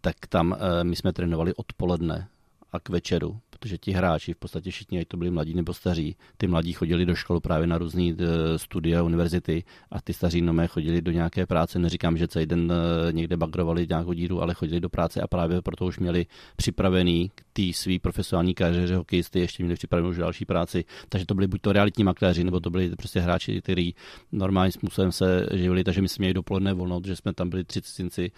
tak 0.00 0.14
tam 0.28 0.56
my 0.82 0.96
jsme 0.96 1.12
trénovali 1.12 1.54
odpoledne 1.54 2.28
a 2.72 2.80
k 2.80 2.88
večeru, 2.88 3.38
protože 3.60 3.78
ti 3.78 3.92
hráči, 3.92 4.32
v 4.32 4.36
podstatě 4.36 4.70
všichni, 4.70 5.00
ať 5.00 5.08
to 5.08 5.16
byli 5.16 5.30
mladí 5.30 5.54
nebo 5.54 5.74
staří, 5.74 6.16
ty 6.36 6.46
mladí 6.46 6.72
chodili 6.72 7.06
do 7.06 7.14
školy 7.14 7.40
právě 7.40 7.66
na 7.66 7.78
různé 7.78 8.02
e, 8.02 8.14
studia, 8.58 9.02
univerzity 9.02 9.64
a 9.90 10.00
ty 10.00 10.12
staří 10.12 10.40
nomé 10.40 10.66
chodili 10.66 11.02
do 11.02 11.12
nějaké 11.12 11.46
práce. 11.46 11.78
Neříkám, 11.78 12.16
že 12.16 12.28
celý 12.28 12.46
den 12.46 12.72
e, 12.72 13.12
někde 13.12 13.36
bagrovali 13.36 13.86
nějakou 13.88 14.12
díru, 14.12 14.42
ale 14.42 14.54
chodili 14.54 14.80
do 14.80 14.88
práce 14.88 15.20
a 15.20 15.26
právě 15.26 15.62
proto 15.62 15.86
už 15.86 15.98
měli 15.98 16.26
připravený 16.56 17.30
k 17.34 17.42
té 17.52 17.62
své 17.72 17.98
profesionální 17.98 18.54
kariéře 18.54 18.96
hokejisty, 18.96 19.40
ještě 19.40 19.62
měli 19.62 19.76
připravenou 19.76 20.10
už 20.10 20.16
další 20.16 20.44
práci. 20.44 20.84
Takže 21.08 21.26
to 21.26 21.34
byli 21.34 21.46
buď 21.46 21.60
to 21.60 21.72
realitní 21.72 22.04
makléři, 22.04 22.44
nebo 22.44 22.60
to 22.60 22.70
byli 22.70 22.90
prostě 22.96 23.20
hráči, 23.20 23.60
kteří 23.60 23.94
normálním 24.32 24.72
způsobem 24.72 25.12
se 25.12 25.46
živili, 25.52 25.84
takže 25.84 26.02
my 26.02 26.08
jsme 26.08 26.22
měli 26.22 26.34
dopoledne 26.34 26.74
volno, 26.74 27.00
že 27.06 27.16
jsme 27.16 27.32
tam 27.32 27.50
byli 27.50 27.64
tři 27.64 27.82
cizinci, 27.82 28.30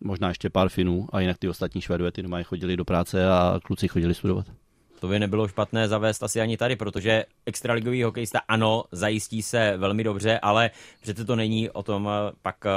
možná 0.00 0.28
ještě 0.28 0.50
pár 0.50 0.68
Finů 0.68 1.06
a 1.12 1.20
jinak 1.20 1.38
ty 1.38 1.48
ostatní 1.48 1.80
Švedové 1.80 2.12
ty 2.12 2.22
chodili 2.42 2.76
do 2.76 2.84
práce 2.84 3.28
a 3.28 3.60
kluci 3.64 3.88
chodili 3.88 4.14
studovat. 4.14 4.46
To 5.00 5.08
by 5.08 5.18
nebylo 5.18 5.48
špatné 5.48 5.88
zavést 5.88 6.22
asi 6.22 6.40
ani 6.40 6.56
tady, 6.56 6.76
protože 6.76 7.24
extraligový 7.46 8.02
hokejista 8.02 8.40
ano, 8.48 8.84
zajistí 8.92 9.42
se 9.42 9.74
velmi 9.76 10.04
dobře, 10.04 10.38
ale 10.38 10.70
přece 11.00 11.24
to 11.24 11.36
není 11.36 11.70
o 11.70 11.82
tom 11.82 12.08
eh, 12.08 12.32
pak, 12.42 12.56
eh, 12.66 12.70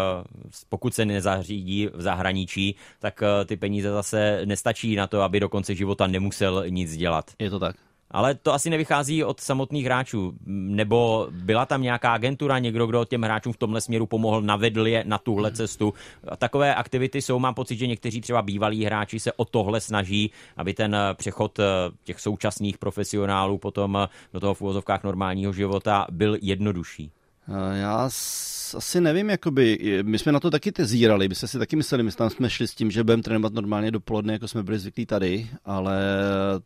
pokud 0.69 0.93
se 0.93 1.05
nezařídí 1.05 1.87
v 1.93 2.01
zahraničí, 2.01 2.75
tak 2.99 3.23
eh, 3.23 3.45
ty 3.45 3.57
peníze 3.57 3.91
zase 3.91 4.41
nestačí 4.45 4.95
na 4.95 5.07
to, 5.07 5.21
aby 5.21 5.39
do 5.39 5.49
konce 5.49 5.75
života 5.75 6.07
nemusel 6.07 6.63
nic 6.67 6.97
dělat. 6.97 7.31
Je 7.39 7.49
to 7.49 7.59
tak. 7.59 7.90
Ale 8.11 8.35
to 8.35 8.53
asi 8.53 8.69
nevychází 8.69 9.23
od 9.23 9.39
samotných 9.39 9.85
hráčů. 9.85 10.33
Nebo 10.45 11.27
byla 11.31 11.65
tam 11.65 11.81
nějaká 11.81 12.13
agentura, 12.13 12.59
někdo, 12.59 12.87
kdo 12.87 13.05
těm 13.05 13.21
hráčům 13.21 13.53
v 13.53 13.57
tomhle 13.57 13.81
směru 13.81 14.05
pomohl, 14.05 14.41
navedl 14.41 14.87
je 14.87 15.03
na 15.07 15.17
tuhle 15.17 15.49
mhm. 15.49 15.55
cestu. 15.55 15.93
Takové 16.37 16.75
aktivity 16.75 17.21
jsou, 17.21 17.39
mám 17.39 17.53
pocit, 17.53 17.75
že 17.75 17.87
někteří 17.87 18.21
třeba 18.21 18.41
bývalí 18.41 18.85
hráči 18.85 19.19
se 19.19 19.33
o 19.33 19.45
tohle 19.45 19.81
snaží, 19.81 20.31
aby 20.57 20.73
ten 20.73 20.97
přechod 21.13 21.59
eh, 21.59 21.63
těch 22.03 22.19
současných 22.19 22.77
profesionálů 22.77 23.57
potom 23.57 23.97
eh, 23.97 24.07
do 24.33 24.39
toho 24.39 24.53
v 24.53 24.61
úvozovkách 24.61 25.03
normálního 25.03 25.53
života 25.53 26.07
byl 26.11 26.37
jednodušší. 26.41 27.11
Eh, 27.49 27.79
asi 28.75 29.01
nevím, 29.01 29.29
jakoby, 29.29 30.01
my 30.03 30.19
jsme 30.19 30.31
na 30.31 30.39
to 30.39 30.51
taky 30.51 30.71
tezírali, 30.71 31.29
my 31.29 31.35
jsme 31.35 31.47
si 31.47 31.59
taky 31.59 31.75
mysleli, 31.75 32.03
my 32.03 32.11
tam 32.11 32.29
jsme 32.29 32.49
šli 32.49 32.67
s 32.67 32.75
tím, 32.75 32.91
že 32.91 33.03
budeme 33.03 33.23
trénovat 33.23 33.53
normálně 33.53 33.91
dopoledne, 33.91 34.33
jako 34.33 34.47
jsme 34.47 34.63
byli 34.63 34.79
zvyklí 34.79 35.05
tady, 35.05 35.49
ale 35.65 36.01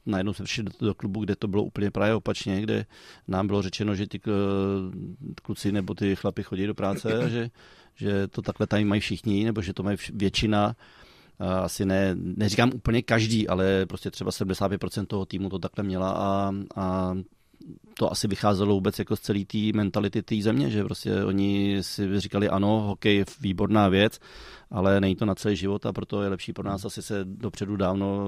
najednou 0.06 0.34
jsme 0.34 0.46
přišli 0.46 0.64
do, 0.64 0.72
do 0.80 0.94
klubu, 0.94 1.24
kde 1.24 1.36
to 1.36 1.48
bylo 1.48 1.64
úplně 1.64 1.92
právě 1.92 2.16
opačně, 2.16 2.62
kde 2.62 2.86
nám 3.28 3.48
bylo 3.48 3.62
řečeno, 3.62 3.96
že 3.96 4.08
ty 4.08 4.22
eh, 4.28 4.32
kluci 5.42 5.72
nebo 5.72 5.94
ty 5.94 6.16
chlapi 6.16 6.44
chodí 6.44 6.68
do 6.68 6.76
práce 6.76 7.18
a 7.24 7.28
že, 7.28 7.50
že 7.96 8.28
to 8.28 8.42
takhle 8.42 8.68
tady 8.68 8.86
mají 8.86 9.02
všichni, 9.02 9.46
nebo 9.46 9.62
že 9.62 9.74
to 9.74 9.84
mají 9.84 9.98
většina. 10.14 10.76
Asi 11.40 11.86
ne, 11.86 12.16
neříkám 12.16 12.72
úplně 12.76 13.02
každý, 13.02 13.48
ale 13.48 13.86
prostě 13.86 14.12
třeba 14.12 14.32
75% 14.32 15.06
toho 15.06 15.26
týmu 15.26 15.50
to 15.50 15.60
takhle 15.60 15.84
měla 15.84 16.12
a, 16.12 16.54
a 16.76 17.16
to 17.94 18.12
asi 18.12 18.28
vycházelo 18.28 18.74
vůbec 18.74 19.00
jako 19.00 19.16
z 19.16 19.20
celé 19.20 19.46
té 19.46 19.58
mentality 19.74 20.24
té 20.24 20.42
země, 20.42 20.70
že 20.70 20.84
prostě 20.84 21.24
oni 21.24 21.78
si 21.82 22.20
říkali 22.20 22.50
ano, 22.50 22.82
hokej 22.82 23.18
je 23.18 23.26
výborná 23.42 23.90
věc, 23.90 24.20
ale 24.72 25.02
není 25.02 25.16
to 25.16 25.26
na 25.26 25.36
celý 25.36 25.56
život 25.56 25.86
a 25.86 25.94
proto 25.94 26.22
je 26.22 26.30
lepší 26.30 26.54
pro 26.54 26.70
nás 26.70 26.86
asi 26.86 27.02
se 27.02 27.26
dopředu 27.26 27.76
dávno 27.76 28.28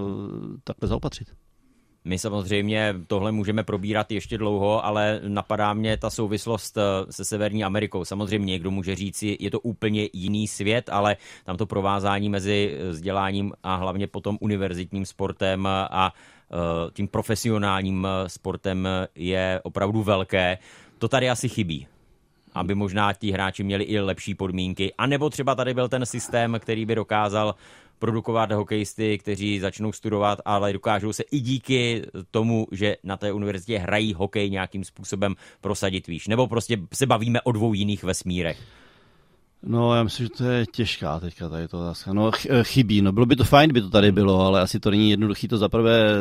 takhle 0.63 0.89
zaopatřit. 0.89 1.27
My 2.05 2.19
samozřejmě 2.19 2.95
tohle 3.07 3.31
můžeme 3.31 3.63
probírat 3.63 4.11
ještě 4.11 4.37
dlouho, 4.37 4.85
ale 4.85 5.21
napadá 5.27 5.73
mě 5.73 5.97
ta 5.97 6.09
souvislost 6.09 6.77
eh, 6.77 6.81
se 7.11 7.25
Severní 7.25 7.63
Amerikou. 7.63 8.05
Samozřejmě 8.05 8.45
někdo 8.45 8.71
může 8.71 8.95
říct, 8.95 9.23
je 9.23 9.51
to 9.51 9.59
úplně 9.59 10.09
jiný 10.13 10.47
svět, 10.47 10.89
ale 10.89 11.17
tam 11.43 11.57
to 11.57 11.65
provázání 11.65 12.29
mezi 12.29 12.77
vzděláním 12.89 13.53
a 13.63 13.75
hlavně 13.75 14.07
potom 14.07 14.37
univerzitním 14.41 15.05
sportem 15.05 15.67
a 15.67 16.13
Eh, 16.13 16.36
tím 16.93 17.07
profesionálním 17.07 18.07
eh, 18.07 18.29
sportem 18.29 18.87
eh, 18.87 19.07
je 19.15 19.61
opravdu 19.63 20.03
velké. 20.03 20.57
To 20.97 21.07
tady 21.07 21.29
asi 21.29 21.49
chybí 21.49 21.87
aby 22.53 22.75
možná 22.75 23.13
ti 23.13 23.31
hráči 23.31 23.63
měli 23.63 23.83
i 23.83 23.99
lepší 23.99 24.35
podmínky. 24.35 24.93
A 24.97 25.07
nebo 25.07 25.29
třeba 25.29 25.55
tady 25.55 25.73
byl 25.73 25.89
ten 25.89 26.05
systém, 26.05 26.57
který 26.59 26.85
by 26.85 26.95
dokázal 26.95 27.55
produkovat 27.99 28.51
hokejisty, 28.51 29.17
kteří 29.17 29.59
začnou 29.59 29.91
studovat, 29.91 30.39
ale 30.45 30.73
dokážou 30.73 31.13
se 31.13 31.23
i 31.31 31.39
díky 31.39 32.03
tomu, 32.31 32.67
že 32.71 32.97
na 33.03 33.17
té 33.17 33.31
univerzitě 33.31 33.77
hrají 33.77 34.13
hokej 34.13 34.49
nějakým 34.49 34.83
způsobem 34.83 35.35
prosadit 35.61 36.07
výš. 36.07 36.27
Nebo 36.27 36.47
prostě 36.47 36.77
se 36.93 37.05
bavíme 37.05 37.41
o 37.41 37.51
dvou 37.51 37.73
jiných 37.73 38.03
vesmírech. 38.03 38.57
No, 39.63 39.95
já 39.95 40.03
myslím, 40.03 40.25
že 40.25 40.29
to 40.29 40.43
je 40.43 40.65
těžká 40.65 41.19
teďka 41.19 41.49
tady 41.49 41.67
to 41.67 41.79
otázka. 41.79 42.13
No, 42.13 42.31
eh, 42.49 42.63
chybí, 42.63 43.01
no 43.01 43.11
bylo 43.11 43.25
by 43.25 43.35
to 43.35 43.43
fajn, 43.43 43.73
by 43.73 43.81
to 43.81 43.89
tady 43.89 44.11
bylo, 44.11 44.41
ale 44.41 44.61
asi 44.61 44.79
to 44.79 44.91
není 44.91 45.09
jednoduché 45.09 45.47
to 45.47 45.57
zaprvé 45.57 46.13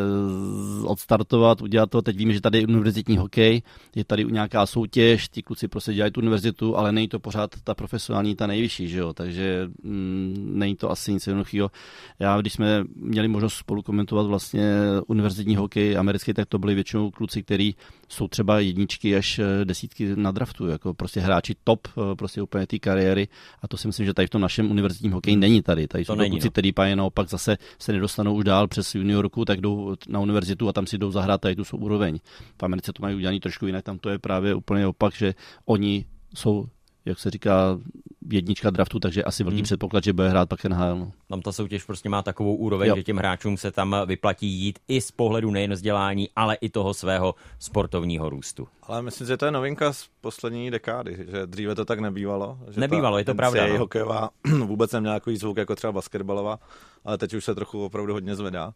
odstartovat, 0.84 1.62
udělat 1.62 1.90
to. 1.90 2.02
Teď 2.02 2.16
víme, 2.16 2.32
že 2.32 2.40
tady 2.40 2.58
je 2.58 2.66
univerzitní 2.66 3.16
hokej, 3.16 3.62
je 3.94 4.04
tady 4.04 4.24
nějaká 4.24 4.66
soutěž, 4.66 5.28
ty 5.28 5.42
kluci 5.42 5.68
prostě 5.68 5.92
dělají 5.92 6.12
tu 6.12 6.20
univerzitu, 6.20 6.76
ale 6.76 6.92
není 6.92 7.08
to 7.08 7.20
pořád 7.20 7.50
ta 7.64 7.74
profesionální, 7.74 8.36
ta 8.36 8.46
nejvyšší, 8.46 8.88
že 8.88 8.98
jo, 8.98 9.12
takže 9.12 9.68
mm, 9.82 10.50
není 10.54 10.76
to 10.76 10.90
asi 10.90 11.12
nic 11.12 11.26
jednoduchého. 11.26 11.70
Já, 12.18 12.40
když 12.40 12.52
jsme 12.52 12.84
měli 12.96 13.28
možnost 13.28 13.54
spolu 13.54 13.82
komentovat 13.82 14.26
vlastně 14.26 14.74
univerzitní 15.06 15.56
hokej 15.56 15.98
americký, 15.98 16.34
tak 16.34 16.48
to 16.48 16.58
byli 16.58 16.74
většinou 16.74 17.10
kluci, 17.10 17.42
kteří 17.42 17.76
jsou 18.08 18.28
třeba 18.28 18.60
jedničky 18.60 19.16
až 19.16 19.38
eh, 19.38 19.64
desítky 19.64 20.16
na 20.16 20.30
draftu, 20.30 20.66
jako 20.66 20.94
prostě 20.94 21.20
hráči 21.20 21.54
top, 21.64 21.88
eh, 21.88 22.14
prostě 22.16 22.42
úplně 22.42 22.66
té 22.66 22.78
kariéry 22.78 23.28
a 23.62 23.68
to 23.68 23.76
si 23.76 23.86
myslím, 23.86 24.06
že 24.06 24.14
tady 24.14 24.26
v 24.26 24.30
tom 24.30 24.40
našem 24.40 24.70
univerzitním 24.70 25.12
hokeji 25.12 25.34
hmm. 25.34 25.40
není 25.40 25.62
tady. 25.62 25.88
Tady 25.88 26.04
to 26.04 26.12
jsou 26.12 26.28
kluci, 26.28 26.46
no. 26.46 26.50
kteří 26.50 26.72
páje 26.72 26.96
naopak 26.96 27.28
zase 27.28 27.56
se 27.78 27.92
nedostanou 27.92 28.34
už 28.34 28.44
dál 28.44 28.68
přes 28.68 28.94
juniorku, 28.94 29.44
tak 29.44 29.60
jdou 29.60 29.96
na 30.08 30.20
univerzitu 30.20 30.68
a 30.68 30.72
tam 30.72 30.86
si 30.86 30.98
jdou 30.98 31.10
zahrát 31.10 31.40
tady 31.40 31.56
tu 31.56 31.64
svou 31.64 31.78
úroveň. 31.78 32.18
V 32.60 32.62
Americe 32.62 32.92
to 32.92 33.02
mají 33.02 33.16
udělané 33.16 33.40
trošku 33.40 33.66
jinak, 33.66 33.84
tam 33.84 33.98
to 33.98 34.10
je 34.10 34.18
právě 34.18 34.54
úplně 34.54 34.86
opak, 34.86 35.14
že 35.14 35.34
oni 35.64 36.04
jsou 36.34 36.66
jak 37.06 37.18
se 37.18 37.30
říká, 37.30 37.78
jednička 38.30 38.70
draftu, 38.70 38.98
takže 38.98 39.24
asi 39.24 39.44
velký 39.44 39.56
hmm. 39.56 39.64
předpoklad, 39.64 40.04
že 40.04 40.12
bude 40.12 40.28
hrát 40.28 40.48
pak 40.48 40.64
NHL. 40.64 40.98
No. 40.98 41.12
Tam 41.28 41.42
ta 41.42 41.52
soutěž 41.52 41.84
prostě 41.84 42.08
má 42.08 42.22
takovou 42.22 42.54
úroveň, 42.56 42.88
jo. 42.88 42.96
že 42.96 43.02
těm 43.02 43.16
hráčům 43.16 43.56
se 43.56 43.70
tam 43.70 43.96
vyplatí 44.06 44.48
jít 44.48 44.78
i 44.88 45.00
z 45.00 45.10
pohledu 45.10 45.50
nejen 45.50 45.72
vzdělání, 45.72 46.28
ale 46.36 46.54
i 46.54 46.68
toho 46.68 46.94
svého 46.94 47.34
sportovního 47.58 48.30
růstu. 48.30 48.68
Ale 48.82 49.02
myslím, 49.02 49.26
že 49.26 49.36
to 49.36 49.44
je 49.44 49.50
novinka 49.50 49.92
z 49.92 50.08
poslední 50.20 50.70
dekády, 50.70 51.26
že 51.30 51.46
dříve 51.46 51.74
to 51.74 51.84
tak 51.84 52.00
nebývalo. 52.00 52.58
Že 52.70 52.80
nebývalo, 52.80 53.18
je 53.18 53.24
to 53.24 53.34
pravda. 53.34 53.66
No. 53.66 53.78
hokejová 53.78 54.30
vůbec 54.64 54.92
neměla 54.92 55.14
takový 55.14 55.36
zvuk 55.36 55.56
jako 55.56 55.76
třeba 55.76 55.92
basketbalová, 55.92 56.58
ale 57.04 57.18
teď 57.18 57.34
už 57.34 57.44
se 57.44 57.54
trochu 57.54 57.84
opravdu 57.84 58.12
hodně 58.12 58.36
zvedá. 58.36 58.74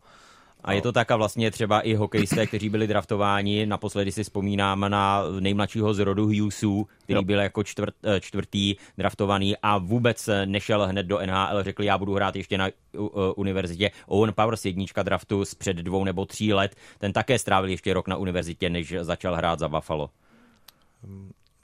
A 0.64 0.72
je 0.72 0.82
to 0.82 0.92
tak 0.92 1.10
a 1.10 1.16
vlastně 1.16 1.50
třeba 1.50 1.80
i 1.80 1.94
hokejisté, 1.94 2.46
kteří 2.46 2.68
byli 2.68 2.86
draftováni, 2.86 3.66
naposledy 3.66 4.12
si 4.12 4.22
vzpomínám 4.22 4.86
na 4.88 5.22
nejmladšího 5.40 5.94
z 5.94 5.98
rodu 5.98 6.24
Hughesu, 6.24 6.88
který 7.02 7.16
jo. 7.16 7.22
byl 7.22 7.40
jako 7.40 7.64
čtvrt, 7.64 7.94
eh, 8.02 8.20
čtvrtý 8.20 8.76
draftovaný 8.98 9.56
a 9.62 9.78
vůbec 9.78 10.28
nešel 10.44 10.86
hned 10.86 11.06
do 11.06 11.18
NHL, 11.18 11.62
řekl, 11.62 11.82
já 11.82 11.98
budu 11.98 12.14
hrát 12.14 12.36
ještě 12.36 12.58
na 12.58 12.68
uh, 12.92 13.08
univerzitě. 13.36 13.90
Owen 14.06 14.32
Powers, 14.32 14.64
jednička 14.64 15.02
draftu 15.02 15.44
z 15.44 15.54
před 15.54 15.76
dvou 15.76 16.04
nebo 16.04 16.26
tří 16.26 16.52
let, 16.52 16.76
ten 16.98 17.12
také 17.12 17.38
strávil 17.38 17.70
ještě 17.70 17.94
rok 17.94 18.08
na 18.08 18.16
univerzitě, 18.16 18.70
než 18.70 18.94
začal 19.00 19.36
hrát 19.36 19.58
za 19.58 19.68
Buffalo. 19.68 20.10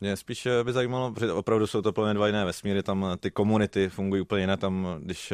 Mě 0.01 0.17
spíš 0.17 0.49
by 0.63 0.73
zajímalo, 0.73 1.13
protože 1.13 1.33
opravdu 1.33 1.67
jsou 1.67 1.83
to 1.83 1.93
plně 1.93 2.15
dva 2.15 2.27
jiné 2.27 2.45
vesmíry, 2.45 2.83
tam 2.83 3.07
ty 3.21 3.31
komunity 3.31 3.89
fungují 3.89 4.23
úplně 4.23 4.43
jinak, 4.43 4.61
tam 4.61 4.99
když 5.01 5.33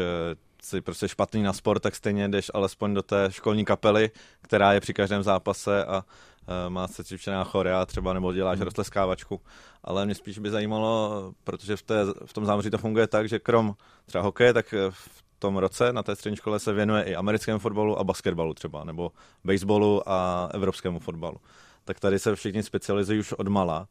jsi 0.63 0.81
prostě 0.81 1.09
špatný 1.09 1.43
na 1.43 1.53
sport, 1.53 1.81
tak 1.81 1.97
stejně 1.97 2.29
jdeš 2.29 2.51
alespoň 2.55 2.95
do 2.95 3.03
té 3.03 3.27
školní 3.31 3.65
kapely, 3.65 4.11
která 4.43 4.73
je 4.73 4.81
při 4.81 4.95
každém 4.95 5.23
zápase 5.23 5.85
a 5.85 5.97
uh, 5.97 6.73
má 6.73 6.89
se 6.89 7.05
cvičená 7.05 7.45
chorea 7.45 7.87
třeba, 7.87 8.13
nebo 8.13 8.33
děláš 8.33 8.59
hmm. 8.59 8.65
roztleskávačku. 8.65 9.41
Ale 9.85 10.05
mě 10.07 10.15
spíš 10.15 10.39
by 10.39 10.51
zajímalo, 10.51 11.33
protože 11.45 11.77
v, 11.77 11.83
té, 11.83 12.05
v 12.27 12.33
tom 12.33 12.47
zámoří 12.47 12.71
to 12.71 12.79
funguje 12.79 13.07
tak, 13.07 13.29
že 13.29 13.39
krom 13.39 13.75
třeba 14.07 14.25
hokeje, 14.25 14.53
tak 14.53 14.75
v 14.91 15.23
tom 15.39 15.57
roce 15.57 15.93
na 15.93 16.03
té 16.03 16.17
střední 16.17 16.37
škole 16.37 16.61
se 16.61 16.73
věnuje 16.73 17.03
i 17.03 17.15
americkému 17.15 17.59
fotbalu 17.59 17.99
a 17.99 18.05
basketbalu 18.05 18.55
třeba, 18.55 18.85
nebo 18.85 19.13
baseballu 19.45 20.09
a 20.09 20.49
evropskému 20.55 20.99
fotbalu. 20.99 21.37
Tak 21.85 22.01
tady 22.01 22.19
se 22.19 22.37
všichni 22.37 22.63
specializují 22.63 23.21
už 23.21 23.33
od 23.33 23.49
mala 23.49 23.89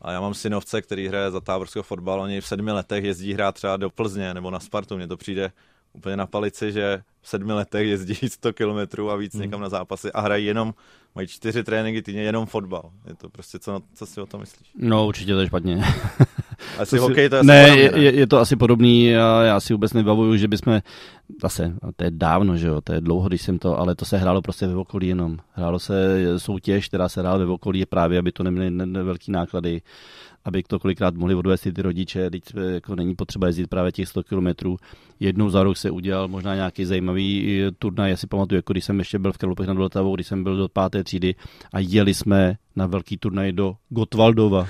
A 0.00 0.12
já 0.12 0.20
mám 0.20 0.34
synovce, 0.34 0.82
který 0.82 1.08
hraje 1.08 1.30
za 1.30 1.40
táborského 1.40 1.82
fotbal, 1.82 2.20
oni 2.20 2.40
v 2.40 2.46
sedmi 2.46 2.72
letech 2.72 3.04
jezdí 3.04 3.32
hrát 3.32 3.54
třeba 3.54 3.76
do 3.76 3.90
Plzně 3.90 4.34
nebo 4.34 4.50
na 4.50 4.60
Spartu. 4.60 4.96
Mně 4.96 5.06
to 5.06 5.16
přijde 5.16 5.52
úplně 5.94 6.16
na 6.16 6.26
palici, 6.26 6.72
že 6.72 7.02
v 7.22 7.28
sedmi 7.28 7.52
letech 7.52 7.88
jezdí 7.88 8.14
100 8.28 8.52
kilometrů 8.52 9.10
a 9.10 9.16
víc 9.16 9.34
hmm. 9.34 9.42
někam 9.42 9.60
na 9.60 9.68
zápasy 9.68 10.12
a 10.12 10.20
hrají 10.20 10.46
jenom, 10.46 10.74
mají 11.14 11.28
čtyři 11.28 11.64
tréninky 11.64 12.02
týdně, 12.02 12.22
jenom 12.22 12.46
fotbal. 12.46 12.90
Je 13.06 13.14
to 13.14 13.28
prostě, 13.28 13.58
co, 13.58 13.80
co 13.94 14.06
si 14.06 14.20
o 14.20 14.26
tom 14.26 14.40
myslíš? 14.40 14.70
No 14.76 15.06
určitě 15.06 15.34
to 15.34 15.40
je 15.40 15.46
špatně. 15.46 15.84
Asi 16.78 16.98
hokej 16.98 17.28
to 17.28 17.36
je 17.36 17.42
ne, 17.42 17.66
podobný, 17.66 17.82
ne? 17.82 18.02
Je, 18.02 18.14
je, 18.14 18.26
to 18.26 18.38
asi 18.38 18.56
podobný 18.56 19.16
a 19.16 19.42
já 19.42 19.60
si 19.60 19.72
vůbec 19.72 19.92
nebavuju, 19.92 20.36
že 20.36 20.48
bychom, 20.48 20.80
zase, 21.42 21.74
to 21.96 22.04
je 22.04 22.10
dávno, 22.10 22.56
že 22.56 22.66
jo, 22.66 22.80
to 22.80 22.92
je 22.92 23.00
dlouho, 23.00 23.28
když 23.28 23.42
jsem 23.42 23.58
to, 23.58 23.78
ale 23.78 23.94
to 23.94 24.04
se 24.04 24.18
hrálo 24.18 24.42
prostě 24.42 24.66
ve 24.66 24.76
okolí 24.76 25.08
jenom. 25.08 25.38
Hrálo 25.52 25.78
se 25.78 25.94
soutěž, 26.36 26.88
která 26.88 27.08
se 27.08 27.20
hrála 27.20 27.38
ve 27.38 27.46
okolí 27.46 27.86
právě, 27.86 28.18
aby 28.18 28.32
to 28.32 28.42
neměly 28.42 28.70
velké 28.86 29.32
náklady 29.32 29.82
aby 30.44 30.62
to 30.62 30.78
kolikrát 30.78 31.14
mohli 31.14 31.34
odvést 31.34 31.60
ty 31.60 31.82
rodiče, 31.82 32.30
teď 32.30 32.42
jako 32.74 32.96
není 32.96 33.14
potřeba 33.14 33.46
jezdit 33.46 33.66
právě 33.66 33.92
těch 33.92 34.08
100 34.08 34.22
kilometrů. 34.22 34.76
Jednou 35.20 35.50
za 35.50 35.62
rok 35.62 35.76
se 35.76 35.90
udělal 35.90 36.28
možná 36.28 36.54
nějaký 36.54 36.84
zajímavý 36.84 37.62
eh, 37.62 37.70
turnaj, 37.78 38.10
já 38.10 38.16
si 38.16 38.26
pamatuju, 38.26 38.58
jako 38.58 38.72
když 38.72 38.84
jsem 38.84 38.98
ještě 38.98 39.18
byl 39.18 39.32
v 39.32 39.38
Kralupech 39.38 39.66
nad 39.66 39.76
Vltavou, 39.76 40.14
když 40.14 40.26
jsem 40.26 40.44
byl 40.44 40.56
do 40.56 40.68
páté 40.68 41.04
třídy 41.04 41.34
a 41.72 41.78
jeli 41.78 42.14
jsme 42.14 42.56
na 42.76 42.86
velký 42.86 43.16
turnaj 43.16 43.52
do 43.52 43.76
Gotwaldova 43.88 44.68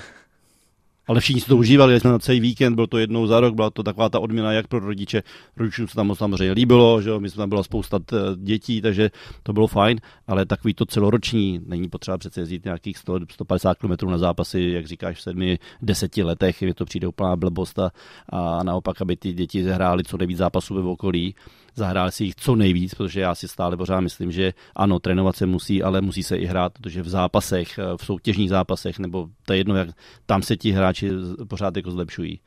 ale 1.07 1.19
všichni 1.19 1.41
si 1.41 1.47
to 1.47 1.57
užívali, 1.57 1.99
jsme 1.99 2.11
na 2.11 2.19
celý 2.19 2.39
víkend, 2.39 2.75
byl 2.75 2.87
to 2.87 2.97
jednou 2.97 3.27
za 3.27 3.39
rok, 3.39 3.55
byla 3.55 3.69
to 3.69 3.83
taková 3.83 4.09
ta 4.09 4.19
odměna 4.19 4.51
jak 4.51 4.67
pro 4.67 4.79
rodiče, 4.79 5.23
rodičům 5.57 5.87
se 5.87 5.95
tam 5.95 6.15
samozřejmě 6.15 6.51
líbilo, 6.51 7.01
že 7.01 7.09
jo, 7.09 7.19
my 7.19 7.29
jsme 7.29 7.41
tam 7.41 7.49
byla 7.49 7.63
spousta 7.63 7.99
dětí, 8.35 8.81
takže 8.81 9.11
to 9.43 9.53
bylo 9.53 9.67
fajn, 9.67 9.99
ale 10.27 10.45
takový 10.45 10.73
to 10.73 10.85
celoroční, 10.85 11.61
není 11.65 11.89
potřeba 11.89 12.17
přece 12.17 12.41
jezdit 12.41 12.65
nějakých 12.65 12.97
100, 12.97 13.19
150 13.31 13.77
km 13.77 14.09
na 14.09 14.17
zápasy, 14.17 14.61
jak 14.61 14.85
říkáš, 14.85 15.17
v 15.17 15.21
sedmi, 15.21 15.59
deseti 15.81 16.23
letech, 16.23 16.61
je 16.61 16.73
to 16.73 16.85
přijde 16.85 17.07
úplná 17.07 17.35
blbost 17.35 17.79
a, 17.79 17.91
a 18.29 18.63
naopak, 18.63 19.01
aby 19.01 19.17
ty 19.17 19.33
děti 19.33 19.63
hrály 19.63 20.03
co 20.03 20.17
nejvíc 20.17 20.37
zápasů 20.37 20.75
ve 20.75 20.81
okolí, 20.81 21.35
zahráli 21.75 22.11
si 22.11 22.23
jich 22.23 22.35
co 22.35 22.55
nejvíc, 22.55 22.93
protože 22.93 23.21
já 23.21 23.35
si 23.35 23.47
stále 23.47 23.77
pořád 23.77 23.99
myslím, 23.99 24.31
že 24.31 24.53
ano, 24.75 24.99
trénovat 24.99 25.35
se 25.35 25.45
musí, 25.45 25.83
ale 25.83 26.01
musí 26.01 26.23
se 26.23 26.37
i 26.37 26.45
hrát, 26.45 26.73
protože 26.73 27.01
v 27.01 27.09
zápasech, 27.09 27.79
v 27.97 28.05
soutěžních 28.05 28.49
zápasech, 28.49 28.99
nebo 28.99 29.29
to 29.45 29.53
je 29.53 29.59
jedno, 29.59 29.75
jak 29.75 29.89
tam 30.25 30.41
se 30.41 30.57
ti 30.57 30.71
hráči 30.71 31.11
pořád 31.47 31.77
jako 31.77 31.91
zlepšují. 31.91 32.39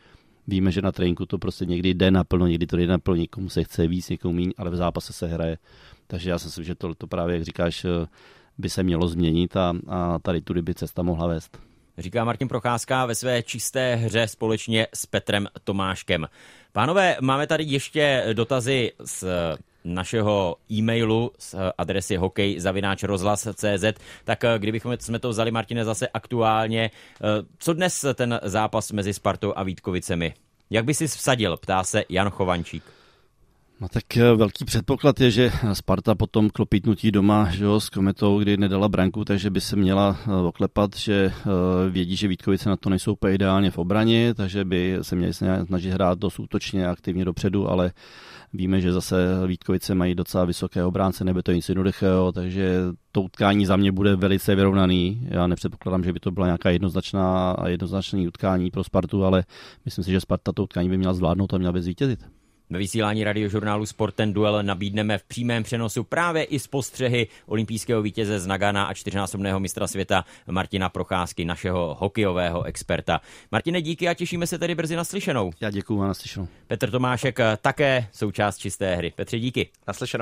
Víme, 0.46 0.70
že 0.70 0.82
na 0.82 0.92
tréninku 0.92 1.26
to 1.26 1.38
prostě 1.38 1.64
někdy 1.64 1.94
jde 1.94 2.10
naplno, 2.10 2.46
někdy 2.46 2.66
to 2.66 2.76
jde 2.76 2.86
naplno, 2.86 3.16
někomu 3.16 3.48
se 3.48 3.64
chce 3.64 3.86
víc, 3.86 4.08
někomu 4.08 4.34
méně, 4.34 4.52
ale 4.58 4.70
v 4.70 4.76
zápase 4.76 5.12
se 5.12 5.26
hraje. 5.26 5.58
Takže 6.06 6.30
já 6.30 6.38
si 6.38 6.46
myslím, 6.46 6.64
že 6.64 6.74
to, 6.74 6.94
to 6.94 7.06
právě, 7.06 7.34
jak 7.34 7.44
říkáš, 7.44 7.86
by 8.58 8.70
se 8.70 8.82
mělo 8.82 9.08
změnit 9.08 9.56
a, 9.56 9.74
a 9.86 10.18
tady 10.18 10.40
tudy 10.40 10.62
by 10.62 10.74
cesta 10.74 11.02
mohla 11.02 11.26
vést. 11.26 11.67
Říká 11.98 12.24
Martin 12.24 12.48
Procházka 12.48 13.06
ve 13.06 13.14
své 13.14 13.42
čisté 13.42 13.94
hře 13.94 14.28
společně 14.28 14.86
s 14.94 15.06
Petrem 15.06 15.48
Tomáškem. 15.64 16.28
Pánové, 16.72 17.16
máme 17.20 17.46
tady 17.46 17.64
ještě 17.64 18.24
dotazy 18.32 18.92
z 19.04 19.24
našeho 19.84 20.56
e-mailu 20.72 21.32
z 21.38 21.54
adresy 21.78 22.16
hokej.rozhlas.cz, 22.16 23.84
tak 24.24 24.44
kdybychom 24.58 24.96
jsme 25.00 25.18
to 25.18 25.28
vzali, 25.28 25.50
Martine, 25.50 25.84
zase 25.84 26.08
aktuálně, 26.08 26.90
co 27.58 27.72
dnes 27.72 28.04
ten 28.14 28.40
zápas 28.42 28.92
mezi 28.92 29.14
Spartou 29.14 29.52
a 29.56 29.62
Vítkovicemi? 29.62 30.34
Jak 30.70 30.84
by 30.84 30.94
si 30.94 31.06
vsadil, 31.06 31.56
ptá 31.56 31.84
se 31.84 32.04
Jan 32.08 32.30
Chovančík. 32.30 32.97
No 33.80 33.88
tak 33.88 34.16
eh, 34.16 34.34
velký 34.34 34.64
předpoklad 34.64 35.20
je, 35.20 35.30
že 35.30 35.52
Sparta 35.72 36.14
potom 36.14 36.50
klopítnutí 36.50 37.10
doma 37.10 37.50
že 37.50 37.64
jo, 37.64 37.80
s 37.80 37.88
Kometou, 37.88 38.38
kdy 38.38 38.56
nedala 38.56 38.88
branku, 38.88 39.24
takže 39.24 39.50
by 39.50 39.60
se 39.60 39.76
měla 39.76 40.18
eh, 40.26 40.32
oklepat, 40.32 40.96
že 40.96 41.14
eh, 41.14 41.90
vědí, 41.90 42.16
že 42.16 42.28
Vítkovice 42.28 42.68
na 42.68 42.76
to 42.76 42.90
nejsou 42.90 43.12
úplně 43.12 43.34
ideálně 43.34 43.70
v 43.70 43.78
obraně, 43.78 44.34
takže 44.34 44.64
by 44.64 44.98
se 45.02 45.16
měli 45.16 45.32
snažit 45.34 45.90
hrát 45.90 46.18
dost 46.18 46.38
útočně 46.38 46.88
aktivně 46.88 47.24
dopředu, 47.24 47.70
ale 47.70 47.92
víme, 48.52 48.80
že 48.80 48.92
zase 48.92 49.46
Vítkovice 49.46 49.94
mají 49.94 50.14
docela 50.14 50.44
vysoké 50.44 50.84
obránce, 50.84 51.24
nebe 51.24 51.42
to 51.42 51.52
nic 51.52 51.68
jednoduchého, 51.68 52.32
takže 52.32 52.82
to 53.12 53.22
utkání 53.22 53.66
za 53.66 53.76
mě 53.76 53.92
bude 53.92 54.16
velice 54.16 54.54
vyrovnaný. 54.54 55.28
Já 55.30 55.46
nepředpokládám, 55.46 56.04
že 56.04 56.12
by 56.12 56.20
to 56.20 56.30
byla 56.30 56.46
nějaká 56.46 56.70
jednoznačná 56.70 57.56
jednoznačný 57.66 58.28
utkání 58.28 58.70
pro 58.70 58.84
Spartu, 58.84 59.24
ale 59.24 59.44
myslím 59.84 60.04
si, 60.04 60.10
že 60.10 60.20
Sparta 60.20 60.52
to 60.52 60.62
utkání 60.62 60.88
by 60.88 60.96
měla 60.98 61.14
zvládnout 61.14 61.54
a 61.54 61.58
měla 61.58 61.72
by 61.72 61.82
zvítězit. 61.82 62.37
Ve 62.70 62.78
vysílání 62.78 63.24
radiožurnálu 63.24 63.86
Sport 63.86 64.14
ten 64.14 64.32
duel 64.32 64.62
nabídneme 64.62 65.18
v 65.18 65.22
přímém 65.22 65.62
přenosu 65.62 66.04
právě 66.04 66.44
i 66.44 66.58
z 66.58 66.66
postřehy 66.66 67.28
olympijského 67.46 68.02
vítěze 68.02 68.40
z 68.40 68.46
Nagana 68.46 68.84
a 68.84 68.94
čtyřnásobného 68.94 69.60
mistra 69.60 69.86
světa 69.86 70.24
Martina 70.50 70.88
Procházky, 70.88 71.44
našeho 71.44 71.96
hokejového 72.00 72.62
experta. 72.62 73.20
Martine, 73.52 73.82
díky 73.82 74.08
a 74.08 74.14
těšíme 74.14 74.46
se 74.46 74.58
tedy 74.58 74.74
brzy 74.74 74.96
naslyšenou. 74.96 75.50
Já 75.60 75.70
děkuji 75.70 76.02
a 76.02 76.06
naslyšenou. 76.06 76.48
Petr 76.66 76.90
Tomášek 76.90 77.38
také 77.60 78.06
součást 78.12 78.58
čisté 78.58 78.96
hry. 78.96 79.12
Petře, 79.16 79.38
díky. 79.38 79.68
Naslyšenou. 79.86 80.08